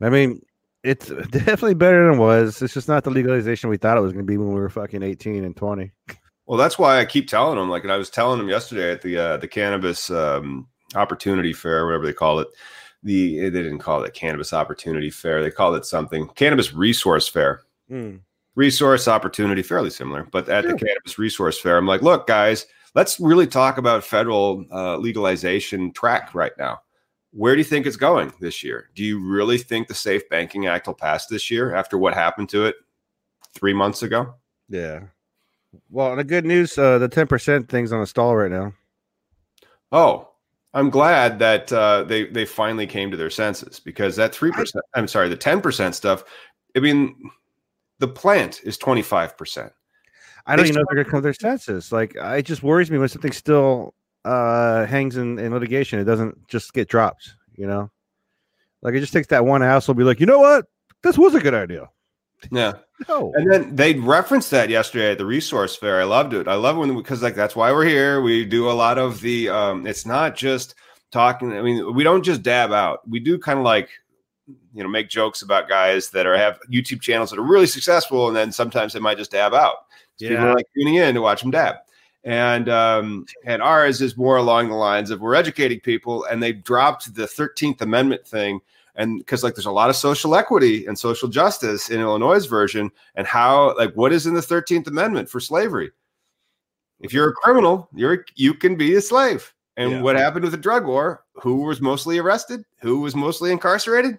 I 0.00 0.08
mean, 0.08 0.40
it's 0.82 1.08
definitely 1.30 1.74
better 1.74 2.06
than 2.06 2.14
it 2.14 2.22
was. 2.22 2.60
It's 2.62 2.74
just 2.74 2.88
not 2.88 3.04
the 3.04 3.10
legalization 3.10 3.70
we 3.70 3.76
thought 3.76 3.96
it 3.96 4.02
was 4.02 4.12
going 4.12 4.24
to 4.24 4.30
be 4.30 4.36
when 4.36 4.52
we 4.52 4.60
were 4.60 4.70
fucking 4.70 5.02
18 5.02 5.44
and 5.44 5.56
20. 5.56 5.90
Well, 6.46 6.58
that's 6.58 6.78
why 6.78 6.98
I 6.98 7.04
keep 7.04 7.28
telling 7.28 7.56
them. 7.56 7.70
Like, 7.70 7.82
and 7.84 7.92
I 7.92 7.96
was 7.96 8.10
telling 8.10 8.38
them 8.38 8.48
yesterday 8.48 8.92
at 8.92 9.02
the 9.02 9.16
uh, 9.16 9.36
the 9.38 9.48
cannabis 9.48 10.10
um, 10.10 10.68
opportunity 10.94 11.52
fair, 11.52 11.86
whatever 11.86 12.04
they 12.04 12.12
call 12.12 12.40
it. 12.40 12.48
The 13.04 13.38
they 13.40 13.62
didn't 13.62 13.78
call 13.78 14.02
it 14.04 14.14
cannabis 14.14 14.52
opportunity 14.52 15.10
fair. 15.10 15.42
They 15.42 15.50
called 15.50 15.76
it 15.76 15.84
something 15.84 16.28
cannabis 16.34 16.72
resource 16.72 17.28
fair. 17.28 17.62
Hmm. 17.88 18.16
Resource 18.54 19.08
opportunity, 19.08 19.62
fairly 19.62 19.88
similar, 19.88 20.28
but 20.30 20.48
at 20.48 20.64
the 20.64 20.74
cannabis 20.74 21.18
resource 21.18 21.58
fair, 21.58 21.78
I'm 21.78 21.86
like, 21.86 22.02
look, 22.02 22.26
guys, 22.26 22.66
let's 22.94 23.18
really 23.20 23.46
talk 23.46 23.78
about 23.78 24.04
federal 24.04 24.64
uh, 24.72 24.96
legalization 24.96 25.92
track 25.92 26.34
right 26.34 26.52
now. 26.58 26.80
where 27.32 27.54
do 27.54 27.58
you 27.58 27.64
think 27.64 27.86
it's 27.86 27.96
going 27.96 28.32
this 28.40 28.62
year? 28.62 28.90
Do 28.94 29.02
you 29.02 29.18
really 29.18 29.58
think 29.58 29.88
the 29.88 29.94
Safe 29.94 30.28
Banking 30.28 30.66
Act 30.66 30.86
will 30.86 30.94
pass 30.94 31.26
this 31.26 31.50
year 31.50 31.74
after 31.74 31.96
what 31.96 32.14
happened 32.14 32.50
to 32.50 32.66
it 32.66 32.76
three 33.54 33.72
months 33.72 34.02
ago? 34.02 34.34
Yeah. 34.68 35.04
Well, 35.90 36.14
the 36.16 36.24
good 36.24 36.44
news, 36.44 36.76
uh, 36.76 36.98
the 36.98 37.08
ten 37.08 37.26
percent 37.26 37.68
thing's 37.68 37.92
on 37.92 38.02
a 38.02 38.06
stall 38.06 38.36
right 38.36 38.50
now. 38.50 38.74
Oh, 39.90 40.28
I'm 40.74 40.90
glad 40.90 41.38
that 41.38 41.72
uh, 41.72 42.04
they 42.04 42.26
they 42.26 42.44
finally 42.44 42.86
came 42.86 43.10
to 43.10 43.16
their 43.16 43.30
senses 43.30 43.80
because 43.80 44.16
that 44.16 44.34
three 44.34 44.52
percent. 44.52 44.84
I'm 44.94 45.08
sorry, 45.08 45.30
the 45.30 45.36
ten 45.36 45.62
percent 45.62 45.94
stuff. 45.94 46.24
I 46.76 46.80
mean, 46.80 47.16
the 47.98 48.08
plant 48.08 48.60
is 48.64 48.76
twenty 48.76 49.02
five 49.02 49.38
percent. 49.38 49.72
I 50.46 50.56
don't 50.56 50.66
even 50.66 50.76
know 50.76 50.82
if 50.82 50.86
they're 50.88 51.04
gonna 51.04 51.10
come 51.10 51.18
to 51.18 51.22
their 51.22 51.34
senses. 51.34 51.92
Like, 51.92 52.14
it 52.16 52.42
just 52.42 52.62
worries 52.62 52.90
me 52.90 52.98
when 52.98 53.08
something 53.08 53.32
still 53.32 53.94
uh 54.24 54.86
hangs 54.86 55.16
in, 55.16 55.38
in 55.38 55.52
litigation. 55.52 55.98
It 55.98 56.04
doesn't 56.04 56.48
just 56.48 56.72
get 56.72 56.88
dropped. 56.88 57.34
You 57.54 57.66
know, 57.66 57.90
like 58.82 58.94
it 58.94 59.00
just 59.00 59.12
takes 59.12 59.28
that 59.28 59.44
one 59.44 59.62
asshole 59.62 59.94
be 59.94 60.04
like, 60.04 60.20
you 60.20 60.26
know 60.26 60.38
what, 60.38 60.66
this 61.02 61.18
was 61.18 61.34
a 61.34 61.40
good 61.40 61.54
idea. 61.54 61.88
Yeah, 62.50 62.72
No, 63.08 63.32
and 63.34 63.50
then 63.50 63.74
they 63.74 63.94
referenced 63.94 64.50
that 64.50 64.68
yesterday 64.68 65.12
at 65.12 65.18
the 65.18 65.26
resource 65.26 65.76
fair. 65.76 66.00
I 66.00 66.04
loved 66.04 66.34
it. 66.34 66.48
I 66.48 66.54
love 66.54 66.76
when 66.76 66.96
because 66.96 67.22
like 67.22 67.34
that's 67.34 67.56
why 67.56 67.72
we're 67.72 67.84
here. 67.84 68.20
We 68.20 68.44
do 68.44 68.70
a 68.70 68.72
lot 68.72 68.98
of 68.98 69.20
the. 69.20 69.48
um 69.48 69.86
It's 69.86 70.06
not 70.06 70.36
just 70.36 70.74
talking. 71.10 71.52
I 71.52 71.62
mean, 71.62 71.94
we 71.94 72.04
don't 72.04 72.22
just 72.22 72.42
dab 72.42 72.72
out. 72.72 73.08
We 73.08 73.20
do 73.20 73.38
kind 73.38 73.58
of 73.58 73.64
like 73.64 73.88
you 74.74 74.82
know 74.82 74.88
make 74.88 75.08
jokes 75.08 75.42
about 75.42 75.68
guys 75.68 76.10
that 76.10 76.26
are 76.26 76.36
have 76.36 76.58
YouTube 76.70 77.00
channels 77.00 77.30
that 77.30 77.38
are 77.38 77.42
really 77.42 77.66
successful, 77.66 78.28
and 78.28 78.36
then 78.36 78.52
sometimes 78.52 78.92
they 78.92 79.00
might 79.00 79.18
just 79.18 79.30
dab 79.30 79.54
out. 79.54 79.76
People 80.18 80.36
are 80.44 80.54
like 80.54 80.66
tuning 80.76 80.96
in 80.96 81.14
to 81.14 81.20
watch 81.20 81.42
them 81.42 81.50
dab. 81.50 81.76
And 82.24 82.68
um, 82.68 83.26
and 83.44 83.60
ours 83.60 84.00
is 84.00 84.16
more 84.16 84.36
along 84.36 84.68
the 84.68 84.76
lines 84.76 85.10
of 85.10 85.20
we're 85.20 85.34
educating 85.34 85.80
people, 85.80 86.24
and 86.24 86.40
they 86.40 86.52
dropped 86.52 87.14
the 87.14 87.26
Thirteenth 87.26 87.82
Amendment 87.82 88.24
thing, 88.24 88.60
and 88.94 89.18
because 89.18 89.42
like 89.42 89.56
there's 89.56 89.66
a 89.66 89.72
lot 89.72 89.90
of 89.90 89.96
social 89.96 90.36
equity 90.36 90.86
and 90.86 90.96
social 90.96 91.28
justice 91.28 91.90
in 91.90 92.00
Illinois' 92.00 92.46
version, 92.46 92.92
and 93.16 93.26
how 93.26 93.76
like 93.76 93.92
what 93.94 94.12
is 94.12 94.26
in 94.26 94.34
the 94.34 94.42
Thirteenth 94.42 94.86
Amendment 94.86 95.28
for 95.28 95.40
slavery? 95.40 95.90
If 97.00 97.12
you're 97.12 97.30
a 97.30 97.32
criminal, 97.32 97.88
you're 97.92 98.24
you 98.36 98.54
can 98.54 98.76
be 98.76 98.94
a 98.94 99.00
slave. 99.00 99.52
And 99.76 99.90
Yeah. 99.90 100.02
what 100.02 100.14
happened 100.16 100.44
with 100.44 100.52
the 100.52 100.58
drug 100.58 100.86
war? 100.86 101.24
Who 101.42 101.62
was 101.62 101.80
mostly 101.80 102.18
arrested? 102.18 102.64
Who 102.82 103.00
was 103.00 103.16
mostly 103.16 103.50
incarcerated? 103.50 104.18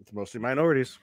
it's 0.00 0.12
mostly 0.12 0.40
minorities. 0.40 0.98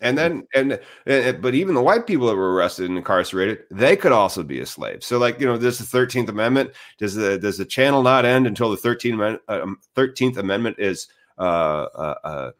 And 0.00 0.16
then, 0.16 0.46
and, 0.54 0.78
and 1.06 1.42
but 1.42 1.54
even 1.54 1.74
the 1.74 1.82
white 1.82 2.06
people 2.06 2.28
that 2.28 2.36
were 2.36 2.54
arrested 2.54 2.88
and 2.88 2.96
incarcerated, 2.96 3.64
they 3.70 3.96
could 3.96 4.12
also 4.12 4.44
be 4.44 4.60
a 4.60 4.66
slave. 4.66 5.02
So, 5.02 5.18
like 5.18 5.40
you 5.40 5.46
know, 5.46 5.58
this 5.58 5.80
is 5.80 5.90
the 5.90 5.98
Thirteenth 5.98 6.28
Amendment. 6.28 6.70
Does 6.98 7.14
the 7.14 7.38
does 7.38 7.58
the 7.58 7.64
channel 7.64 8.02
not 8.02 8.24
end 8.24 8.46
until 8.46 8.70
the 8.70 8.76
Thirteenth 8.76 9.40
um, 9.48 9.78
Thirteenth 9.94 10.36
Amendment 10.36 10.76
is? 10.78 11.08
Uh, 11.36 11.86
uh, 11.94 12.14
uh, 12.24 12.50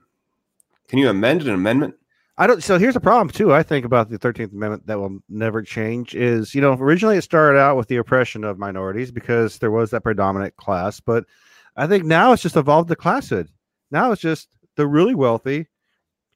can 0.89 0.99
you 0.99 1.09
amend 1.09 1.43
an 1.43 1.51
amendment? 1.51 1.95
I 2.39 2.47
don't. 2.47 2.63
So 2.63 2.79
here's 2.79 2.97
a 2.97 3.01
problem 3.01 3.31
too. 3.31 3.53
I 3.53 3.63
think 3.63 3.85
about 3.85 4.11
the 4.11 4.19
Thirteenth 4.19 4.53
Amendment 4.53 4.87
that 4.87 4.99
will 4.99 5.19
never 5.29 5.63
change. 5.63 6.15
Is 6.15 6.55
you 6.55 6.61
know 6.61 6.73
originally 6.73 7.19
it 7.19 7.23
started 7.23 7.59
out 7.59 7.77
with 7.77 7.89
the 7.89 7.97
oppression 7.97 8.45
of 8.45 8.59
minorities 8.59 9.11
because 9.11 9.59
there 9.59 9.71
was 9.71 9.91
that 9.91 10.03
predominant 10.03 10.57
class, 10.57 10.99
but 10.99 11.25
I 11.77 11.87
think 11.87 12.05
now 12.05 12.33
it's 12.33 12.43
just 12.43 12.57
evolved 12.57 12.89
to 12.89 12.97
classhood. 12.97 13.49
Now 13.91 14.13
it's 14.13 14.23
just 14.23 14.49
the 14.77 14.87
really 14.87 15.15
wealthy, 15.15 15.67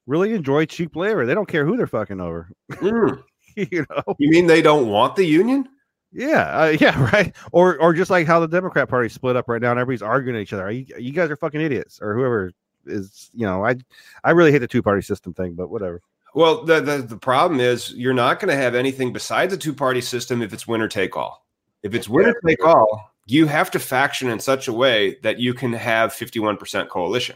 really 0.07 0.33
enjoy 0.33 0.65
cheap 0.65 0.95
labor. 0.95 1.25
They 1.25 1.33
don't 1.33 1.47
care 1.47 1.65
who 1.65 1.77
they're 1.77 1.87
fucking 1.87 2.21
over. 2.21 2.49
Mm. 2.71 3.23
you 3.55 3.85
know? 3.89 4.15
You 4.17 4.29
mean 4.29 4.47
they 4.47 4.61
don't 4.61 4.87
want 4.87 5.15
the 5.15 5.25
union? 5.25 5.67
Yeah, 6.11 6.43
uh, 6.43 6.77
yeah, 6.79 7.11
right. 7.11 7.35
Or 7.51 7.77
or 7.79 7.93
just 7.93 8.11
like 8.11 8.27
how 8.27 8.39
the 8.39 8.47
Democrat 8.47 8.89
Party 8.89 9.09
split 9.09 9.35
up 9.35 9.47
right 9.47 9.61
now, 9.61 9.71
and 9.71 9.79
everybody's 9.79 10.01
arguing 10.01 10.37
at 10.37 10.43
each 10.43 10.53
other. 10.53 10.69
You, 10.71 10.85
you 10.97 11.11
guys 11.11 11.29
are 11.29 11.35
fucking 11.35 11.61
idiots, 11.61 11.99
or 12.01 12.13
whoever 12.15 12.51
is. 12.85 13.29
You 13.33 13.45
know, 13.45 13.65
I 13.65 13.75
I 14.23 14.31
really 14.31 14.51
hate 14.51 14.59
the 14.59 14.67
two 14.67 14.83
party 14.83 15.01
system 15.01 15.33
thing, 15.33 15.53
but 15.53 15.69
whatever. 15.69 16.01
Well, 16.35 16.63
the, 16.63 16.81
the 16.81 16.97
the 16.97 17.17
problem 17.17 17.59
is 17.59 17.91
you're 17.93 18.13
not 18.13 18.39
going 18.39 18.49
to 18.49 18.61
have 18.61 18.75
anything 18.75 19.13
besides 19.13 19.53
a 19.53 19.57
two 19.57 19.73
party 19.73 20.01
system 20.01 20.41
if 20.41 20.53
it's 20.53 20.67
winner 20.67 20.87
take 20.87 21.17
all. 21.17 21.45
If 21.83 21.93
it's 21.93 22.07
winner 22.07 22.33
take 22.45 22.63
all, 22.63 23.11
you 23.25 23.45
have 23.47 23.69
to 23.71 23.79
faction 23.79 24.29
in 24.29 24.39
such 24.39 24.67
a 24.67 24.73
way 24.73 25.17
that 25.23 25.39
you 25.39 25.53
can 25.53 25.73
have 25.73 26.11
51% 26.11 26.87
coalition. 26.87 27.35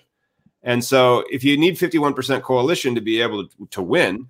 And 0.63 0.84
so, 0.84 1.24
if 1.32 1.43
you 1.43 1.58
need 1.58 1.76
51% 1.76 2.41
coalition 2.41 2.96
to 2.96 3.02
be 3.02 3.22
able 3.22 3.48
to, 3.48 3.67
to 3.72 3.82
win, 3.82 4.28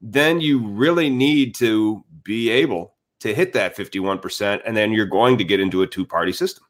then 0.00 0.40
you 0.40 0.66
really 0.66 1.10
need 1.10 1.54
to 1.56 2.04
be 2.22 2.50
able 2.50 2.94
to 3.20 3.34
hit 3.34 3.52
that 3.52 3.76
51%. 3.76 4.60
And 4.64 4.76
then 4.76 4.92
you're 4.92 5.06
going 5.06 5.38
to 5.38 5.44
get 5.44 5.60
into 5.60 5.82
a 5.82 5.86
two 5.86 6.06
party 6.06 6.32
system. 6.32 6.64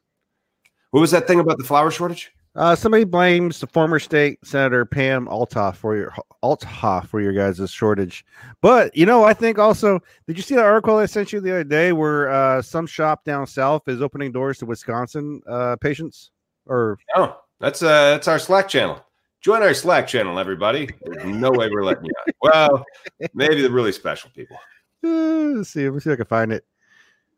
What 0.91 1.01
was 1.01 1.11
that 1.11 1.27
thing 1.27 1.39
about 1.39 1.57
the 1.57 1.63
flower 1.63 1.91
shortage? 1.91 2.31
Uh, 2.53 2.75
somebody 2.75 3.05
blames 3.05 3.61
the 3.61 3.67
former 3.67 3.97
state 3.97 4.37
senator 4.43 4.83
Pam 4.83 5.25
Althoff 5.27 5.75
for 5.75 5.95
your 5.95 6.13
Althoff 6.43 7.07
for 7.07 7.21
your 7.21 7.31
guys' 7.31 7.71
shortage. 7.71 8.25
But 8.61 8.95
you 8.95 9.05
know, 9.05 9.23
I 9.23 9.33
think 9.33 9.57
also, 9.57 10.01
did 10.27 10.35
you 10.35 10.43
see 10.43 10.55
the 10.55 10.63
article 10.63 10.97
I 10.97 11.05
sent 11.05 11.31
you 11.31 11.39
the 11.39 11.51
other 11.51 11.63
day 11.63 11.93
where 11.93 12.29
uh, 12.29 12.61
some 12.61 12.85
shop 12.85 13.23
down 13.23 13.47
south 13.47 13.87
is 13.87 14.01
opening 14.01 14.33
doors 14.33 14.57
to 14.57 14.65
Wisconsin 14.65 15.41
uh, 15.47 15.77
patients? 15.79 16.31
Or 16.65 16.99
Oh, 17.15 17.39
that's 17.61 17.81
uh 17.81 18.11
that's 18.11 18.27
our 18.27 18.39
Slack 18.39 18.67
channel. 18.67 19.05
Join 19.41 19.63
our 19.63 19.73
Slack 19.73 20.07
channel, 20.07 20.37
everybody. 20.37 20.89
There's 21.03 21.25
no 21.25 21.51
way 21.51 21.69
we're 21.69 21.83
letting 21.83 22.05
you 22.05 22.11
out. 22.19 22.35
Well, 22.41 22.85
maybe 23.33 23.61
the 23.61 23.71
really 23.71 23.91
special 23.91 24.29
people. 24.35 24.57
uh, 25.03 25.07
let's 25.07 25.69
see, 25.69 25.89
let's 25.89 26.03
see 26.03 26.09
if 26.09 26.15
I 26.15 26.17
can 26.17 26.25
find 26.25 26.51
it. 26.51 26.65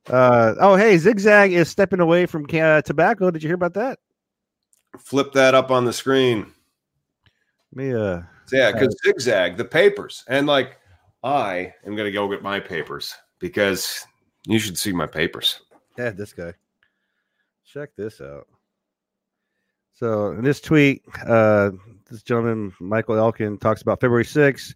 Uh, 0.09 0.55
oh, 0.59 0.75
hey, 0.75 0.97
Zigzag 0.97 1.53
is 1.53 1.69
stepping 1.69 2.01
away 2.01 2.25
from 2.25 2.45
ca- 2.45 2.81
tobacco. 2.81 3.31
Did 3.31 3.41
you 3.41 3.47
hear 3.47 3.55
about 3.55 3.75
that? 3.75 3.99
Flip 4.99 5.31
that 5.33 5.55
up 5.55 5.71
on 5.71 5.85
the 5.85 5.93
screen. 5.93 6.51
Me 7.73 7.93
uh, 7.93 8.21
yeah, 8.51 8.71
because 8.71 8.95
zigzag 9.03 9.57
the 9.57 9.65
papers, 9.65 10.23
and 10.27 10.45
like 10.45 10.77
I 11.23 11.73
am 11.85 11.95
gonna 11.95 12.11
go 12.11 12.29
get 12.29 12.43
my 12.43 12.59
papers 12.59 13.13
because 13.39 14.05
you 14.45 14.59
should 14.59 14.77
see 14.77 14.91
my 14.91 15.07
papers. 15.07 15.61
Yeah, 15.97 16.11
this 16.11 16.33
guy. 16.33 16.53
Check 17.65 17.95
this 17.95 18.21
out. 18.21 18.47
So 19.93 20.31
in 20.31 20.43
this 20.43 20.59
tweet, 20.59 21.03
uh, 21.25 21.71
this 22.09 22.23
gentleman, 22.23 22.73
Michael 22.79 23.17
Elkin, 23.17 23.57
talks 23.57 23.81
about 23.81 24.01
February 24.01 24.25
6th. 24.25 24.73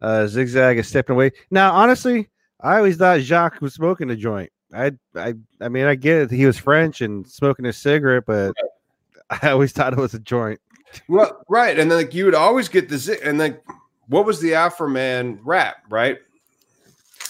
Uh, 0.00 0.26
Zigzag 0.26 0.78
is 0.78 0.88
stepping 0.88 1.14
away. 1.14 1.32
Now, 1.50 1.72
honestly, 1.72 2.28
I 2.60 2.76
always 2.76 2.96
thought 2.96 3.20
Jacques 3.20 3.60
was 3.60 3.74
smoking 3.74 4.10
a 4.10 4.16
joint. 4.16 4.50
I, 4.74 4.92
I, 5.14 5.34
I 5.60 5.68
mean, 5.68 5.86
I 5.86 5.94
get 5.94 6.22
it. 6.22 6.30
He 6.30 6.46
was 6.46 6.58
French 6.58 7.00
and 7.00 7.26
smoking 7.26 7.64
a 7.66 7.72
cigarette, 7.72 8.24
but 8.26 8.54
I 9.30 9.50
always 9.50 9.72
thought 9.72 9.92
it 9.92 9.98
was 9.98 10.14
a 10.14 10.18
joint. 10.18 10.60
Well, 11.08 11.42
right, 11.48 11.78
and 11.78 11.90
then 11.90 11.98
like 11.98 12.14
you 12.14 12.24
would 12.24 12.34
always 12.34 12.68
get 12.68 12.88
the 12.88 12.98
zig, 12.98 13.18
and 13.24 13.38
like 13.38 13.62
what 14.08 14.24
was 14.24 14.40
the 14.40 14.52
Afroman 14.52 15.38
rap, 15.42 15.78
right? 15.88 16.18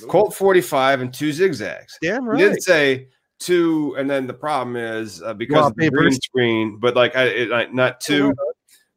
Colt 0.09 0.35
forty 0.35 0.61
five 0.61 1.01
and 1.01 1.15
two 1.15 1.33
zigzags. 1.33 1.99
Damn 2.03 2.25
He 2.25 2.29
right. 2.29 2.39
Didn't 2.39 2.63
say 2.63 3.09
two, 3.45 3.95
and 3.99 4.09
then 4.09 4.27
the 4.27 4.35
problem 4.35 4.77
is 4.77 5.23
uh, 5.23 5.35
because 5.35 5.67
of 5.67 5.77
the 5.77 5.91
green 5.91 6.13
screen, 6.13 6.79
but 6.79 6.97
like 6.97 7.15
I, 7.15 7.25
it, 7.25 7.53
I 7.53 7.67
not 7.67 8.01
two. 8.01 8.35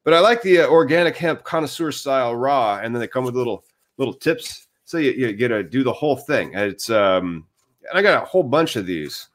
But 0.04 0.14
I 0.14 0.20
like 0.22 0.42
the 0.42 0.62
uh, 0.62 0.68
organic 0.68 1.18
hemp 1.18 1.44
connoisseur 1.44 1.92
style 1.92 2.34
raw, 2.34 2.80
and 2.82 2.96
then 2.96 3.02
they 3.02 3.08
come 3.08 3.26
with 3.26 3.36
little 3.36 3.66
little 3.98 4.14
tips, 4.14 4.68
so 4.86 4.98
you, 4.98 5.12
you 5.12 5.34
get 5.34 5.50
to 5.50 5.64
do 5.64 5.84
the 5.84 5.92
whole 5.92 6.16
thing. 6.16 6.54
It's 6.54 6.90
um, 6.90 7.46
and 7.90 8.00
I 8.00 8.02
got 8.02 8.24
a 8.24 8.26
whole 8.26 8.44
bunch 8.44 8.78
of 8.78 8.86
these 8.86 9.28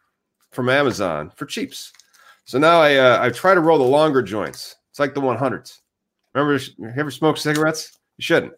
from 0.51 0.69
Amazon 0.69 1.31
for 1.37 1.47
cheaps. 1.47 1.93
So 2.45 2.59
now 2.59 2.81
I 2.81 2.97
uh, 2.97 3.19
I 3.21 3.31
try 3.31 3.55
to 3.55 3.61
roll 3.61 3.79
the 3.79 3.85
longer 3.85 4.23
joints. 4.23 4.77
It's 4.91 4.99
like 4.99 5.15
the 5.15 5.21
100s. 5.21 5.81
Remember, 6.35 6.63
you 6.79 6.93
ever 6.97 7.11
smoke 7.11 7.37
cigarettes? 7.37 7.99
You 8.19 8.23
shouldn't. 8.23 8.53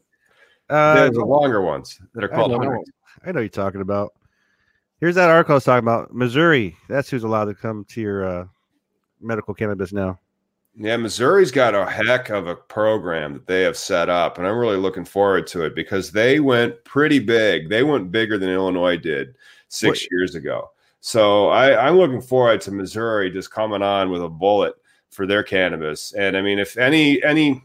Uh, 0.68 0.94
There's 0.94 1.14
the 1.14 1.24
longer 1.24 1.60
ones 1.60 2.00
that 2.14 2.24
are 2.24 2.32
I 2.32 2.36
called 2.36 2.52
know, 2.52 2.60
I 2.60 3.32
know 3.32 3.34
what 3.34 3.40
you're 3.40 3.48
talking 3.48 3.80
about. 3.80 4.12
Here's 5.04 5.16
that 5.16 5.28
article 5.28 5.52
I 5.52 5.56
was 5.56 5.64
talking 5.64 5.84
about. 5.84 6.14
Missouri. 6.14 6.74
That's 6.88 7.10
who's 7.10 7.24
allowed 7.24 7.44
to 7.44 7.54
come 7.54 7.84
to 7.90 8.00
your 8.00 8.24
uh, 8.24 8.46
medical 9.20 9.52
cannabis 9.52 9.92
now. 9.92 10.18
Yeah, 10.74 10.96
Missouri's 10.96 11.50
got 11.50 11.74
a 11.74 11.84
heck 11.84 12.30
of 12.30 12.46
a 12.46 12.56
program 12.56 13.34
that 13.34 13.46
they 13.46 13.60
have 13.64 13.76
set 13.76 14.08
up, 14.08 14.38
and 14.38 14.46
I'm 14.46 14.56
really 14.56 14.78
looking 14.78 15.04
forward 15.04 15.46
to 15.48 15.64
it 15.64 15.74
because 15.74 16.10
they 16.10 16.40
went 16.40 16.82
pretty 16.84 17.18
big. 17.18 17.68
They 17.68 17.82
went 17.82 18.12
bigger 18.12 18.38
than 18.38 18.48
Illinois 18.48 18.96
did 18.96 19.34
six 19.68 20.00
What- 20.00 20.10
years 20.10 20.36
ago. 20.36 20.70
So 21.00 21.48
I, 21.48 21.86
I'm 21.86 21.98
looking 21.98 22.22
forward 22.22 22.62
to 22.62 22.70
Missouri 22.70 23.30
just 23.30 23.50
coming 23.50 23.82
on 23.82 24.08
with 24.08 24.22
a 24.22 24.28
bullet 24.30 24.72
for 25.10 25.26
their 25.26 25.42
cannabis. 25.42 26.14
And 26.14 26.34
I 26.34 26.40
mean, 26.40 26.58
if 26.58 26.78
any 26.78 27.22
any 27.22 27.62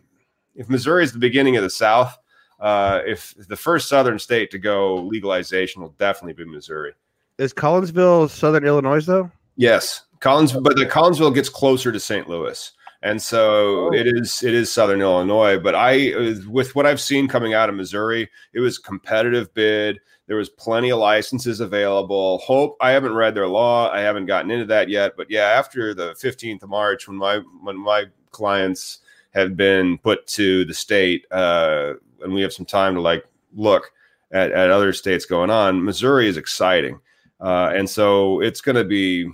if 0.55 0.67
Missouri 0.67 1.05
is 1.05 1.13
the 1.13 1.19
beginning 1.19 1.55
of 1.55 1.63
the 1.63 1.69
South, 1.69 2.17
uh, 2.59 2.99
if 3.05 3.33
the 3.47 3.55
first 3.55 3.87
Southern 3.87 4.19
state 4.19 4.51
to 4.51 4.59
go 4.59 4.97
legalization 4.97 5.81
will 5.81 5.95
definitely 5.97 6.33
be 6.33 6.43
Missouri. 6.43 6.91
Is 7.39 7.53
Collinsville 7.53 8.29
Southern 8.29 8.65
Illinois 8.65 9.03
though? 9.05 9.31
Yes, 9.55 10.03
Collins, 10.19 10.51
but 10.53 10.75
the 10.75 10.85
Collinsville 10.85 11.33
gets 11.33 11.49
closer 11.49 11.91
to 11.91 11.99
St. 11.99 12.29
Louis. 12.29 12.71
and 13.01 13.21
so 13.21 13.87
Oh. 13.87 13.93
it 13.93 14.05
is 14.07 14.43
it 14.43 14.53
is 14.53 14.69
Southern 14.69 14.99
Illinois. 15.01 15.57
But 15.57 15.73
I, 15.73 16.13
with 16.49 16.75
what 16.75 16.85
I've 16.85 16.99
seen 16.99 17.29
coming 17.29 17.53
out 17.53 17.69
of 17.69 17.75
Missouri, 17.75 18.29
it 18.53 18.59
was 18.59 18.77
competitive 18.77 19.53
bid. 19.53 19.99
There 20.27 20.35
was 20.35 20.49
plenty 20.49 20.89
of 20.91 20.99
licenses 20.99 21.61
available. 21.61 22.39
Hope 22.39 22.75
I 22.81 22.91
haven't 22.91 23.13
read 23.15 23.33
their 23.35 23.47
law. 23.47 23.89
I 23.89 24.01
haven't 24.01 24.25
gotten 24.25 24.51
into 24.51 24.65
that 24.65 24.89
yet. 24.89 25.13
But 25.15 25.31
yeah, 25.31 25.45
after 25.45 25.93
the 25.93 26.13
15th 26.21 26.61
of 26.63 26.69
March, 26.69 27.07
when 27.07 27.15
my 27.17 27.37
when 27.63 27.77
my 27.77 28.03
clients 28.31 28.99
have 29.33 29.55
been 29.55 29.97
put 29.99 30.27
to 30.27 30.65
the 30.65 30.73
state, 30.73 31.25
uh, 31.31 31.93
and 32.21 32.33
we 32.33 32.41
have 32.41 32.51
some 32.51 32.65
time 32.65 32.95
to 32.95 33.01
like 33.01 33.23
look 33.55 33.91
at, 34.33 34.51
at 34.51 34.69
other 34.71 34.91
states 34.91 35.25
going 35.25 35.49
on. 35.49 35.83
Missouri 35.85 36.27
is 36.27 36.35
exciting, 36.35 36.99
uh, 37.39 37.71
and 37.75 37.89
so 37.89 38.41
it's 38.41 38.61
going 38.61 38.75
to 38.75 38.83
be. 38.83 39.29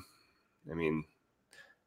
I 0.69 0.73
mean, 0.73 1.03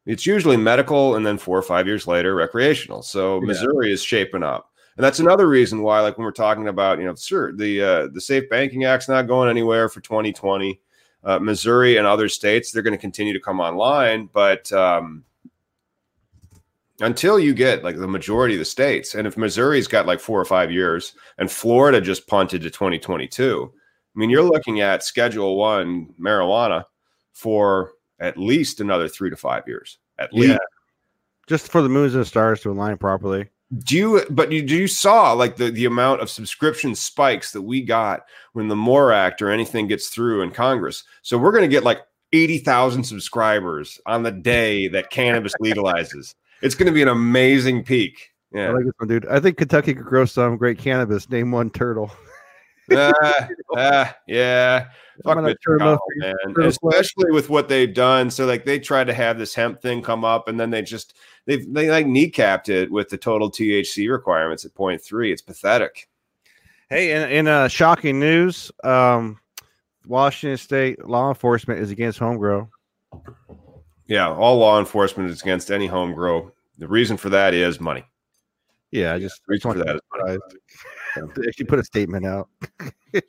it's 0.05 0.25
usually 0.25 0.57
medical, 0.57 1.15
and 1.15 1.25
then 1.25 1.37
four 1.37 1.57
or 1.57 1.61
five 1.61 1.87
years 1.87 2.07
later, 2.07 2.35
recreational. 2.35 3.01
So 3.01 3.39
Yeah. 3.39 3.47
Missouri 3.47 3.91
is 3.91 4.03
shaping 4.03 4.43
up. 4.43 4.71
And 4.97 5.03
that's 5.05 5.19
another 5.19 5.47
reason 5.47 5.81
why, 5.81 6.01
like 6.01 6.17
when 6.17 6.25
we're 6.25 6.31
talking 6.31 6.67
about, 6.67 6.99
you 6.99 7.05
know, 7.05 7.15
sure, 7.15 7.53
the 7.53 7.81
uh, 7.81 8.07
the 8.07 8.19
Safe 8.19 8.49
Banking 8.49 8.83
Act's 8.83 9.07
not 9.07 9.27
going 9.27 9.49
anywhere 9.49 9.87
for 9.87 10.01
2020. 10.01 10.81
Uh, 11.23 11.39
Missouri 11.39 11.97
and 11.97 12.07
other 12.07 12.29
states, 12.29 12.71
they're 12.71 12.83
going 12.83 12.95
to 12.95 12.97
continue 12.97 13.33
to 13.33 13.39
come 13.39 13.59
online, 13.59 14.29
but 14.33 14.71
um, 14.71 15.23
until 17.01 17.39
you 17.39 17.53
get 17.53 17.83
like 17.83 17.97
the 17.97 18.07
majority 18.07 18.55
of 18.55 18.59
the 18.59 18.65
states, 18.65 19.15
and 19.15 19.27
if 19.27 19.37
Missouri's 19.37 19.87
got 19.87 20.05
like 20.05 20.19
four 20.19 20.39
or 20.39 20.45
five 20.45 20.71
years, 20.71 21.13
and 21.37 21.51
Florida 21.51 22.01
just 22.01 22.27
punted 22.27 22.61
to 22.61 22.69
2022, 22.69 23.71
I 24.15 24.19
mean, 24.19 24.29
you're 24.29 24.43
looking 24.43 24.81
at 24.81 25.03
Schedule 25.03 25.55
One 25.57 26.13
marijuana 26.19 26.85
for 27.33 27.91
at 28.19 28.37
least 28.37 28.81
another 28.81 29.07
three 29.07 29.29
to 29.29 29.35
five 29.35 29.63
years, 29.67 29.97
at 30.17 30.29
Yeah. 30.33 30.39
least. 30.53 30.59
Just 31.47 31.71
for 31.71 31.81
the 31.81 31.89
moons 31.89 32.13
and 32.15 32.27
stars 32.27 32.61
to 32.61 32.71
align 32.71 32.97
properly. 32.97 33.49
Do 33.85 33.95
you? 33.95 34.25
But 34.29 34.51
you 34.51 34.61
do 34.63 34.75
you 34.75 34.87
saw 34.87 35.31
like 35.33 35.55
the 35.57 35.69
the 35.71 35.85
amount 35.85 36.21
of 36.21 36.29
subscription 36.29 36.95
spikes 36.95 37.51
that 37.51 37.61
we 37.61 37.81
got 37.81 38.21
when 38.53 38.67
the 38.67 38.75
MORE 38.75 39.11
Act 39.11 39.41
or 39.41 39.49
anything 39.51 39.87
gets 39.87 40.09
through 40.09 40.41
in 40.41 40.51
Congress. 40.51 41.03
So 41.21 41.37
we're 41.37 41.51
going 41.51 41.63
to 41.63 41.67
get 41.67 41.83
like 41.83 42.01
eighty 42.33 42.57
thousand 42.57 43.03
subscribers 43.03 43.99
on 44.07 44.23
the 44.23 44.31
day 44.31 44.87
that 44.89 45.11
cannabis 45.11 45.53
legalizes. 45.61 46.33
It's 46.61 46.75
going 46.75 46.87
to 46.87 46.91
be 46.91 47.03
an 47.03 47.07
amazing 47.07 47.83
peak. 47.83 48.31
I 48.55 48.57
Yeah, 48.57 48.71
like 48.71 48.85
this 48.85 48.93
one, 48.97 49.07
dude. 49.07 49.27
I 49.27 49.39
think 49.39 49.57
Kentucky 49.57 49.93
could 49.93 50.05
grow 50.05 50.25
some 50.25 50.57
great 50.57 50.79
cannabis. 50.79 51.29
Name 51.29 51.51
one 51.51 51.69
turtle. 51.69 52.11
Ah, 53.21 53.47
ah, 53.77 54.17
yeah. 54.27 54.89
Fuck 55.23 55.37
I'm 55.37 55.43
Mitch 55.43 55.57
turn 55.65 55.79
McConnell, 55.79 55.99
man. 56.17 56.35
Especially 56.63 57.31
with 57.31 57.49
what 57.49 57.67
they've 57.67 57.93
done. 57.93 58.29
So 58.29 58.45
like 58.45 58.65
they 58.65 58.79
tried 58.79 59.05
to 59.07 59.13
have 59.13 59.37
this 59.37 59.53
hemp 59.53 59.81
thing 59.81 60.01
come 60.01 60.23
up, 60.23 60.47
and 60.47 60.59
then 60.59 60.69
they 60.69 60.81
just 60.81 61.15
they've 61.45 61.71
they 61.73 61.89
like 61.89 62.05
kneecapped 62.05 62.69
it 62.69 62.91
with 62.91 63.09
the 63.09 63.17
total 63.17 63.51
THC 63.51 64.09
requirements 64.09 64.65
at 64.65 65.01
three. 65.01 65.31
It's 65.31 65.41
pathetic. 65.41 66.07
Hey, 66.89 67.11
in, 67.11 67.29
in 67.29 67.47
uh, 67.47 67.67
shocking 67.67 68.19
news, 68.19 68.71
um, 68.83 69.39
Washington 70.07 70.57
State 70.57 71.05
law 71.05 71.29
enforcement 71.29 71.79
is 71.79 71.91
against 71.91 72.17
home 72.17 72.37
grow. 72.37 72.69
Yeah, 74.07 74.29
all 74.29 74.57
law 74.57 74.79
enforcement 74.79 75.29
is 75.29 75.41
against 75.41 75.69
any 75.69 75.85
home 75.85 76.13
grow. 76.13 76.51
The 76.79 76.87
reason 76.87 77.17
for 77.17 77.29
that 77.29 77.53
is 77.53 77.79
money. 77.79 78.03
Yeah, 78.91 79.13
I 79.13 79.19
just, 79.19 79.35
just 79.35 79.47
reason 79.47 79.73
for 79.73 79.77
that 79.79 79.99
money. 80.17 80.39
They 81.15 81.47
actually 81.47 81.65
put 81.65 81.79
a 81.79 81.83
statement 81.83 82.25
out. 82.25 82.49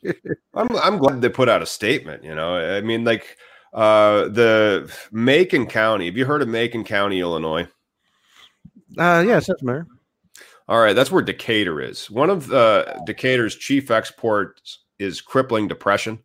I'm 0.54 0.76
I'm 0.76 0.98
glad 0.98 1.20
they 1.20 1.28
put 1.28 1.48
out 1.48 1.62
a 1.62 1.66
statement. 1.66 2.24
You 2.24 2.34
know, 2.34 2.56
I 2.56 2.80
mean, 2.80 3.04
like 3.04 3.36
uh, 3.72 4.28
the 4.28 4.92
Macon 5.12 5.66
County. 5.66 6.06
Have 6.06 6.16
you 6.16 6.24
heard 6.24 6.42
of 6.42 6.48
Macon 6.48 6.84
County, 6.84 7.20
Illinois? 7.20 7.68
Uh, 8.98 9.24
yeah, 9.26 9.40
that's 9.40 9.62
mayor. 9.62 9.86
All 10.68 10.80
right, 10.80 10.94
that's 10.94 11.10
where 11.10 11.22
Decatur 11.22 11.80
is. 11.80 12.10
One 12.10 12.30
of 12.30 12.52
uh, 12.52 12.98
Decatur's 13.04 13.56
chief 13.56 13.90
exports 13.90 14.80
is 14.98 15.20
crippling 15.20 15.66
depression. 15.66 16.20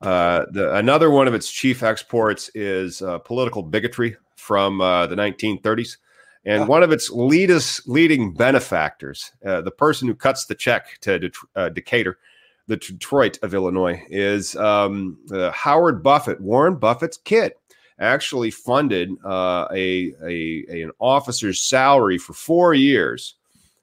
Uh, 0.00 0.46
the, 0.52 0.76
another 0.76 1.10
one 1.10 1.26
of 1.26 1.34
its 1.34 1.50
chief 1.50 1.82
exports 1.82 2.50
is 2.54 3.02
uh, 3.02 3.18
political 3.18 3.62
bigotry 3.62 4.16
from 4.36 4.80
uh, 4.80 5.06
the 5.08 5.16
1930s. 5.16 5.96
And 6.44 6.62
Ah. 6.62 6.66
one 6.66 6.82
of 6.82 6.92
its 6.92 7.10
leadest, 7.10 7.88
leading 7.88 8.32
benefactors, 8.34 9.32
uh, 9.44 9.60
the 9.60 9.70
person 9.70 10.08
who 10.08 10.14
cuts 10.14 10.46
the 10.46 10.54
check 10.54 10.98
to 11.02 11.18
Det- 11.18 11.34
uh, 11.56 11.68
Decatur, 11.70 12.18
the 12.68 12.76
Detroit 12.76 13.38
of 13.42 13.54
Illinois, 13.54 14.02
is 14.08 14.54
um, 14.56 15.18
uh, 15.32 15.50
Howard 15.50 16.02
Buffett, 16.02 16.40
Warren 16.40 16.76
Buffett's 16.76 17.16
kid 17.18 17.52
actually 18.00 18.50
funded 18.50 19.10
uh, 19.24 19.66
a, 19.72 20.14
a, 20.24 20.64
a- 20.70 20.82
an 20.82 20.92
officer's 21.00 21.60
salary 21.60 22.16
for 22.18 22.32
four 22.32 22.72
years 22.72 23.34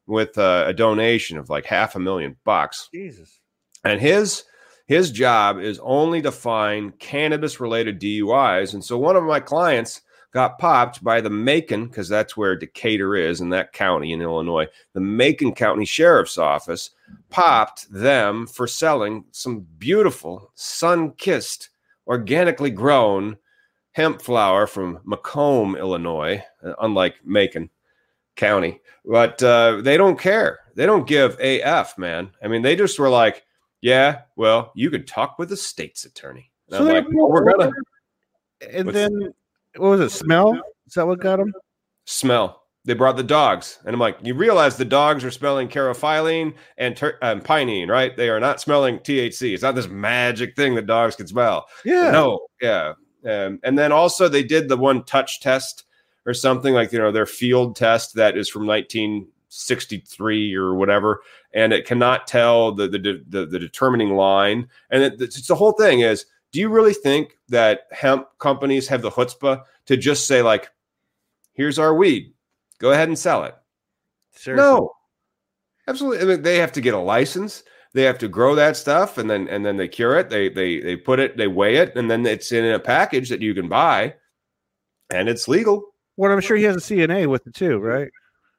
with 0.07 0.37
uh, 0.37 0.63
a 0.67 0.73
donation 0.73 1.37
of 1.37 1.49
like 1.49 1.65
half 1.65 1.95
a 1.95 1.99
million 1.99 2.35
bucks. 2.45 2.89
Jesus. 2.93 3.39
And 3.83 3.99
his 3.99 4.43
his 4.87 5.09
job 5.11 5.59
is 5.59 5.79
only 5.81 6.21
to 6.21 6.31
find 6.31 6.97
cannabis 6.99 7.59
related 7.59 7.99
DUIs. 7.99 8.73
And 8.75 8.83
so 8.85 8.97
one 8.99 9.15
of 9.15 9.23
my 9.23 9.39
clients 9.39 10.01
got 10.35 10.59
popped 10.59 11.01
by 11.01 11.21
the 11.21 11.29
Macon, 11.29 11.87
because 11.87 12.09
that's 12.09 12.35
where 12.35 12.57
Decatur 12.57 13.15
is 13.15 13.39
in 13.39 13.47
that 13.51 13.71
county 13.71 14.11
in 14.11 14.21
Illinois. 14.21 14.67
The 14.91 14.99
Macon 14.99 15.55
County 15.55 15.85
Sheriff's 15.85 16.37
Office 16.37 16.89
popped 17.29 17.89
them 17.89 18.45
for 18.45 18.67
selling 18.67 19.23
some 19.31 19.65
beautiful, 19.77 20.51
sun 20.53 21.11
kissed, 21.11 21.69
organically 22.05 22.69
grown 22.69 23.37
hemp 23.93 24.21
flower 24.21 24.67
from 24.67 24.99
Macomb, 25.05 25.77
Illinois, 25.77 26.43
uh, 26.61 26.73
unlike 26.81 27.15
Macon 27.23 27.69
County. 28.35 28.81
But 29.05 29.41
uh, 29.41 29.79
they 29.83 29.95
don't 29.95 30.19
care. 30.19 30.59
They 30.75 30.85
don't 30.85 31.07
give 31.07 31.39
AF, 31.39 31.97
man. 31.97 32.29
I 32.43 32.49
mean, 32.49 32.61
they 32.61 32.75
just 32.75 32.99
were 32.99 33.09
like, 33.09 33.45
yeah, 33.79 34.23
well, 34.35 34.73
you 34.75 34.89
could 34.89 35.07
talk 35.07 35.39
with 35.39 35.47
the 35.47 35.55
state's 35.55 36.03
attorney. 36.03 36.51
And 36.67 36.75
I'm 36.75 36.87
like, 36.87 37.05
well, 37.13 37.31
we're 37.31 37.49
gonna 37.49 37.71
And 38.73 38.89
then 38.89 39.33
what 39.77 39.89
was 39.89 40.01
it? 40.01 40.09
Smell? 40.09 40.53
Is 40.87 40.93
that 40.93 41.07
what 41.07 41.19
got 41.19 41.39
him? 41.39 41.53
smell. 42.05 42.61
They 42.85 42.93
brought 42.93 43.17
the 43.17 43.23
dogs, 43.23 43.79
and 43.83 43.95
I'm 43.95 43.99
like, 43.99 44.17
you 44.21 44.35
realize 44.35 44.77
the 44.77 44.85
dogs 44.85 45.23
are 45.23 45.31
smelling 45.31 45.67
caryophyllene 45.67 46.53
and 46.77 46.95
ter- 46.95 47.17
um, 47.23 47.41
pinene, 47.41 47.89
right? 47.89 48.15
They 48.15 48.29
are 48.29 48.39
not 48.39 48.61
smelling 48.61 48.99
THC. 48.99 49.53
It's 49.53 49.63
not 49.63 49.73
this 49.73 49.87
magic 49.87 50.55
thing 50.55 50.75
that 50.75 50.85
dogs 50.85 51.15
can 51.15 51.25
smell. 51.25 51.65
Yeah. 51.83 52.11
No, 52.11 52.45
yeah. 52.61 52.93
Um, 53.25 53.59
and 53.63 53.77
then 53.77 53.91
also 53.91 54.27
they 54.27 54.43
did 54.43 54.69
the 54.69 54.77
one 54.77 55.03
touch 55.03 55.41
test 55.41 55.85
or 56.27 56.33
something 56.35 56.75
like 56.75 56.91
you 56.91 56.99
know 56.99 57.11
their 57.11 57.25
field 57.25 57.75
test 57.75 58.13
that 58.15 58.37
is 58.37 58.49
from 58.49 58.67
1963 58.67 60.53
or 60.53 60.75
whatever, 60.75 61.21
and 61.55 61.73
it 61.73 61.87
cannot 61.87 62.27
tell 62.27 62.71
the 62.71 62.87
the 62.87 63.23
the, 63.27 63.47
the 63.47 63.59
determining 63.59 64.15
line. 64.15 64.67
And 64.91 65.01
it, 65.01 65.19
it's 65.19 65.47
the 65.47 65.55
whole 65.55 65.71
thing 65.71 66.01
is, 66.01 66.27
do 66.55 66.61
you 66.61 66.69
really 66.69 66.93
think 66.93 67.37
that 67.49 67.81
hemp 67.91 68.29
companies 68.39 68.87
have 68.87 69.01
the 69.01 69.11
chutzpah 69.11 69.61
to 69.87 69.97
just 69.97 70.25
say 70.25 70.41
like, 70.41 70.71
"Here's 71.51 71.77
our 71.77 71.93
weed, 71.93 72.33
go 72.79 72.93
ahead 72.93 73.09
and 73.09 73.19
sell 73.19 73.43
it"? 73.43 73.55
Seriously. 74.31 74.63
No, 74.63 74.93
absolutely. 75.85 76.21
I 76.21 76.23
mean, 76.23 76.43
they 76.43 76.55
have 76.59 76.71
to 76.71 76.79
get 76.79 76.93
a 76.93 76.97
license. 76.97 77.63
They 77.93 78.03
have 78.03 78.17
to 78.19 78.29
grow 78.29 78.55
that 78.55 78.77
stuff, 78.77 79.17
and 79.17 79.29
then 79.29 79.49
and 79.49 79.65
then 79.65 79.75
they 79.75 79.89
cure 79.89 80.17
it. 80.17 80.29
They 80.29 80.47
they 80.47 80.79
they 80.79 80.95
put 80.95 81.19
it, 81.19 81.35
they 81.35 81.47
weigh 81.47 81.75
it, 81.75 81.93
and 81.97 82.09
then 82.09 82.25
it's 82.25 82.53
in 82.53 82.63
a 82.63 82.79
package 82.79 83.27
that 83.31 83.41
you 83.41 83.53
can 83.53 83.67
buy, 83.67 84.15
and 85.13 85.27
it's 85.27 85.49
legal. 85.49 85.83
Well, 86.15 86.31
I'm 86.31 86.39
sure 86.39 86.55
he 86.55 86.63
has 86.63 86.77
a 86.77 86.79
CNA 86.79 87.27
with 87.27 87.45
it 87.47 87.53
too, 87.53 87.79
right? 87.79 88.09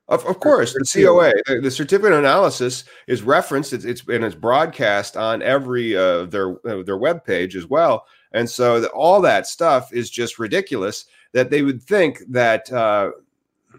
Of, 0.09 0.25
of 0.27 0.39
course, 0.39 0.73
the 0.73 0.89
COA, 0.91 1.33
the, 1.47 1.61
the 1.61 1.71
certificate 1.71 2.13
of 2.13 2.21
analysis 2.21 2.85
is 3.09 3.23
referenced. 3.23 3.73
It's, 3.73 3.85
it's 3.85 4.07
and 4.07 4.25
it's 4.25 4.37
broadcast 4.37 5.17
on 5.17 5.43
every 5.43 5.97
uh, 5.97 6.27
their 6.27 6.65
uh, 6.65 6.85
their 6.85 6.97
web 6.97 7.25
page 7.25 7.57
as 7.57 7.67
well. 7.67 8.07
And 8.33 8.49
so 8.49 8.81
the, 8.81 8.89
all 8.91 9.21
that 9.23 9.47
stuff 9.49 9.93
is 9.93 10.09
just 10.09 10.39
ridiculous 10.39 11.07
that 11.33 11.51
they 11.51 11.63
would 11.63 11.83
think 11.83 12.21
that 12.29 12.71
uh, 12.73 13.11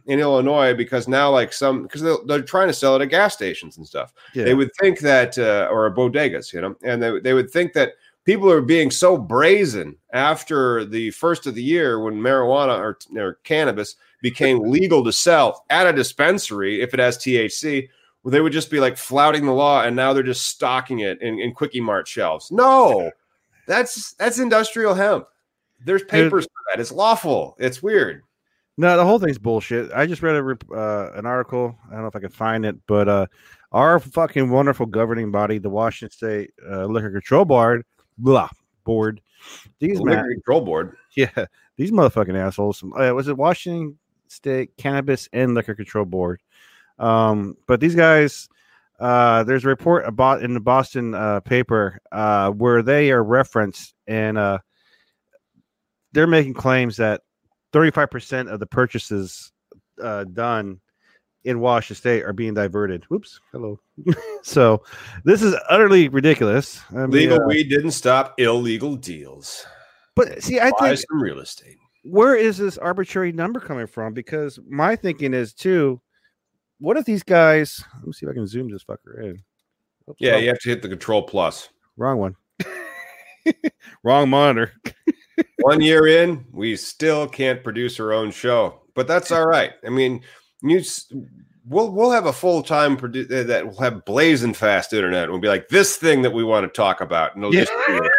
in 0.06 0.20
Illinois, 0.20 0.74
because 0.74 1.08
now 1.08 1.32
like 1.32 1.54
some 1.54 1.84
because 1.84 2.02
they're, 2.02 2.18
they're 2.26 2.42
trying 2.42 2.68
to 2.68 2.74
sell 2.74 2.96
it 2.98 3.02
at 3.02 3.10
gas 3.10 3.34
stations 3.34 3.78
and 3.78 3.88
stuff. 3.88 4.14
Yeah. 4.34 4.44
They 4.44 4.54
would 4.54 4.72
think 4.82 5.00
that 5.00 5.38
uh, 5.38 5.70
or 5.72 5.90
bodegas, 5.96 6.52
you 6.52 6.60
know, 6.60 6.76
and 6.84 7.02
they 7.02 7.20
they 7.20 7.34
would 7.34 7.52
think 7.52 7.72
that 7.74 7.94
people 8.26 8.52
are 8.52 8.62
being 8.62 8.92
so 8.92 9.18
brazen 9.18 9.96
after 10.12 10.84
the 10.84 11.10
first 11.12 11.48
of 11.48 11.56
the 11.56 11.64
year 11.64 12.02
when 12.02 12.16
marijuana 12.16 12.78
or, 12.78 12.98
or 13.18 13.40
cannabis 13.46 13.96
became 14.22 14.60
legal 14.60 15.04
to 15.04 15.12
sell 15.12 15.66
at 15.70 15.88
a 15.88 15.94
dispensary 15.94 16.82
if 16.82 16.94
it 16.94 17.00
has 17.00 17.18
THC, 17.18 17.90
well, 18.24 18.32
they 18.32 18.42
would 18.42 18.54
just 18.54 18.72
be 18.72 18.80
like 18.80 18.98
flouting 18.98 19.46
the 19.46 19.54
law, 19.54 19.84
and 19.84 19.96
now 19.96 20.14
they're 20.14 20.24
just 20.24 20.48
stocking 20.48 21.00
it 21.00 21.22
in, 21.22 21.40
in 21.40 21.54
quickie 21.54 21.80
mart 21.80 22.08
shelves. 22.08 22.52
No, 22.52 23.12
that's 23.68 24.14
that's 24.14 24.40
industrial 24.40 24.94
hemp. 24.94 25.28
There's 25.86 26.04
papers 26.04 26.46
for 26.46 26.62
that. 26.72 26.82
It's 26.82 26.92
lawful. 26.92 27.56
It's 27.60 27.84
weird. 27.84 28.24
No, 28.78 28.96
the 28.98 29.06
whole 29.06 29.20
thing's 29.20 29.38
bullshit. 29.38 29.92
I 29.94 30.06
just 30.06 30.22
read 30.22 30.36
a 30.36 30.74
uh, 30.74 31.12
an 31.16 31.26
article. 31.26 31.78
I 31.88 31.94
don't 31.94 32.02
know 32.02 32.08
if 32.08 32.16
I 32.16 32.20
can 32.20 32.30
find 32.30 32.66
it, 32.66 32.76
but 32.88 33.08
uh, 33.08 33.28
our 33.72 34.00
fucking 34.00 34.50
wonderful 34.50 34.86
governing 34.86 35.32
body, 35.32 35.58
the 35.58 35.70
Washington 35.70 36.16
State 36.16 36.52
uh, 36.70 36.86
Liquor 36.86 37.12
Control 37.12 37.46
Board, 37.46 37.86
blah 38.18 38.50
board. 38.84 39.22
These 39.80 40.00
The 40.00 40.06
man, 40.06 40.16
Liquor 40.18 40.34
Control 40.34 40.62
Board. 40.62 40.98
yeah, 41.16 41.46
these 41.78 41.92
motherfucking 41.92 42.36
assholes. 42.36 42.84
Uh, 42.84 43.14
was 43.14 43.28
it 43.28 43.38
Washington 43.38 43.98
State 44.32 44.78
Cannabis 44.78 45.30
and 45.34 45.54
Liquor 45.54 45.76
Control 45.76 46.06
Board. 46.06 46.42
Um, 47.00 47.56
but 47.68 47.80
these 47.80 47.96
guys, 47.96 48.50
uh, 49.00 49.44
there's 49.44 49.66
a 49.66 49.70
report 49.70 50.08
about 50.08 50.44
in 50.44 50.54
the 50.54 50.60
Boston 50.60 51.14
uh, 51.14 51.40
paper 51.42 52.00
uh, 52.12 52.52
where 52.52 52.82
they 52.82 53.12
are 53.12 53.24
referenced, 53.24 53.94
and 54.08 54.38
uh, 54.38 54.60
they're 56.14 56.28
making 56.28 56.56
claims 56.56 56.98
that 56.98 57.22
35% 57.74 58.52
of 58.52 58.60
the 58.60 58.66
purchases 58.66 59.52
uh, 60.02 60.24
done 60.26 60.80
in 61.44 61.60
Washington 61.60 61.96
State 61.96 62.24
are 62.24 62.34
being 62.34 62.54
diverted. 62.54 63.04
Whoops, 63.06 63.40
hello. 63.52 63.80
so 64.44 64.84
this 65.24 65.42
is 65.42 65.56
utterly 65.70 66.10
ridiculous. 66.10 66.82
I 66.92 67.02
mean, 67.02 67.12
Legal 67.12 67.42
uh, 67.42 67.46
weed 67.46 67.70
didn't 67.70 67.92
stop 67.92 68.40
illegal 68.40 68.96
deals. 68.96 69.66
but 70.16 70.44
see, 70.44 70.60
I 70.60 70.72
Buy 70.72 70.90
think 70.90 71.06
some 71.10 71.22
real 71.22 71.40
estate. 71.40 71.78
Where 72.10 72.36
is 72.36 72.58
this 72.58 72.78
arbitrary 72.78 73.32
number 73.32 73.60
coming 73.60 73.88
from? 73.88 74.14
Because 74.14 74.60
my 74.68 74.96
thinking 74.96 75.34
is 75.34 75.54
too, 75.54 76.02
what 76.80 76.98
if 76.98 77.06
these 77.06 77.24
guys? 77.24 77.84
Let 77.96 78.08
me 78.08 78.14
see 78.14 78.26
if 78.26 78.32
I 78.32 78.34
can 78.36 78.48
zoom 78.48 78.70
this 78.72 78.84
fucker 78.84 79.22
in. 79.24 79.44
Oops, 80.10 80.18
Yeah, 80.20 80.34
wrong, 80.34 80.44
you 80.44 80.48
have 80.50 80.60
to 80.60 80.70
hit 80.70 80.82
the 80.82 80.90
control 80.90 81.24
plus. 81.24 81.70
wrong 81.98 82.18
one. 82.18 82.36
wrong 84.04 84.30
monitor. 84.30 84.72
One 85.60 85.82
year 85.82 86.08
in, 86.08 86.46
we 86.52 86.76
still 86.76 87.28
can't 87.28 87.64
produce 87.64 88.00
our 88.00 88.12
own 88.12 88.32
show, 88.32 88.82
but 88.96 89.08
that's 89.08 89.32
all 89.32 89.46
right. 89.46 89.74
I 89.86 89.90
mean, 89.92 90.22
you 90.64 90.82
we'll 91.64 91.92
we'll 91.92 92.10
have 92.10 92.26
a 92.26 92.34
full 92.34 92.64
time 92.64 92.98
produ- 92.98 93.32
uh, 93.32 93.44
that 93.44 93.68
will 93.68 93.80
have 93.80 94.04
blazing 94.06 94.56
fast 94.56 94.94
internet. 94.94 95.30
We'll 95.30 95.40
be 95.40 95.48
like 95.48 95.70
this 95.70 95.96
thing 95.98 96.24
that 96.24 96.34
we 96.34 96.44
want 96.44 96.64
to 96.66 96.76
talk 96.76 97.02
about, 97.02 97.36
and 97.36 97.44
it'll 97.44 97.54
Yeah. 97.54 97.66
just 97.66 98.10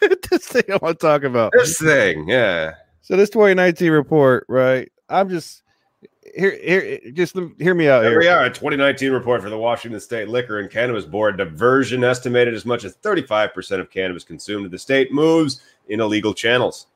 yeah, 0.00 0.08
this 0.30 0.46
thing 0.46 0.62
I 0.72 0.76
want 0.80 0.98
to 0.98 1.06
talk 1.06 1.22
about. 1.24 1.52
this 1.52 1.78
thing, 1.78 2.26
yeah. 2.28 2.72
So 3.08 3.16
this 3.16 3.30
2019 3.30 3.90
report, 3.90 4.44
right? 4.48 4.92
I'm 5.08 5.30
just 5.30 5.62
here. 6.36 6.50
Here, 6.62 7.00
just 7.14 7.34
hear 7.58 7.74
me 7.74 7.88
out 7.88 8.02
Here 8.02 8.10
here. 8.10 8.18
we 8.18 8.28
are, 8.28 8.44
a 8.44 8.50
2019 8.50 9.12
report 9.12 9.40
for 9.40 9.48
the 9.48 9.56
Washington 9.56 9.98
State 9.98 10.28
Liquor 10.28 10.58
and 10.58 10.70
Cannabis 10.70 11.06
Board. 11.06 11.38
Diversion 11.38 12.04
estimated 12.04 12.52
as 12.52 12.66
much 12.66 12.84
as 12.84 12.96
35% 12.96 13.80
of 13.80 13.90
cannabis 13.90 14.24
consumed 14.24 14.66
in 14.66 14.70
the 14.70 14.76
state 14.78 15.10
moves 15.10 15.62
in 15.88 16.00
illegal 16.00 16.34
channels. 16.34 16.88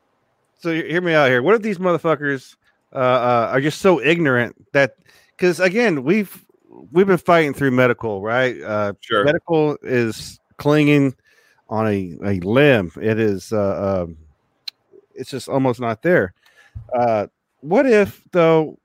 So 0.59 0.71
hear 0.71 1.01
me 1.01 1.15
out 1.15 1.31
here. 1.31 1.41
What 1.41 1.55
if 1.55 1.63
these 1.63 1.79
motherfuckers 1.79 2.57
uh, 2.93 2.99
uh, 2.99 3.49
are 3.51 3.63
just 3.63 3.81
so 3.81 3.99
ignorant 4.03 4.55
that? 4.73 4.97
Because 5.35 5.61
again, 5.61 6.05
we've 6.05 6.45
we've 6.91 7.07
been 7.07 7.17
fighting 7.17 7.55
through 7.55 7.71
medical, 7.71 8.21
right? 8.21 8.61
Uh, 8.61 8.93
Sure. 9.01 9.25
medical 9.25 9.79
is 9.83 10.39
clinging 10.59 11.17
on 11.71 11.87
a, 11.89 12.19
a 12.23 12.41
limb. 12.41 12.93
It 13.01 13.19
is. 13.19 13.51
Uh, 13.51 14.03
um, 14.05 14.19
it's 15.15 15.31
just 15.31 15.49
almost 15.49 15.81
not 15.81 16.03
there. 16.03 16.35
Uh, 16.97 17.27
what 17.61 17.87
if 17.87 18.23
though? 18.33 18.79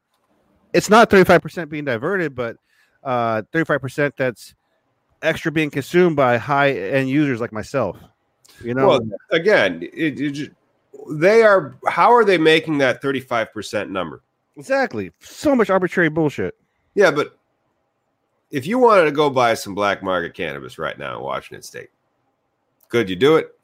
It's 0.74 0.90
not 0.90 1.10
thirty 1.10 1.24
five 1.24 1.42
percent 1.42 1.70
being 1.70 1.86
diverted, 1.86 2.36
but 2.36 2.58
uh, 3.04 3.42
thirty 3.52 3.66
five 3.66 3.82
percent 3.82 4.16
that's 4.18 4.54
extra 5.22 5.52
being 5.52 5.70
consumed 5.70 6.16
by 6.16 6.38
high 6.38 6.72
end 6.72 7.10
users 7.10 7.42
like 7.42 7.52
myself. 7.52 7.98
You 8.62 8.74
know, 8.74 8.88
Well, 8.88 9.00
again, 9.32 9.84
it, 9.94 10.20
it 10.20 10.52
they 11.12 11.44
are. 11.44 11.78
How 11.88 12.12
are 12.14 12.26
they 12.26 12.38
making 12.38 12.80
that 12.80 13.02
35% 13.02 13.90
number? 13.90 14.22
exactly. 14.56 15.12
So 15.20 15.56
much 15.56 15.70
arbitrary 15.70 16.10
bullshit. 16.10 16.56
Yeah, 16.96 17.12
but 17.12 17.38
if 18.50 18.66
you 18.66 18.80
wanted 18.80 19.06
to 19.06 19.12
go 19.12 19.30
buy 19.30 19.54
some 19.54 19.76
black 19.76 20.02
market 20.02 20.34
cannabis 20.34 20.80
right 20.80 20.98
now 20.98 21.18
in 21.18 21.24
Washington 21.24 21.62
State, 21.62 21.90
could 22.90 23.10
you 23.10 23.16
do 23.16 23.36
it? 23.36 23.56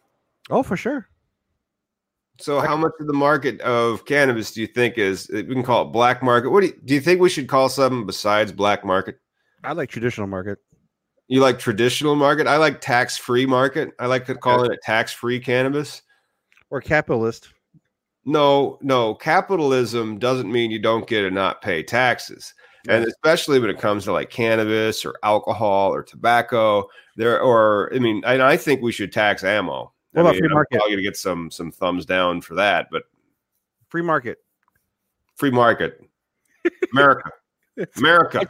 Oh, 0.50 0.62
for 0.62 0.78
sure. 0.78 1.08
So, 2.40 2.60
how 2.60 2.76
much 2.76 2.94
of 3.00 3.08
the 3.08 3.14
market 3.14 3.62
of 3.62 4.06
cannabis 4.06 4.52
do 4.52 4.62
you 4.62 4.68
think 4.68 4.98
is? 4.98 5.30
Uh, 5.30 5.44
we 5.48 5.54
can 5.54 5.64
call 5.64 5.84
it 5.84 5.92
black 5.92 6.24
market. 6.24 6.50
What 6.50 6.62
do 6.62 6.68
you, 6.68 6.80
do 6.84 6.94
you 6.96 7.02
think 7.02 7.22
we 7.22 7.30
should 7.30 7.48
call 7.48 7.70
something 7.70 8.06
besides 8.06 8.52
black 8.52 8.84
market? 8.84 9.20
I 9.64 9.74
like 9.74 9.90
traditional 9.90 10.28
market. 10.28 10.58
You 11.28 11.40
like 11.42 11.60
traditional 11.60 12.16
market? 12.16 12.48
I 12.48 12.58
like 12.58 12.82
tax 12.82 13.18
free 13.18 13.46
market. 13.46 13.92
I 14.00 14.08
like 14.08 14.26
to 14.26 14.36
call 14.36 14.64
it 14.64 14.72
a 14.72 14.78
tax 14.84 15.14
free 15.14 15.40
cannabis. 15.40 16.02
or 16.70 16.82
capitalist. 16.82 17.50
No, 18.26 18.78
no, 18.82 19.16
capitalism 19.16 20.18
doesn't 20.18 20.52
mean 20.52 20.72
you 20.72 20.80
don't 20.80 21.08
get 21.08 21.22
to 21.22 21.32
not 21.32 21.62
pay 21.62 21.84
taxes. 21.84 22.54
And 22.90 23.06
especially 23.06 23.60
when 23.60 23.70
it 23.70 23.80
comes 23.80 24.04
to 24.06 24.12
like 24.12 24.30
cannabis 24.30 25.06
or 25.06 25.16
alcohol 25.24 25.94
or 25.94 26.04
tobacco, 26.04 26.90
there 27.16 27.40
or 27.40 27.94
I 27.94 28.00
mean, 28.00 28.22
and 28.26 28.42
I 28.42 28.58
think 28.58 28.82
we 28.82 28.92
should 28.92 29.14
tax 29.14 29.44
ammo. 29.44 29.93
What 30.14 30.22
I 30.22 30.30
about 30.30 30.34
mean, 30.34 30.42
free 30.42 30.58
I'm 30.58 30.66
probably 30.72 30.92
gonna 30.92 31.02
get 31.02 31.18
some 31.18 31.52
some 31.52 31.72
thumbs 31.72 32.06
down 32.06 32.42
for 32.42 32.56
that, 32.56 32.88
but 32.92 33.04
Free 33.90 34.02
market. 34.02 34.40
free 35.36 35.52
market, 35.52 36.02
America, 36.94 37.32
America. 37.98 38.46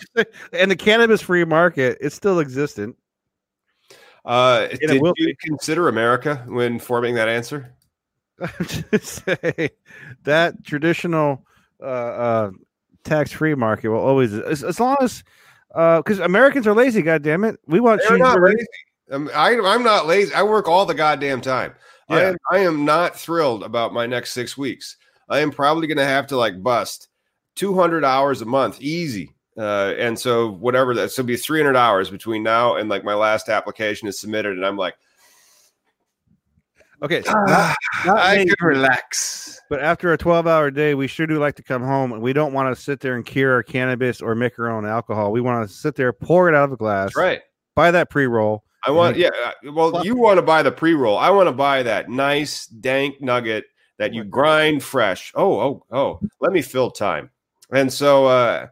and 0.53 0.72
the 0.72 0.76
cannabis 0.76 1.22
free 1.22 1.43
market 1.43 1.97
is 1.99 2.14
still 2.14 2.39
existent. 2.39 2.95
Uh, 4.26 4.68
did 4.68 4.89
you 4.89 5.14
be. 5.18 5.36
consider 5.41 5.89
America 5.89 6.45
when 6.47 6.80
forming 6.80 7.16
that 7.16 7.28
answer? 7.28 7.74
I'm 8.41 8.66
just 8.66 9.26
saying 9.26 9.70
that 10.24 10.64
traditional 10.64 11.45
uh, 11.82 11.86
uh, 11.86 12.51
tax 13.03 13.32
free 13.32 13.55
market 13.55 13.89
will 13.89 13.99
always 13.99 14.34
as, 14.34 14.64
as 14.64 14.80
long 14.80 14.95
as 15.01 15.24
because 15.70 16.20
Americans 16.20 16.68
are 16.68 16.74
lazy. 16.74 17.01
God 17.01 17.22
damn 17.22 17.43
it, 17.43 17.59
we 17.68 17.80
want 17.80 18.01
They're 18.07 18.18
not 19.22 19.32
cheeseburgers. 19.32 19.32
lazy. 19.32 19.55
Um, 19.55 19.66
I, 19.68 19.74
I'm 19.74 19.84
not 19.84 20.07
lazy. 20.07 20.34
I 20.34 20.43
work 20.43 20.68
all 20.68 20.86
the 20.86 20.93
goddamn 20.93 21.41
time. 21.41 21.74
I 22.09 22.22
am 22.22 22.38
I 22.51 22.59
am 22.59 22.86
not 22.86 23.18
thrilled 23.18 23.64
about 23.64 23.93
my 23.93 24.05
next 24.05 24.32
six 24.34 24.57
weeks. 24.57 24.97
I 25.30 25.39
am 25.39 25.51
probably 25.51 25.88
going 25.88 25.97
to 25.97 26.05
have 26.05 26.28
to 26.28 26.38
like 26.38 26.61
bust 26.61 27.07
200 27.55 28.03
hours 28.03 28.41
a 28.41 28.45
month, 28.45 28.82
easy. 28.82 29.34
Uh, 29.57 29.93
and 29.97 30.18
so 30.20 30.51
whatever 30.51 30.93
that, 30.95 31.11
so 31.11 31.24
be 31.24 31.38
300 31.38 31.76
hours 31.76 32.09
between 32.09 32.43
now 32.43 32.76
and 32.76 32.89
like 32.89 33.03
my 33.03 33.14
last 33.14 33.49
application 33.49 34.07
is 34.07 34.20
submitted, 34.20 34.53
and 34.57 34.66
I'm 34.66 34.78
like, 34.78 34.95
Okay, 37.03 37.22
so 37.22 37.34
not 37.45 37.76
I 38.07 38.45
can 38.45 38.55
relax. 38.61 39.59
but 39.70 39.82
after 39.82 40.14
a 40.14 40.18
12 40.18 40.47
hour 40.47 40.72
day, 40.72 40.95
we 40.95 41.07
sure 41.07 41.28
do 41.28 41.38
like 41.38 41.55
to 41.55 41.64
come 41.64 41.84
home 41.84 42.14
and 42.14 42.22
we 42.22 42.32
don't 42.34 42.53
want 42.53 42.76
to 42.76 42.82
sit 42.82 42.99
there 43.01 43.16
and 43.16 43.26
cure 43.26 43.53
our 43.53 43.64
cannabis 43.64 44.22
or 44.22 44.36
make 44.36 44.57
our 44.57 44.70
own 44.70 44.86
alcohol. 44.86 45.32
We 45.32 45.41
want 45.41 45.68
to 45.68 45.74
sit 45.74 45.95
there, 45.95 46.14
pour 46.14 46.47
it 46.47 46.55
out 46.55 46.66
of 46.66 46.72
a 46.72 46.78
glass, 46.78 47.07
That's 47.09 47.18
right. 47.18 47.41
buy 47.76 47.91
that 47.91 48.09
pre 48.09 48.26
roll. 48.26 48.64
I 48.86 48.91
want, 48.91 49.17
yeah. 49.17 49.29
uh, 49.45 49.71
Well, 49.71 50.05
you 50.05 50.15
want 50.15 50.38
to 50.38 50.41
buy 50.41 50.61
the 50.61 50.71
pre 50.71 50.93
roll. 50.93 51.17
I 51.17 51.29
want 51.29 51.47
to 51.47 51.53
buy 51.53 51.84
that 51.84 52.09
nice 52.09 52.67
dank 52.67 53.21
nugget 53.21 53.65
that 53.97 54.13
you 54.13 54.23
grind 54.23 54.84
fresh. 54.84 55.31
Oh, 55.36 55.59
oh, 55.59 55.86
oh. 55.91 56.19
Let 56.41 56.51
me 56.51 56.61
fill 56.61 56.91
time. 56.91 57.29
And 57.71 57.91
so, 57.91 58.25
uh, 58.25 58.67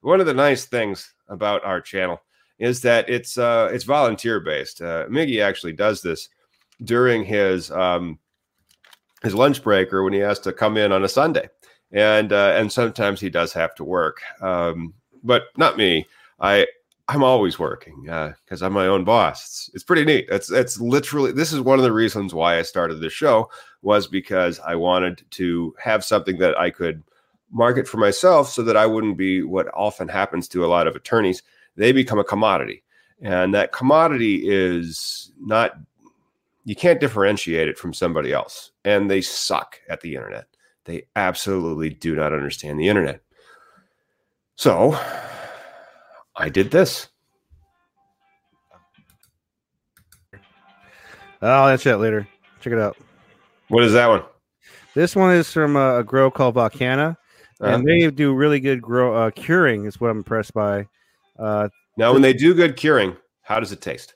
one 0.00 0.20
of 0.20 0.26
the 0.26 0.34
nice 0.34 0.66
things 0.66 1.14
about 1.28 1.64
our 1.64 1.80
channel 1.80 2.20
is 2.58 2.80
that 2.82 3.08
it's 3.08 3.38
uh, 3.38 3.70
it's 3.72 3.84
volunteer 3.84 4.40
based. 4.40 4.82
Uh, 4.82 5.06
Miggy 5.06 5.42
actually 5.42 5.72
does 5.72 6.02
this 6.02 6.28
during 6.84 7.24
his 7.24 7.70
um, 7.70 8.18
his 9.22 9.34
lunch 9.34 9.62
break 9.62 9.92
or 9.92 10.04
when 10.04 10.12
he 10.12 10.18
has 10.18 10.38
to 10.40 10.52
come 10.52 10.76
in 10.76 10.92
on 10.92 11.04
a 11.04 11.08
Sunday, 11.08 11.48
and 11.92 12.32
uh, 12.32 12.52
and 12.56 12.70
sometimes 12.70 13.20
he 13.20 13.30
does 13.30 13.52
have 13.52 13.74
to 13.76 13.84
work, 13.84 14.20
um, 14.40 14.94
but 15.22 15.44
not 15.56 15.76
me. 15.76 16.06
I 16.40 16.66
I'm 17.08 17.24
always 17.24 17.58
working 17.58 18.02
because 18.02 18.62
I'm 18.62 18.72
my 18.72 18.86
own 18.86 19.04
boss. 19.04 19.44
It's, 19.44 19.70
it's 19.74 19.84
pretty 19.84 20.04
neat. 20.04 20.26
That's 20.30 20.50
it's 20.50 20.80
literally 20.80 21.32
this 21.32 21.52
is 21.52 21.60
one 21.60 21.78
of 21.78 21.84
the 21.84 21.92
reasons 21.92 22.32
why 22.32 22.58
I 22.58 22.62
started 22.62 22.96
this 22.96 23.12
show 23.12 23.50
was 23.82 24.06
because 24.06 24.60
I 24.60 24.76
wanted 24.76 25.24
to 25.32 25.74
have 25.82 26.04
something 26.04 26.38
that 26.38 26.56
I 26.58 26.70
could 26.70 27.02
market 27.50 27.88
for 27.88 27.98
myself 27.98 28.48
so 28.48 28.62
that 28.62 28.76
I 28.76 28.86
wouldn't 28.86 29.18
be 29.18 29.42
what 29.42 29.68
often 29.74 30.08
happens 30.08 30.48
to 30.48 30.64
a 30.64 30.68
lot 30.68 30.86
of 30.86 30.96
attorneys. 30.96 31.42
They 31.76 31.92
become 31.92 32.18
a 32.18 32.24
commodity, 32.24 32.82
and 33.20 33.52
that 33.54 33.72
commodity 33.72 34.48
is 34.48 35.32
not. 35.40 35.72
You 36.64 36.76
can't 36.76 37.00
differentiate 37.00 37.68
it 37.68 37.76
from 37.76 37.92
somebody 37.92 38.32
else, 38.32 38.70
and 38.84 39.10
they 39.10 39.20
suck 39.20 39.80
at 39.88 40.00
the 40.00 40.14
internet. 40.14 40.46
They 40.84 41.02
absolutely 41.16 41.90
do 41.90 42.14
not 42.14 42.32
understand 42.32 42.78
the 42.78 42.88
internet. 42.88 43.20
So 44.54 44.96
I 46.36 46.48
did 46.48 46.70
this. 46.70 47.08
I'll 51.40 51.68
answer 51.68 51.90
that 51.90 51.98
later. 51.98 52.28
Check 52.60 52.72
it 52.72 52.78
out. 52.78 52.96
What 53.68 53.82
is 53.84 53.92
that 53.94 54.08
one? 54.08 54.22
This 54.94 55.16
one 55.16 55.34
is 55.34 55.50
from 55.52 55.76
uh, 55.76 55.98
a 55.98 56.04
grow 56.04 56.30
called 56.30 56.54
Volcana, 56.54 57.16
Uh, 57.60 57.66
and 57.66 57.86
they 57.86 58.10
do 58.10 58.34
really 58.34 58.60
good 58.60 58.80
grow 58.82 59.14
uh, 59.14 59.30
curing. 59.30 59.86
Is 59.86 60.00
what 60.00 60.10
I'm 60.10 60.18
impressed 60.18 60.54
by. 60.54 60.86
Uh, 61.38 61.68
now, 61.96 62.12
when 62.12 62.22
they 62.22 62.32
do 62.32 62.54
good 62.54 62.76
curing, 62.76 63.16
how 63.42 63.58
does 63.60 63.72
it 63.72 63.80
taste? 63.80 64.14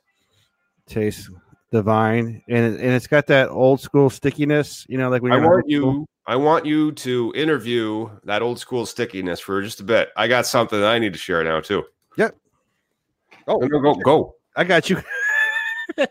tastes 0.87 1.29
divine, 1.73 2.43
and 2.49 2.77
and 2.77 2.93
it's 2.93 3.09
got 3.09 3.27
that 3.27 3.49
old 3.49 3.81
school 3.81 4.09
stickiness. 4.11 4.87
You 4.89 4.99
know, 4.99 5.09
like 5.09 5.23
when 5.23 5.33
I 5.33 5.39
want 5.39 5.65
school. 5.65 5.93
you. 5.93 6.07
I 6.29 6.35
want 6.35 6.67
you 6.67 6.91
to 6.91 7.33
interview 7.37 8.11
that 8.25 8.43
old 8.43 8.59
school 8.59 8.85
stickiness 8.85 9.39
for 9.39 9.63
just 9.63 9.79
a 9.81 9.85
bit. 9.85 10.09
I 10.17 10.27
got 10.27 10.45
something 10.45 10.81
that 10.81 10.91
I 10.91 10.99
need 10.99 11.13
to 11.13 11.19
share 11.19 11.43
now 11.45 11.61
too. 11.61 11.85
Oh, 13.49 13.59
Go 13.59 13.81
go 13.81 13.95
go. 13.95 14.35
I 14.57 14.65
got 14.65 14.91
you. 14.91 15.01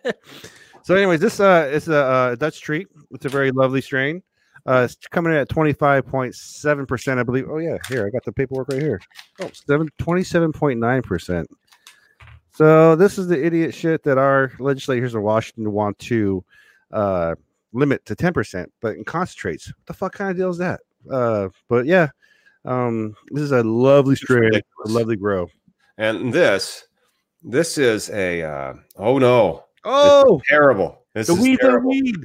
so, 0.84 0.96
anyways, 0.96 1.20
this 1.20 1.40
uh 1.40 1.70
is 1.72 1.88
a 1.90 1.98
uh, 1.98 2.36
Dutch 2.36 2.62
treat. 2.62 2.88
It's 3.12 3.26
a 3.26 3.30
very 3.30 3.52
lovely 3.52 3.82
strain. 3.82 4.22
Uh, 4.68 4.88
it's 4.90 4.96
coming 4.96 5.32
in 5.32 5.38
at 5.38 5.48
25.7%, 5.50 7.20
I 7.20 7.24
believe. 7.24 7.48
Oh, 7.48 7.60
yeah. 7.60 7.78
Here, 7.88 8.08
I 8.08 8.10
got 8.10 8.24
the 8.24 8.32
paperwork 8.32 8.70
right 8.70 8.82
here. 8.82 9.00
Oh, 9.40 9.50
seven, 9.54 9.90
27.9%. 10.00 11.46
So 12.52 12.96
this 12.96 13.20
is 13.20 13.28
the 13.28 13.46
idiot 13.46 13.76
shit 13.76 14.02
that 14.04 14.18
our 14.18 14.52
legislators 14.58 15.14
in 15.14 15.22
Washington 15.22 15.72
want 15.72 16.00
to 16.00 16.44
uh, 16.92 17.36
limit 17.74 18.04
to 18.08 18.16
10%, 18.16 18.66
but 18.82 18.96
in 18.96 19.04
concentrates. 19.04 19.68
What 19.68 19.86
the 19.86 19.94
fuck 19.94 20.14
kind 20.14 20.32
of 20.32 20.38
deal 20.38 20.50
is 20.50 20.58
that? 20.58 20.80
Uh, 21.12 21.50
but 21.68 21.86
yeah, 21.86 22.08
um, 22.64 23.16
this 23.30 23.44
is 23.44 23.52
a 23.52 23.62
lovely 23.62 24.16
strain, 24.16 24.52
a 24.56 24.90
lovely 24.90 25.16
grow. 25.16 25.48
And 25.98 26.34
this, 26.34 26.86
this 27.44 27.78
is 27.78 28.10
a 28.10 28.44
uh, 28.44 28.74
oh 28.98 29.18
no, 29.18 29.66
Oh, 29.86 30.42
terrible. 30.50 31.06
This 31.14 31.28
the 31.28 31.34
is 31.34 31.40
weed, 31.40 31.60
the 31.62 31.68
terrible. 31.68 31.90
weed. 31.92 32.16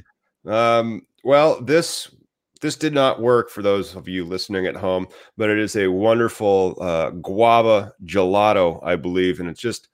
Um, 0.45 1.05
well, 1.23 1.61
this 1.61 2.13
this 2.59 2.75
did 2.75 2.93
not 2.93 3.21
work 3.21 3.49
for 3.49 3.61
those 3.61 3.95
of 3.95 4.07
you 4.07 4.25
listening 4.25 4.65
at 4.65 4.75
home, 4.75 5.07
but 5.37 5.49
it 5.49 5.59
is 5.59 5.75
a 5.75 5.87
wonderful 5.87 6.77
uh, 6.81 7.11
guava 7.11 7.93
gelato, 8.05 8.79
I 8.83 8.95
believe, 8.95 9.39
and 9.39 9.47
it's 9.47 9.61
just 9.61 9.89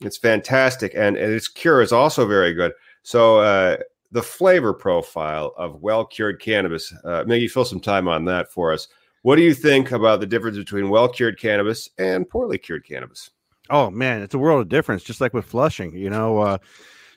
it's 0.00 0.16
fantastic, 0.18 0.92
and, 0.94 1.16
and 1.16 1.32
its 1.32 1.48
cure 1.48 1.80
is 1.80 1.92
also 1.92 2.26
very 2.26 2.52
good. 2.52 2.72
So 3.02 3.38
uh, 3.38 3.76
the 4.10 4.22
flavor 4.22 4.74
profile 4.74 5.54
of 5.56 5.80
well 5.80 6.04
cured 6.04 6.40
cannabis, 6.40 6.92
uh, 7.04 7.24
fill 7.48 7.64
some 7.64 7.80
time 7.80 8.08
on 8.08 8.24
that 8.26 8.50
for 8.50 8.72
us. 8.72 8.88
What 9.26 9.34
do 9.34 9.42
you 9.42 9.54
think 9.54 9.90
about 9.90 10.20
the 10.20 10.26
difference 10.26 10.56
between 10.56 10.88
well 10.88 11.08
cured 11.08 11.36
cannabis 11.36 11.90
and 11.98 12.30
poorly 12.30 12.58
cured 12.58 12.86
cannabis? 12.86 13.32
Oh 13.70 13.90
man, 13.90 14.22
it's 14.22 14.34
a 14.34 14.38
world 14.38 14.60
of 14.60 14.68
difference. 14.68 15.02
Just 15.02 15.20
like 15.20 15.34
with 15.34 15.44
flushing, 15.44 15.96
you 15.96 16.08
know, 16.08 16.38
uh, 16.38 16.58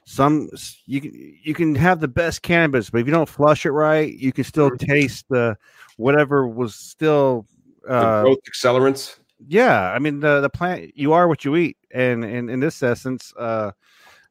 some 0.06 0.50
you 0.88 1.02
can 1.02 1.38
you 1.44 1.54
can 1.54 1.76
have 1.76 2.00
the 2.00 2.08
best 2.08 2.42
cannabis, 2.42 2.90
but 2.90 3.02
if 3.02 3.06
you 3.06 3.14
don't 3.14 3.30
flush 3.30 3.64
it 3.64 3.70
right, 3.70 4.12
you 4.12 4.32
can 4.32 4.44
still 4.44 4.72
taste 4.76 5.26
the 5.30 5.56
whatever 5.98 6.48
was 6.48 6.74
still. 6.74 7.46
Uh, 7.88 8.24
growth 8.24 8.40
accelerants. 8.52 9.20
yeah, 9.48 9.92
I 9.92 10.00
mean 10.00 10.20
the 10.20 10.42
the 10.42 10.50
plant 10.50 10.98
you 10.98 11.14
are 11.14 11.28
what 11.28 11.46
you 11.46 11.56
eat, 11.58 11.78
and 11.92 12.26
and 12.26 12.50
in 12.50 12.60
this 12.60 12.82
essence, 12.82 13.32
uh, 13.38 13.70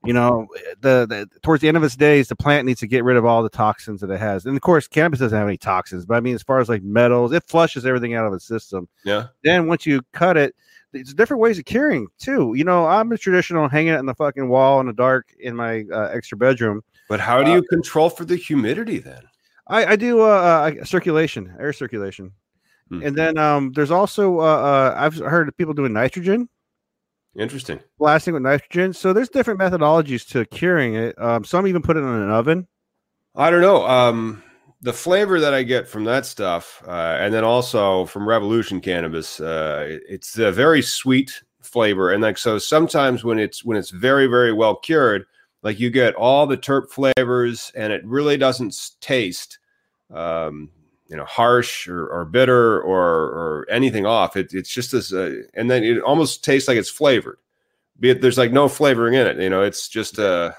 you 0.04 0.12
know, 0.12 0.46
the, 0.80 1.06
the 1.08 1.28
towards 1.42 1.60
the 1.60 1.68
end 1.68 1.76
of 1.76 1.82
its 1.82 1.96
days, 1.96 2.28
the 2.28 2.36
plant 2.36 2.66
needs 2.66 2.80
to 2.80 2.86
get 2.86 3.04
rid 3.04 3.16
of 3.16 3.24
all 3.24 3.42
the 3.42 3.48
toxins 3.48 4.00
that 4.00 4.10
it 4.10 4.20
has, 4.20 4.46
and 4.46 4.56
of 4.56 4.62
course, 4.62 4.86
cannabis 4.86 5.18
doesn't 5.20 5.36
have 5.36 5.48
any 5.48 5.56
toxins, 5.56 6.06
but 6.06 6.14
I 6.14 6.20
mean, 6.20 6.34
as 6.34 6.42
far 6.42 6.60
as 6.60 6.68
like 6.68 6.82
metals, 6.82 7.32
it 7.32 7.42
flushes 7.48 7.84
everything 7.84 8.14
out 8.14 8.26
of 8.26 8.32
its 8.32 8.46
system 8.46 8.88
Yeah. 9.04 9.26
then 9.42 9.66
once 9.66 9.86
you 9.86 10.02
cut 10.12 10.36
it, 10.36 10.54
there's 10.92 11.12
different 11.14 11.40
ways 11.42 11.58
of 11.58 11.64
curing 11.64 12.06
too. 12.18 12.54
You 12.56 12.64
know, 12.64 12.86
I'm 12.86 13.10
a 13.12 13.18
traditional 13.18 13.68
hanging 13.68 13.92
it 13.92 13.98
in 13.98 14.06
the 14.06 14.14
fucking 14.14 14.48
wall 14.48 14.80
in 14.80 14.86
the 14.86 14.92
dark 14.92 15.34
in 15.40 15.54
my 15.56 15.84
uh, 15.92 16.08
extra 16.12 16.38
bedroom. 16.38 16.82
But 17.08 17.20
how 17.20 17.42
do 17.42 17.50
you 17.50 17.62
control 17.64 18.08
for 18.08 18.24
the 18.24 18.36
humidity 18.36 18.98
then? 18.98 19.22
I, 19.66 19.84
I 19.84 19.96
do 19.96 20.20
uh, 20.22 20.24
uh, 20.80 20.84
circulation, 20.84 21.54
air 21.58 21.72
circulation, 21.72 22.32
Hmm. 22.88 23.02
and 23.02 23.14
then 23.14 23.36
um, 23.36 23.72
there's 23.72 23.90
also 23.90 24.40
uh, 24.40 24.42
uh, 24.42 24.94
I've 24.96 25.16
heard 25.16 25.46
of 25.48 25.56
people 25.58 25.74
doing 25.74 25.92
nitrogen 25.92 26.48
Interesting. 27.38 27.80
blasting 27.98 28.34
with 28.34 28.42
nitrogen. 28.42 28.92
So 28.92 29.12
there's 29.12 29.28
different 29.28 29.60
methodologies 29.60 30.28
to 30.30 30.44
curing 30.46 30.94
it. 30.94 31.16
Um, 31.20 31.44
some 31.44 31.66
even 31.66 31.82
put 31.82 31.96
it 31.96 32.00
in 32.00 32.06
an 32.06 32.30
oven. 32.30 32.66
I 33.36 33.50
don't 33.50 33.60
know. 33.60 33.86
Um, 33.86 34.42
the 34.80 34.92
flavor 34.92 35.40
that 35.40 35.54
I 35.54 35.62
get 35.62 35.88
from 35.88 36.04
that 36.04 36.26
stuff, 36.26 36.82
uh, 36.86 37.16
and 37.20 37.32
then 37.32 37.44
also 37.44 38.06
from 38.06 38.28
Revolution 38.28 38.80
Cannabis, 38.80 39.40
uh, 39.40 39.98
it's 40.08 40.38
a 40.38 40.52
very 40.52 40.82
sweet 40.82 41.42
flavor, 41.60 42.10
and 42.12 42.22
like 42.22 42.38
so, 42.38 42.58
sometimes 42.58 43.24
when 43.24 43.38
it's 43.38 43.64
when 43.64 43.76
it's 43.76 43.90
very 43.90 44.26
very 44.26 44.52
well 44.52 44.76
cured, 44.76 45.24
like 45.62 45.80
you 45.80 45.90
get 45.90 46.14
all 46.14 46.46
the 46.46 46.56
terp 46.56 46.90
flavors, 46.90 47.72
and 47.74 47.92
it 47.92 48.04
really 48.04 48.36
doesn't 48.36 48.74
taste, 49.00 49.58
um, 50.12 50.70
you 51.08 51.16
know, 51.16 51.24
harsh 51.24 51.88
or, 51.88 52.06
or 52.08 52.24
bitter 52.24 52.80
or 52.82 53.00
or 53.00 53.66
anything 53.70 54.06
off. 54.06 54.36
It, 54.36 54.52
it's 54.52 54.70
just 54.70 54.92
this, 54.92 55.12
uh, 55.12 55.42
and 55.54 55.70
then 55.70 55.82
it 55.82 56.00
almost 56.02 56.44
tastes 56.44 56.68
like 56.68 56.76
it's 56.76 56.90
flavored. 56.90 57.38
Be 57.98 58.10
it 58.10 58.20
there's 58.20 58.38
like 58.38 58.52
no 58.52 58.68
flavoring 58.68 59.14
in 59.14 59.26
it. 59.26 59.38
You 59.38 59.50
know, 59.50 59.62
it's 59.62 59.88
just 59.88 60.18
uh 60.18 60.52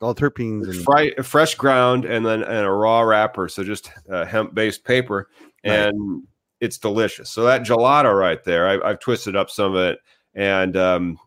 All 0.00 0.14
terpenes 0.14 0.68
and 0.70 0.82
fry, 0.84 1.12
fresh 1.22 1.54
ground 1.56 2.04
and 2.04 2.24
then 2.24 2.42
and 2.42 2.64
a 2.66 2.70
raw 2.70 3.00
wrapper 3.00 3.48
so 3.48 3.64
just 3.64 3.90
uh, 4.10 4.24
hemp 4.24 4.54
based 4.54 4.84
paper 4.84 5.28
Right. 5.66 5.88
and 5.88 6.22
it's 6.60 6.78
delicious 6.78 7.30
so 7.30 7.42
that 7.42 7.62
gelato 7.62 8.16
right 8.16 8.42
there 8.44 8.68
I, 8.68 8.90
i've 8.90 9.00
twisted 9.00 9.34
up 9.34 9.50
some 9.50 9.74
of 9.74 9.80
it 9.82 9.98
and 10.34 10.76
um 10.76 11.18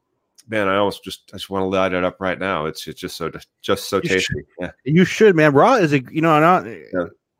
man 0.47 0.69
i 0.69 0.77
almost 0.77 1.03
just 1.03 1.29
i 1.33 1.35
just 1.37 1.49
want 1.49 1.63
to 1.63 1.67
light 1.67 1.91
it 1.93 2.05
up 2.05 2.15
right 2.21 2.39
now 2.39 2.65
it's 2.65 2.87
it's 2.87 2.99
just 3.01 3.17
so 3.17 3.29
just 3.61 3.89
so 3.89 3.97
You 3.97 4.09
tasty 4.09 4.33
yeah 4.61 4.71
You 4.85 5.03
should, 5.03 5.35
man. 5.35 5.53
Raw 5.53 5.75
is 5.75 5.91
a 5.91 6.01
you 6.09 6.21
know 6.21 6.39
not 6.39 6.65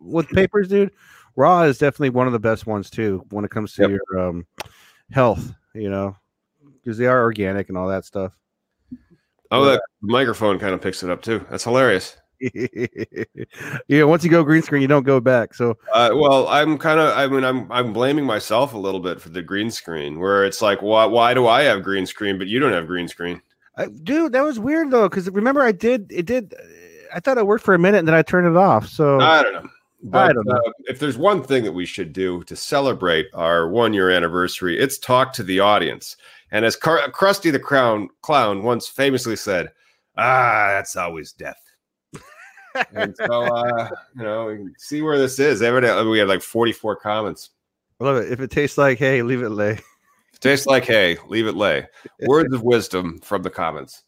with 0.02 0.28
papers, 0.30 0.68
dude. 0.68 0.92
Raw 1.36 1.64
is 1.64 1.78
definitely 1.78 2.10
one 2.12 2.28
of 2.28 2.34
the 2.34 2.40
best 2.40 2.66
ones 2.68 2.90
too 2.90 3.26
when 3.30 3.46
it 3.46 3.52
comes 3.52 3.74
to 3.76 3.84
Yep. 3.84 3.92
your 3.92 4.20
um, 4.20 4.46
health. 5.12 5.54
You 5.74 5.90
know, 5.90 6.16
because 6.84 6.98
they 6.98 7.06
are 7.08 7.22
organic 7.22 7.70
and 7.70 7.78
all 7.78 7.88
that 7.88 8.06
stuff. 8.06 8.38
oh 9.52 9.66
that 9.66 9.82
microphone 10.02 10.60
kind 10.60 10.74
of 10.74 10.82
picks 10.82 11.04
it 11.04 11.10
up 11.10 11.22
too 11.22 11.46
that's 11.50 11.64
hilarious 11.66 12.18
yeah, 13.88 14.04
once 14.04 14.24
you 14.24 14.32
go 14.32 14.44
green 14.44 14.64
screen, 14.64 14.82
you 14.82 14.88
don't 14.88 15.04
go 15.04 15.20
back. 15.20 15.54
So 15.54 15.78
uh, 15.94 16.10
well 16.14 16.48
i'm 16.48 16.78
kind 16.80 17.00
of 17.00 17.16
i 17.16 17.28
mean 17.28 17.44
i'm 17.44 17.72
i'm 17.72 17.94
blaming 17.94 18.26
myself 18.26 18.74
a 18.74 18.78
little 18.78 19.00
bit 19.00 19.22
for 19.22 19.30
the 19.30 19.44
green 19.44 19.70
screen 19.70 20.20
where 20.20 20.44
it's 20.44 20.60
like 20.60 20.82
why 20.82 21.06
why 21.06 21.36
do 21.36 21.46
i 21.48 21.62
have 21.62 21.84
green 21.84 22.08
screen 22.08 22.40
but 22.40 22.48
you 22.48 22.60
don't 22.60 22.74
have 22.74 22.88
green 22.88 23.08
screen 23.08 23.40
I, 23.78 23.88
dude, 23.88 24.34
that 24.34 24.44
was 24.44 24.60
weird 24.60 24.92
though, 24.92 25.08
because 25.08 25.30
remember 25.30 25.62
I 25.62 25.72
did 25.72 26.12
it 26.12 26.26
did. 26.26 26.54
I 27.14 27.20
thought 27.20 27.38
it 27.38 27.46
worked 27.48 27.64
for 27.64 27.74
a 27.74 27.80
minute 27.80 28.00
and 28.00 28.08
then 28.08 28.16
I 28.16 28.22
turned 28.22 28.48
it 28.48 28.58
off. 28.58 28.88
So 28.88 29.20
I 29.20 29.44
don't 29.44 29.54
know. 29.54 29.70
But. 30.04 30.36
Uh, 30.38 30.60
if 30.86 31.00
there's 31.00 31.18
one 31.18 31.44
thing 31.44 31.64
that 31.64 31.72
we 31.72 31.86
should 31.86 32.14
do 32.14 32.44
to 32.46 32.56
celebrate 32.56 33.28
our 33.34 33.70
one 33.70 33.94
year 33.94 34.10
anniversary, 34.10 34.80
it's 34.80 34.98
talk 34.98 35.34
to 35.34 35.44
the 35.44 35.60
audience. 35.60 36.18
And 36.52 36.66
as 36.66 36.76
Car- 36.76 37.10
Krusty 37.12 37.52
the 37.52 37.60
Crown 37.60 38.10
Clown 38.22 38.64
once 38.64 38.88
famously 38.88 39.36
said, 39.36 39.72
"Ah, 40.18 40.68
that's 40.70 40.96
always 40.96 41.32
death." 41.32 41.62
and 42.94 43.16
so, 43.16 43.44
uh, 43.44 43.90
you 44.16 44.24
know, 44.24 44.68
see 44.78 45.02
where 45.02 45.18
this 45.18 45.40
is. 45.40 45.62
Evidently, 45.62 46.08
we 46.08 46.20
had 46.20 46.28
like 46.28 46.42
44 46.42 46.96
comments. 46.98 47.52
I 48.00 48.04
love 48.04 48.18
it. 48.18 48.32
If 48.32 48.42
it 48.42 48.52
tastes 48.52 48.78
like 48.78 48.98
hey, 48.98 49.22
leave 49.22 49.44
it 49.44 49.50
lay. 49.50 49.80
Tastes 50.40 50.66
like 50.66 50.86
hay, 50.86 51.18
leave 51.28 51.46
it 51.46 51.56
lay. 51.56 51.88
Words 52.26 52.54
of 52.54 52.64
wisdom 52.64 53.20
from 53.20 53.44
the 53.44 53.52
comments. 53.52 54.04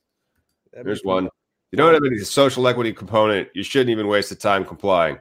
There's 0.74 1.04
one. 1.04 1.30
You 1.72 1.78
don't 1.78 1.94
have 1.94 2.04
any 2.04 2.20
social 2.20 2.68
equity 2.68 2.92
component. 2.92 3.50
You 3.54 3.64
shouldn't 3.64 3.92
even 3.92 4.08
waste 4.08 4.30
the 4.30 4.36
time 4.36 4.66
complying. 4.66 5.20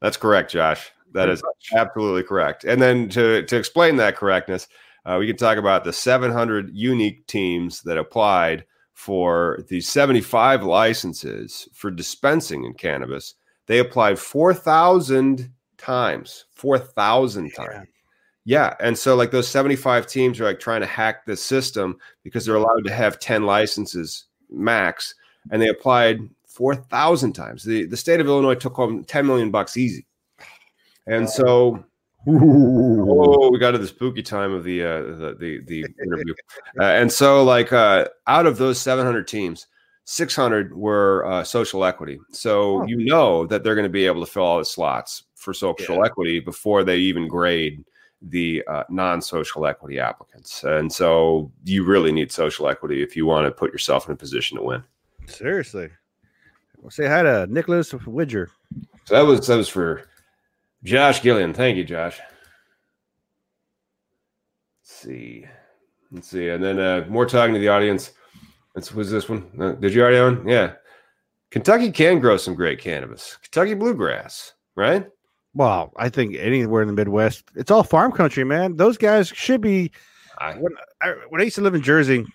That's 0.00 0.16
correct, 0.16 0.50
Josh. 0.50 0.92
That 1.12 1.30
is 1.30 1.42
absolutely 1.74 2.24
correct. 2.24 2.64
And 2.64 2.80
then 2.80 3.08
to, 3.10 3.42
to 3.42 3.56
explain 3.56 3.96
that 3.96 4.16
correctness, 4.16 4.68
uh, 5.06 5.16
we 5.18 5.26
can 5.26 5.36
talk 5.36 5.56
about 5.56 5.84
the 5.84 5.92
700 5.92 6.70
unique 6.74 7.26
teams 7.26 7.80
that 7.82 7.96
applied 7.96 8.64
for 8.92 9.64
the 9.68 9.80
75 9.80 10.62
licenses 10.62 11.68
for 11.72 11.90
dispensing 11.90 12.64
in 12.64 12.74
cannabis. 12.74 13.34
They 13.66 13.78
applied 13.78 14.18
4,000 14.18 15.50
times. 15.78 16.46
4,000 16.52 17.50
times. 17.54 17.88
Yeah. 18.44 18.74
And 18.80 18.96
so, 18.96 19.16
like, 19.16 19.32
those 19.32 19.48
75 19.48 20.06
teams 20.06 20.40
are 20.40 20.44
like 20.44 20.60
trying 20.60 20.80
to 20.80 20.86
hack 20.86 21.26
the 21.26 21.36
system 21.36 21.98
because 22.22 22.46
they're 22.46 22.54
allowed 22.54 22.84
to 22.84 22.92
have 22.92 23.18
10 23.18 23.44
licenses 23.44 24.26
max. 24.50 25.14
And 25.50 25.60
they 25.60 25.68
applied 25.68 26.20
4,000 26.56 27.34
times. 27.34 27.62
The, 27.62 27.84
the 27.84 27.98
state 27.98 28.18
of 28.18 28.26
Illinois 28.26 28.54
took 28.54 28.74
home 28.74 29.04
10 29.04 29.26
million 29.26 29.50
bucks 29.50 29.76
easy. 29.76 30.06
And 31.06 31.28
so, 31.28 31.84
oh, 32.26 33.50
we 33.50 33.58
got 33.58 33.72
to 33.72 33.78
the 33.78 33.86
spooky 33.86 34.22
time 34.22 34.52
of 34.52 34.64
the 34.64 34.82
uh, 34.82 35.02
the 35.02 35.36
the, 35.38 35.60
the 35.66 35.86
interview, 36.02 36.34
uh, 36.80 36.84
and 36.84 37.12
so 37.12 37.44
like 37.44 37.72
uh, 37.72 38.08
out 38.26 38.46
of 38.46 38.56
those 38.56 38.80
700 38.80 39.28
teams, 39.28 39.66
600 40.04 40.74
were 40.74 41.24
uh, 41.26 41.44
social 41.44 41.84
equity. 41.84 42.18
So 42.32 42.80
Oh. 42.82 42.86
you 42.86 43.04
know 43.04 43.46
that 43.46 43.62
they're 43.62 43.74
going 43.76 43.84
to 43.84 43.90
be 43.90 44.06
able 44.06 44.24
to 44.24 44.30
fill 44.32 44.42
all 44.44 44.58
the 44.58 44.64
slots 44.64 45.24
for 45.36 45.52
social 45.54 46.04
equity 46.04 46.40
before 46.40 46.82
they 46.82 46.96
even 46.96 47.28
grade 47.28 47.84
the 48.22 48.64
uh, 48.66 48.82
non-social 48.88 49.66
equity 49.66 50.00
applicants. 50.00 50.64
And 50.64 50.90
so 50.92 51.52
you 51.64 51.84
really 51.84 52.10
need 52.12 52.32
social 52.32 52.66
equity 52.68 53.02
if 53.02 53.14
you 53.14 53.26
want 53.26 53.44
to 53.46 53.52
put 53.52 53.70
yourself 53.70 54.06
in 54.08 54.12
a 54.12 54.16
position 54.16 54.56
to 54.56 54.64
win. 54.64 54.82
Seriously. 55.26 55.90
Well, 56.80 56.90
say 56.90 57.06
hi 57.06 57.22
to 57.22 57.46
Nicholas 57.48 57.92
Widger. 57.92 58.50
So 59.04 59.14
that 59.14 59.26
was 59.26 59.46
that 59.46 59.56
was 59.56 59.68
for 59.68 60.02
Josh 60.84 61.20
Gillian. 61.20 61.52
Thank 61.52 61.76
you, 61.76 61.84
Josh. 61.84 62.18
Let's 64.82 64.92
see. 64.94 65.46
Let's 66.12 66.28
see. 66.28 66.48
And 66.48 66.62
then 66.62 66.78
uh, 66.78 67.04
more 67.08 67.26
talking 67.26 67.54
to 67.54 67.60
the 67.60 67.68
audience. 67.68 68.12
This 68.74 68.92
was 68.94 69.10
this 69.10 69.28
one. 69.28 69.50
Uh, 69.58 69.72
did 69.72 69.94
you 69.94 70.02
already 70.02 70.18
own? 70.18 70.46
Yeah. 70.46 70.74
Kentucky 71.50 71.90
can 71.90 72.20
grow 72.20 72.36
some 72.36 72.54
great 72.54 72.80
cannabis. 72.80 73.38
Kentucky 73.42 73.74
bluegrass, 73.74 74.52
right? 74.74 75.06
Well, 75.54 75.92
I 75.96 76.10
think 76.10 76.36
anywhere 76.36 76.82
in 76.82 76.88
the 76.88 76.94
Midwest, 76.94 77.44
it's 77.54 77.70
all 77.70 77.82
farm 77.82 78.12
country, 78.12 78.44
man. 78.44 78.76
Those 78.76 78.98
guys 78.98 79.28
should 79.28 79.62
be. 79.62 79.90
I, 80.38 80.52
When 80.52 80.72
I, 81.00 81.14
when 81.30 81.40
I 81.40 81.44
used 81.44 81.56
to 81.56 81.62
live 81.62 81.74
in 81.74 81.82
Jersey, 81.82 82.26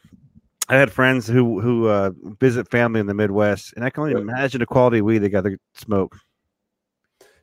I 0.72 0.78
had 0.78 0.90
friends 0.90 1.28
who 1.28 1.60
who 1.60 1.90
uh, 1.90 2.12
visit 2.40 2.72
family 2.72 3.02
in 3.02 3.06
the 3.06 3.14
Midwest, 3.14 3.74
and 3.76 3.84
I 3.84 3.90
can 3.90 4.04
only 4.04 4.14
imagine 4.20 4.60
the 4.62 4.66
quality 4.66 5.00
of 5.00 5.06
weed 5.06 5.18
they 5.18 5.28
got 5.28 5.44
to 5.44 5.58
smoke. 5.74 6.16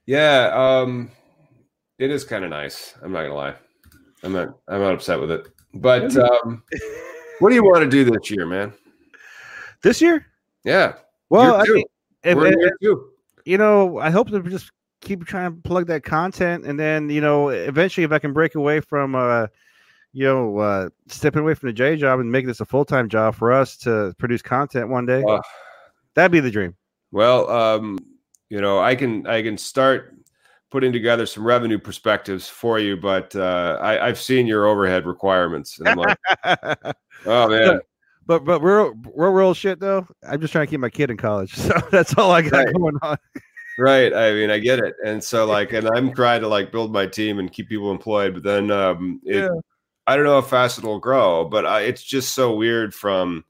Yeah, 0.07 0.51
um, 0.55 1.11
it 1.99 2.11
is 2.11 2.25
kind 2.25 2.43
of 2.43 2.49
nice. 2.49 2.95
I'm 3.03 3.13
not 3.13 3.25
gonna 3.25 3.35
lie. 3.35 3.55
I'm 4.23 4.33
not. 4.33 4.59
I'm 4.67 4.81
not 4.81 4.95
upset 4.95 5.21
with 5.21 5.31
it. 5.31 5.47
But 5.75 6.17
um, 6.17 6.63
what 7.41 7.51
do 7.51 7.55
you 7.55 7.63
want 7.63 7.85
to 7.85 7.91
do 7.91 8.03
this 8.03 8.31
year, 8.31 8.47
man? 8.47 8.73
This 9.83 10.01
year? 10.01 10.25
Yeah. 10.65 10.95
Well, 11.29 11.57
I 11.57 11.65
mean, 11.65 11.85
if, 12.25 12.39
if- 12.81 12.99
you 13.45 13.59
know, 13.59 13.99
I 13.99 14.09
hope 14.09 14.31
to 14.31 14.41
just 14.43 14.73
keep 15.03 15.27
trying 15.27 15.55
to 15.55 15.61
plug 15.69 15.87
that 15.89 16.03
content, 16.03 16.65
and 16.65 16.81
then 16.81 17.11
you 17.11 17.21
know, 17.21 17.51
eventually, 17.51 18.05
if 18.05 18.13
I 18.13 18.21
can 18.21 18.33
break 18.33 18.55
away 18.55 18.81
from, 18.81 19.15
uh, 19.15 19.49
you 20.13 20.25
know, 20.25 20.59
uh, 20.59 20.89
stepping 21.09 21.43
away 21.43 21.55
from 21.55 21.69
the 21.69 21.73
J 21.73 21.97
job 21.97 22.21
and 22.21 22.31
making 22.31 22.49
this 22.49 22.61
a 22.61 22.65
full 22.65 22.85
time 22.85 23.09
job 23.09 23.35
for 23.35 23.53
us 23.53 23.77
to 23.79 24.15
produce 24.19 24.43
content 24.43 24.89
one 24.89 25.07
day, 25.07 25.23
Uh, 25.27 25.41
that'd 26.15 26.33
be 26.33 26.41
the 26.41 26.51
dream. 26.51 26.75
Well, 27.13 27.49
um, 27.51 27.99
you 28.51 28.61
know, 28.61 28.79
I 28.81 28.95
can 28.95 29.27
I 29.27 29.43
can 29.43 29.57
start 29.59 30.15
putting 30.71 30.93
together 30.93 31.25
some 31.27 31.47
revenue 31.47 31.79
perspectives 31.79 32.49
for 32.49 32.79
you, 32.79 32.97
but 32.97 33.35
uh, 33.35 33.79
I, 33.81 34.07
I've 34.07 34.21
seen 34.21 34.47
your 34.47 34.67
overhead 34.67 35.07
requirements, 35.07 35.79
and 35.79 35.89
I'm 35.89 35.97
like, 35.97 36.19
oh 37.27 37.49
man, 37.49 37.81
but 38.27 38.45
but 38.45 38.61
real 38.61 38.93
real 39.15 39.31
real 39.33 39.55
shit 39.55 39.81
though. 39.81 40.07
I'm 40.27 40.41
just 40.41 40.53
trying 40.53 40.67
to 40.67 40.71
keep 40.71 40.81
my 40.81 40.91
kid 40.91 41.11
in 41.11 41.17
college, 41.17 41.55
so 41.57 41.73
that's 41.91 42.17
all 42.19 42.31
I 42.33 42.43
got 42.43 42.53
Right. 42.53 42.75
going 42.75 42.97
on. 43.03 43.17
right? 43.79 44.13
I 44.13 44.33
mean, 44.33 44.51
I 44.51 44.59
get 44.59 44.79
it, 44.81 44.95
and 45.05 45.23
so 45.23 45.47
like, 45.55 45.73
and 45.73 45.89
I'm 45.89 46.13
trying 46.15 46.41
to 46.43 46.49
like 46.49 46.73
build 46.73 46.93
my 46.93 47.07
team 47.07 47.39
and 47.39 47.51
keep 47.53 47.69
people 47.69 47.91
employed, 47.91 48.35
but 48.35 48.43
then 48.43 48.71
um, 48.71 49.21
it, 49.25 49.45
Yeah. 49.45 49.49
I 50.09 50.17
don't 50.17 50.25
know 50.25 50.41
how 50.41 50.47
fast 50.47 50.79
it'll 50.79 50.99
grow, 50.99 51.45
but 51.45 51.67
I, 51.67 51.83
it's 51.83 52.03
just 52.03 52.35
so 52.35 52.55
weird 52.55 52.95
from 52.95 53.45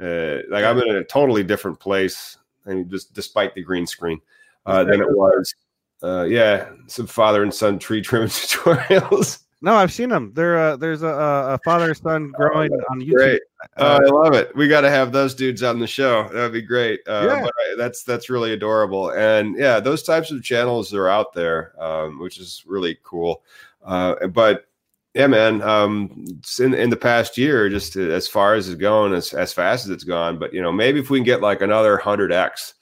uh, 0.00 0.38
like 0.50 0.64
I'm 0.64 0.78
in 0.78 0.96
a 0.96 1.04
totally 1.04 1.44
different 1.44 1.78
place, 1.78 2.38
and 2.64 2.90
just 2.90 3.12
despite 3.12 3.54
the 3.54 3.62
green 3.62 3.86
screen 3.86 4.20
uh, 4.66 4.84
than 4.84 5.00
it 5.00 5.10
was. 5.10 5.54
Uh, 6.02 6.24
yeah, 6.24 6.70
some 6.88 7.06
father 7.06 7.42
and 7.44 7.54
son 7.54 7.78
tree 7.78 8.00
trimming 8.02 8.28
tutorials. 8.30 9.40
No, 9.64 9.74
I've 9.76 9.92
seen 9.92 10.08
them. 10.08 10.32
There, 10.34 10.58
uh, 10.58 10.76
there's 10.76 11.02
a, 11.04 11.06
a 11.06 11.58
father 11.64 11.86
and 11.86 11.96
son 11.96 12.32
growing 12.36 12.72
on 12.90 13.00
YouTube. 13.00 13.12
Great. 13.14 13.42
Oh, 13.76 13.86
Uh, 13.86 14.00
I 14.02 14.08
love 14.10 14.34
it. 14.34 14.56
We 14.56 14.66
got 14.66 14.80
to 14.80 14.90
have 14.90 15.12
those 15.12 15.36
dudes 15.36 15.62
on 15.62 15.78
the 15.78 15.86
show. 15.86 16.24
That 16.32 16.42
would 16.42 16.52
be 16.52 16.62
great. 16.62 17.00
Uh, 17.06 17.26
Yeah. 17.28 17.44
I- 17.46 17.74
that's 17.76 18.02
that's 18.02 18.28
really 18.28 18.52
adorable. 18.52 19.10
And 19.10 19.56
yeah, 19.56 19.78
those 19.78 20.02
types 20.02 20.32
of 20.32 20.42
channels 20.42 20.92
are 20.92 21.08
out 21.08 21.32
there, 21.32 21.80
um, 21.80 22.18
which 22.18 22.38
is 22.40 22.64
really 22.66 22.98
cool. 23.04 23.44
Uh, 23.84 24.26
but 24.26 24.66
yeah, 25.14 25.26
man, 25.26 25.60
um, 25.62 26.24
in 26.58 26.72
in 26.72 26.90
the 26.90 26.96
past 26.96 27.36
year, 27.36 27.68
just 27.68 27.96
as 27.96 28.26
far 28.26 28.54
as 28.54 28.68
it's 28.68 28.80
going, 28.80 29.12
as 29.12 29.34
as 29.34 29.52
fast 29.52 29.84
as 29.84 29.90
it's 29.90 30.04
gone. 30.04 30.38
But 30.38 30.54
you 30.54 30.62
know, 30.62 30.72
maybe 30.72 31.00
if 31.00 31.10
we 31.10 31.18
can 31.18 31.24
get 31.24 31.42
like 31.42 31.60
another 31.60 31.98
hundred 31.98 32.32
x, 32.32 32.74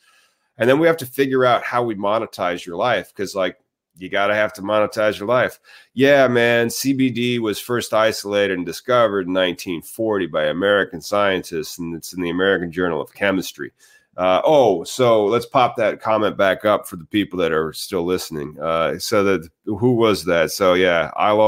and 0.57 0.71
then 0.71 0.79
we 0.79 0.87
have 0.87 0.97
to 0.99 1.07
figure 1.07 1.45
out 1.45 1.65
how 1.65 1.83
we 1.83 1.97
monetize 1.97 2.65
your 2.65 2.77
life 2.77 3.09
because 3.09 3.35
like 3.35 3.57
you 3.97 4.09
got 4.09 4.29
to 4.29 4.35
have 4.35 4.53
to 4.55 4.63
monetize 4.63 5.19
your 5.19 5.27
life. 5.27 5.59
Yeah, 5.93 6.29
man. 6.29 6.69
CBD 6.69 7.41
was 7.41 7.59
first 7.59 7.93
isolated 7.93 8.57
and 8.57 8.65
discovered 8.65 9.27
in 9.27 9.35
1940 9.35 10.27
by 10.27 10.45
American 10.45 11.01
scientists, 11.01 11.79
and 11.79 11.95
it's 11.97 12.13
in 12.13 12.23
the 12.23 12.31
American 12.31 12.71
Journal 12.71 13.01
of 13.01 13.13
Chemistry. 13.13 13.73
Uh, 14.17 14.41
oh, 14.45 14.85
so 14.85 15.25
let's 15.25 15.47
pop 15.47 15.77
that 15.77 16.01
comment 16.01 16.37
back 16.37 16.65
up 16.65 16.87
for 16.87 16.97
the 16.97 17.05
people 17.07 17.39
that 17.39 17.53
are 17.53 17.73
still 17.73 18.05
listening. 18.05 18.57
Uh, 18.61 18.99
so 18.99 19.25
that 19.25 19.49
who 19.65 19.95
was 19.95 20.25
that? 20.27 20.53
So 20.53 20.75
yeah, 20.75 21.11
I'll 21.17 21.41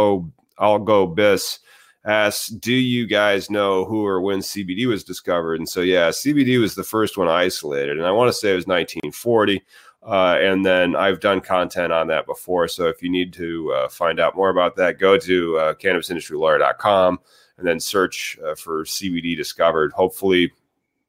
I'll 0.63 0.79
go 0.79 1.07
Biss 1.07 1.59
asks, 2.05 2.49
"Do 2.49 2.73
you 2.73 3.07
guys 3.07 3.51
know 3.51 3.85
who 3.85 4.07
or 4.07 4.21
when 4.21 4.39
CBD 4.39 4.87
was 4.87 5.05
discovered?" 5.05 5.59
And 5.59 5.69
so 5.69 5.81
yeah, 5.81 6.09
CBD 6.09 6.59
was 6.61 6.75
the 6.75 6.85
first 6.85 7.19
one 7.19 7.29
isolated, 7.29 7.99
and 7.99 8.07
I 8.07 8.13
want 8.13 8.29
to 8.29 8.33
say 8.33 8.53
it 8.53 8.57
was 8.57 8.67
1940. 8.67 9.63
Uh, 10.05 10.37
and 10.41 10.67
then 10.67 10.97
I've 10.97 11.21
done 11.21 11.41
content 11.41 11.93
on 11.93 12.09
that 12.09 12.27
before. 12.27 12.67
So 12.67 12.89
if 12.89 13.03
you 13.03 13.11
need 13.11 13.33
to 13.35 13.73
uh, 13.73 13.89
find 13.89 14.19
out 14.19 14.35
more 14.35 14.51
about 14.51 14.75
that, 14.77 14.99
go 14.99 15.17
to 15.17 15.59
uh, 15.59 15.75
cannabisindustrylawyer.com 15.75 17.21
and 17.59 17.67
then 17.67 17.79
search 17.79 18.37
uh, 18.45 18.57
for 18.57 18.85
CBD 18.85 19.37
discovered. 19.37 19.93
Hopefully, 19.93 20.51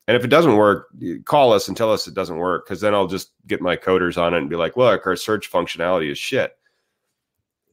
and 0.08 0.18
if 0.18 0.24
it 0.24 0.28
doesn't 0.28 0.58
work, 0.58 0.90
call 1.26 1.54
us 1.54 1.68
and 1.68 1.78
tell 1.78 1.92
us 1.92 2.08
it 2.08 2.14
doesn't 2.14 2.38
work 2.38 2.66
because 2.66 2.82
then 2.82 2.94
I'll 2.94 3.08
just 3.08 3.32
get 3.48 3.62
my 3.62 3.76
coders 3.76 4.22
on 4.22 4.34
it 4.34 4.38
and 4.38 4.50
be 4.50 4.56
like, 4.56 4.78
look, 4.78 5.08
our 5.08 5.16
search 5.16 5.52
functionality 5.52 6.12
is 6.12 6.18
shit. 6.18 6.58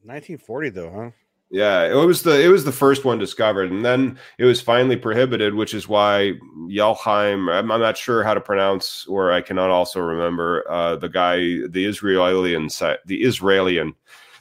1940 0.03 0.69
though, 0.69 0.91
huh? 0.91 1.09
Yeah, 1.51 1.83
it 1.83 2.05
was 2.05 2.23
the 2.23 2.41
it 2.41 2.47
was 2.47 2.63
the 2.63 2.71
first 2.71 3.03
one 3.03 3.19
discovered, 3.19 3.71
and 3.71 3.83
then 3.83 4.17
it 4.37 4.45
was 4.45 4.61
finally 4.61 4.95
prohibited, 4.95 5.53
which 5.53 5.73
is 5.73 5.85
why 5.85 6.33
Yelheim. 6.69 7.53
I'm, 7.53 7.69
I'm 7.69 7.81
not 7.81 7.97
sure 7.97 8.23
how 8.23 8.33
to 8.33 8.39
pronounce, 8.39 9.05
or 9.05 9.33
I 9.33 9.41
cannot 9.41 9.69
also 9.69 9.99
remember 9.99 10.63
uh, 10.71 10.95
the 10.95 11.09
guy, 11.09 11.37
the 11.67 11.83
Israeli 11.85 12.55
sci- 12.69 12.97
the 13.05 13.21
Israeli 13.23 13.79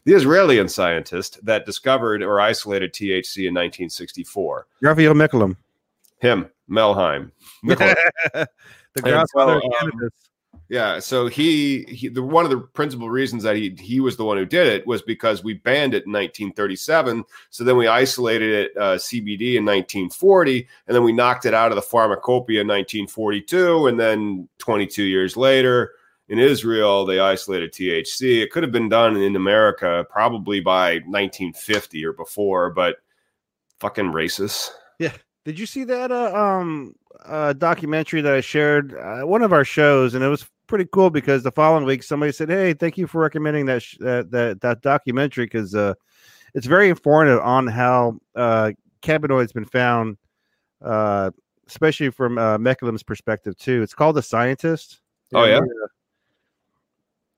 the 0.04 0.14
Israeli 0.14 0.66
scientist 0.68 1.44
that 1.44 1.66
discovered 1.66 2.22
or 2.22 2.40
isolated 2.40 2.92
THC 2.92 3.38
in 3.48 3.54
1964. 3.54 4.68
Raphael 4.80 5.14
Mechoulam, 5.14 5.56
Him, 6.20 6.48
Melheim. 6.70 7.32
The 8.94 9.02
And 9.02 9.04
grandfather 9.04 9.52
so, 9.52 9.58
of 9.58 9.62
um, 9.62 9.70
cannabis. 9.78 10.29
Yeah, 10.70 11.00
so 11.00 11.26
he, 11.26 11.82
he 11.88 12.06
the 12.06 12.22
one 12.22 12.44
of 12.44 12.52
the 12.52 12.60
principal 12.60 13.10
reasons 13.10 13.42
that 13.42 13.56
he 13.56 13.74
he 13.76 13.98
was 13.98 14.16
the 14.16 14.24
one 14.24 14.36
who 14.36 14.46
did 14.46 14.68
it 14.68 14.86
was 14.86 15.02
because 15.02 15.42
we 15.42 15.54
banned 15.54 15.94
it 15.94 16.06
in 16.06 16.12
1937. 16.12 17.24
So 17.50 17.64
then 17.64 17.76
we 17.76 17.88
isolated 17.88 18.50
it 18.52 18.76
uh, 18.76 18.94
CBD 18.94 19.56
in 19.56 19.64
1940, 19.64 20.68
and 20.86 20.94
then 20.94 21.02
we 21.02 21.10
knocked 21.10 21.44
it 21.44 21.54
out 21.54 21.72
of 21.72 21.74
the 21.74 21.82
pharmacopoeia 21.82 22.60
in 22.60 22.68
1942, 22.68 23.88
and 23.88 23.98
then 23.98 24.48
22 24.58 25.02
years 25.02 25.36
later 25.36 25.90
in 26.28 26.38
Israel 26.38 27.04
they 27.04 27.18
isolated 27.18 27.72
THC. 27.72 28.40
It 28.40 28.52
could 28.52 28.62
have 28.62 28.70
been 28.70 28.88
done 28.88 29.16
in 29.16 29.34
America 29.34 30.06
probably 30.08 30.60
by 30.60 30.98
1950 30.98 32.06
or 32.06 32.12
before, 32.12 32.70
but 32.70 32.98
fucking 33.80 34.12
racist. 34.12 34.68
Yeah. 35.00 35.14
Did 35.44 35.58
you 35.58 35.66
see 35.66 35.82
that 35.82 36.12
uh, 36.12 36.32
um 36.32 36.94
uh, 37.24 37.52
documentary 37.54 38.20
that 38.20 38.32
I 38.32 38.40
shared 38.40 38.94
uh, 38.94 39.22
one 39.22 39.42
of 39.42 39.52
our 39.52 39.64
shows, 39.64 40.14
and 40.14 40.24
it 40.24 40.28
was 40.28 40.48
pretty 40.70 40.88
cool 40.92 41.10
because 41.10 41.42
the 41.42 41.50
following 41.50 41.84
week 41.84 42.02
somebody 42.02 42.32
said, 42.32 42.48
"Hey, 42.48 42.72
thank 42.72 42.96
you 42.96 43.06
for 43.06 43.20
recommending 43.20 43.66
that 43.66 43.82
sh- 43.82 43.98
that, 44.00 44.30
that 44.30 44.62
that 44.62 44.80
documentary 44.80 45.44
because 45.44 45.74
uh, 45.74 45.94
it's 46.54 46.66
very 46.66 46.88
informative 46.88 47.40
on 47.40 47.66
how 47.66 48.18
uh, 48.34 48.70
cannabinoids 49.02 49.52
been 49.52 49.66
found, 49.66 50.16
uh, 50.82 51.30
especially 51.66 52.10
from 52.10 52.38
uh, 52.38 52.56
perspective 53.06 53.58
too. 53.58 53.82
It's 53.82 53.94
called 53.94 54.16
The 54.16 54.22
Scientist. 54.22 55.00
Oh, 55.34 55.44
yeah? 55.44 55.60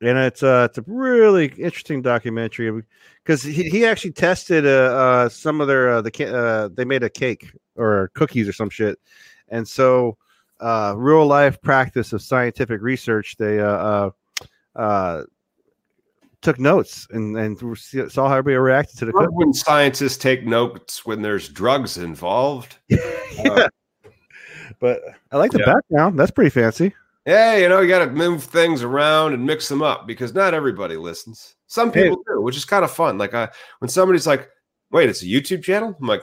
and 0.03 0.19
it's 0.19 0.43
uh 0.43 0.67
it's 0.69 0.79
a 0.79 0.85
really 0.87 1.47
interesting 1.59 2.03
documentary 2.03 2.83
because 3.23 3.43
he, 3.43 3.71
he 3.71 3.87
actually 3.87 4.11
tested 4.13 4.67
uh, 4.67 4.69
uh 4.69 5.29
some 5.29 5.61
of 5.61 5.69
their 5.69 5.91
uh, 5.91 6.03
the 6.03 6.35
uh 6.35 6.69
they 6.75 6.85
made 6.85 7.05
a 7.05 7.11
cake 7.11 7.53
or 7.77 8.11
cookies 8.15 8.49
or 8.49 8.53
some 8.53 8.69
shit 8.69 8.99
and 9.49 9.69
so 9.69 10.17
uh 10.63 10.95
real 10.97 11.27
life 11.27 11.61
practice 11.61 12.13
of 12.13 12.23
scientific 12.23 12.81
research 12.81 13.37
they 13.37 13.59
uh 13.61 13.67
uh, 13.67 14.11
uh 14.77 15.25
took 16.41 16.59
notes 16.59 17.07
and 17.11 17.37
and 17.37 17.59
saw 18.11 18.29
how 18.29 18.35
everybody 18.37 18.57
reacted 18.57 18.99
to 18.99 19.05
the 19.07 19.13
Love 19.15 19.29
when 19.33 19.53
scientists 19.53 20.17
take 20.17 20.45
notes 20.45 21.05
when 21.07 21.23
there's 21.23 21.49
drugs 21.49 21.99
involved. 21.99 22.77
Uh, 23.47 23.67
but 24.79 25.01
i 25.31 25.39
like 25.39 25.51
the 25.53 25.59
Yeah. 25.59 25.73
background 25.75 26.19
that's 26.21 26.31
pretty 26.31 26.51
fancy 26.51 26.93
Yeah, 27.25 27.57
you 27.57 27.69
know, 27.69 27.81
you 27.81 27.89
got 27.89 28.05
to 28.05 28.11
move 28.11 28.45
things 28.45 28.83
around 28.83 29.33
and 29.33 29.47
mix 29.47 29.69
them 29.69 29.81
up 29.83 30.07
because 30.07 30.35
not 30.35 30.53
everybody 30.55 30.97
listens. 30.97 31.55
Some 31.67 31.91
Hey. 31.93 32.03
people 32.11 32.23
do, 32.27 32.43
which 32.43 32.57
is 32.57 32.65
kind 32.67 32.85
of 32.85 32.91
fun. 32.91 33.17
Like 33.17 33.33
uh, 33.33 33.49
when 33.79 33.89
somebody's 33.89 34.27
like, 34.27 34.51
"Wait, 34.91 35.09
it's 35.09 35.23
a 35.23 35.27
YouTube 35.27 35.63
channel," 35.63 35.97
I'm 36.01 36.07
like, 36.07 36.23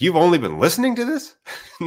"You've 0.00 0.16
only 0.16 0.38
been 0.38 0.58
listening 0.58 0.96
to 0.96 1.04
this?" 1.04 1.36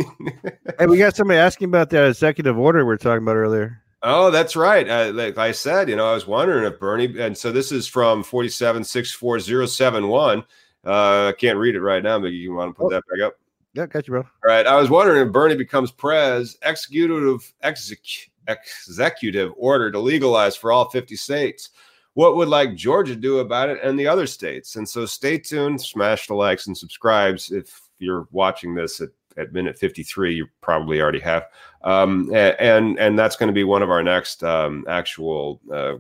hey 0.80 0.86
we 0.88 0.98
got 0.98 1.16
somebody 1.16 1.40
asking 1.40 1.68
about 1.68 1.90
that 1.92 2.08
executive 2.08 2.58
order 2.58 2.86
we 2.86 2.94
are 2.94 2.98
talking 2.98 3.24
about 3.24 3.36
earlier 3.36 3.80
oh, 4.06 4.30
that's 4.32 4.56
right. 4.58 4.90
Uh, 4.90 5.12
like 5.14 5.38
I 5.38 5.54
said, 5.54 5.88
you 5.88 5.96
know, 5.96 6.10
I 6.10 6.14
was 6.14 6.28
wondering 6.28 6.66
if 6.66 6.78
Bernie, 6.78 7.18
and 7.22 7.38
so 7.38 7.52
this 7.54 7.72
is 7.72 7.88
from 7.88 8.22
forty-seven 8.24 8.84
six 8.84 9.12
four 9.14 9.40
zero 9.40 9.66
seven 9.66 10.08
one. 10.10 10.40
Uh, 10.86 11.30
I 11.30 11.34
can't 11.40 11.58
read 11.58 11.76
it 11.76 11.82
right 11.82 12.04
now, 12.04 12.20
but 12.20 12.28
you 12.34 12.54
want 12.54 12.72
to 12.76 12.80
put 12.82 12.88
Oh. 12.88 12.90
that 12.90 13.04
back 13.10 13.26
up? 13.28 13.36
yeah 13.76 13.88
got 13.88 14.06
you 14.08 14.12
bro 14.12 14.22
All 14.22 14.28
right. 14.46 14.68
I 14.68 14.76
was 14.76 14.90
wondering 14.90 15.26
if 15.26 15.32
Bernie 15.34 15.56
becomes 15.56 15.90
prez, 15.92 16.58
executive 16.64 17.52
exec, 17.64 18.00
executive 18.48 19.52
order 19.58 19.90
to 19.92 20.00
legalize 20.00 20.56
for 20.56 20.72
all 20.72 20.90
50 20.90 21.16
states. 21.16 21.70
What 22.14 22.36
would 22.36 22.50
like 22.50 22.76
Georgia 22.76 23.16
do 23.16 23.40
about 23.40 23.70
it 23.70 23.80
and 23.82 23.98
the 23.98 24.06
other 24.08 24.28
states? 24.28 24.76
And 24.76 24.88
so 24.88 25.06
stay 25.06 25.38
tuned, 25.40 25.82
smash 25.82 26.28
the 26.28 26.36
likes 26.36 26.68
and 26.68 26.78
subscribes. 26.78 27.52
If 27.52 27.82
you're 28.04 28.28
watching 28.32 28.76
this 28.76 29.02
at, 29.02 29.10
at 29.38 29.54
minute 29.54 29.78
53, 29.78 30.36
you 30.36 30.48
probably 30.62 31.02
already 31.02 31.20
have. 31.20 31.48
Um, 31.84 32.32
and 32.34 33.00
and 33.00 33.18
that's 33.18 33.36
going 33.36 33.48
to 33.48 33.54
be 33.54 33.64
one 33.64 33.82
of 33.82 33.90
our 33.90 34.04
next 34.04 34.44
um, 34.44 34.86
actual 34.88 35.60
uh, 35.72 35.96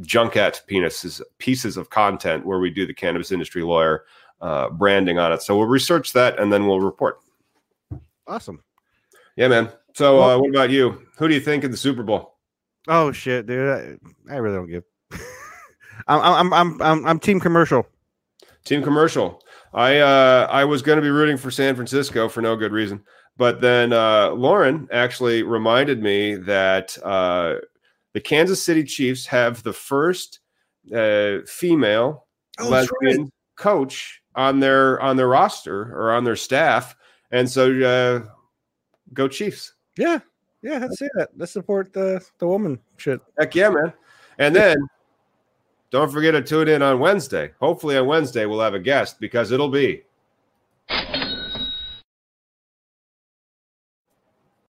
junket 0.00 0.62
penises 0.68 1.20
pieces 1.38 1.76
of 1.76 1.90
content 1.90 2.46
where 2.46 2.58
we 2.58 2.70
do 2.70 2.86
the 2.86 2.94
cannabis 2.94 3.32
industry 3.32 3.62
lawyer 3.62 4.04
uh, 4.40 4.70
branding 4.70 5.18
on 5.18 5.32
it. 5.32 5.42
So 5.42 5.56
we'll 5.56 5.66
research 5.66 6.12
that 6.12 6.38
and 6.38 6.52
then 6.52 6.66
we'll 6.66 6.80
report. 6.80 7.20
awesome 8.26 8.62
Yeah, 9.36 9.48
man. 9.48 9.70
So, 9.94 10.22
uh, 10.22 10.38
what 10.38 10.50
about 10.50 10.70
you? 10.70 11.02
Who 11.16 11.28
do 11.28 11.34
you 11.34 11.40
think 11.40 11.64
in 11.64 11.70
the 11.70 11.76
Super 11.76 12.02
Bowl? 12.02 12.36
Oh 12.86 13.10
shit, 13.10 13.46
dude! 13.46 13.98
I, 14.28 14.32
I 14.32 14.36
really 14.36 14.56
don't 14.56 14.70
give. 14.70 14.84
I'm 16.06 16.20
I'm 16.20 16.52
I'm 16.52 16.82
I'm, 16.82 17.06
I'm 17.06 17.18
team 17.18 17.40
commercial. 17.40 17.86
Team 18.64 18.82
commercial. 18.82 19.42
I 19.74 19.98
uh, 19.98 20.48
I 20.50 20.64
was 20.64 20.82
going 20.82 20.96
to 20.96 21.02
be 21.02 21.10
rooting 21.10 21.36
for 21.36 21.50
San 21.50 21.74
Francisco 21.74 22.28
for 22.28 22.40
no 22.40 22.56
good 22.56 22.72
reason, 22.72 23.02
but 23.36 23.60
then 23.60 23.92
uh, 23.92 24.30
Lauren 24.30 24.88
actually 24.92 25.42
reminded 25.42 26.02
me 26.02 26.36
that 26.36 26.96
uh, 27.04 27.56
the 28.14 28.20
Kansas 28.20 28.62
City 28.62 28.84
Chiefs 28.84 29.26
have 29.26 29.62
the 29.62 29.72
first 29.72 30.40
uh, 30.94 31.38
female 31.46 32.26
Oh, 32.60 32.68
lesbian 32.68 33.30
coach 33.56 34.20
on 34.34 34.58
their 34.58 35.00
on 35.00 35.16
their 35.16 35.28
roster 35.28 35.94
or 35.94 36.10
on 36.12 36.24
their 36.24 36.36
staff, 36.36 36.96
and 37.30 37.48
so 37.48 37.70
uh, 37.80 38.28
go 39.12 39.28
Chiefs. 39.28 39.74
Yeah, 39.96 40.18
yeah. 40.62 40.78
Let's 40.78 40.98
see 40.98 41.08
that. 41.14 41.28
Let's 41.36 41.52
support 41.52 41.92
the 41.92 42.24
the 42.38 42.48
woman 42.48 42.80
shit. 42.96 43.20
Heck 43.38 43.54
yeah, 43.54 43.70
man! 43.70 43.92
And 44.38 44.56
then 44.56 44.76
don't 45.90 46.12
forget 46.12 46.32
to 46.32 46.42
tune 46.42 46.68
in 46.68 46.82
on 46.82 47.00
Wednesday. 47.00 47.50
Hopefully 47.60 47.96
on 47.96 48.06
Wednesday 48.06 48.46
we'll 48.46 48.60
have 48.60 48.74
a 48.74 48.78
guest 48.78 49.20
because 49.20 49.52
it'll 49.52 49.70
be 49.70 50.02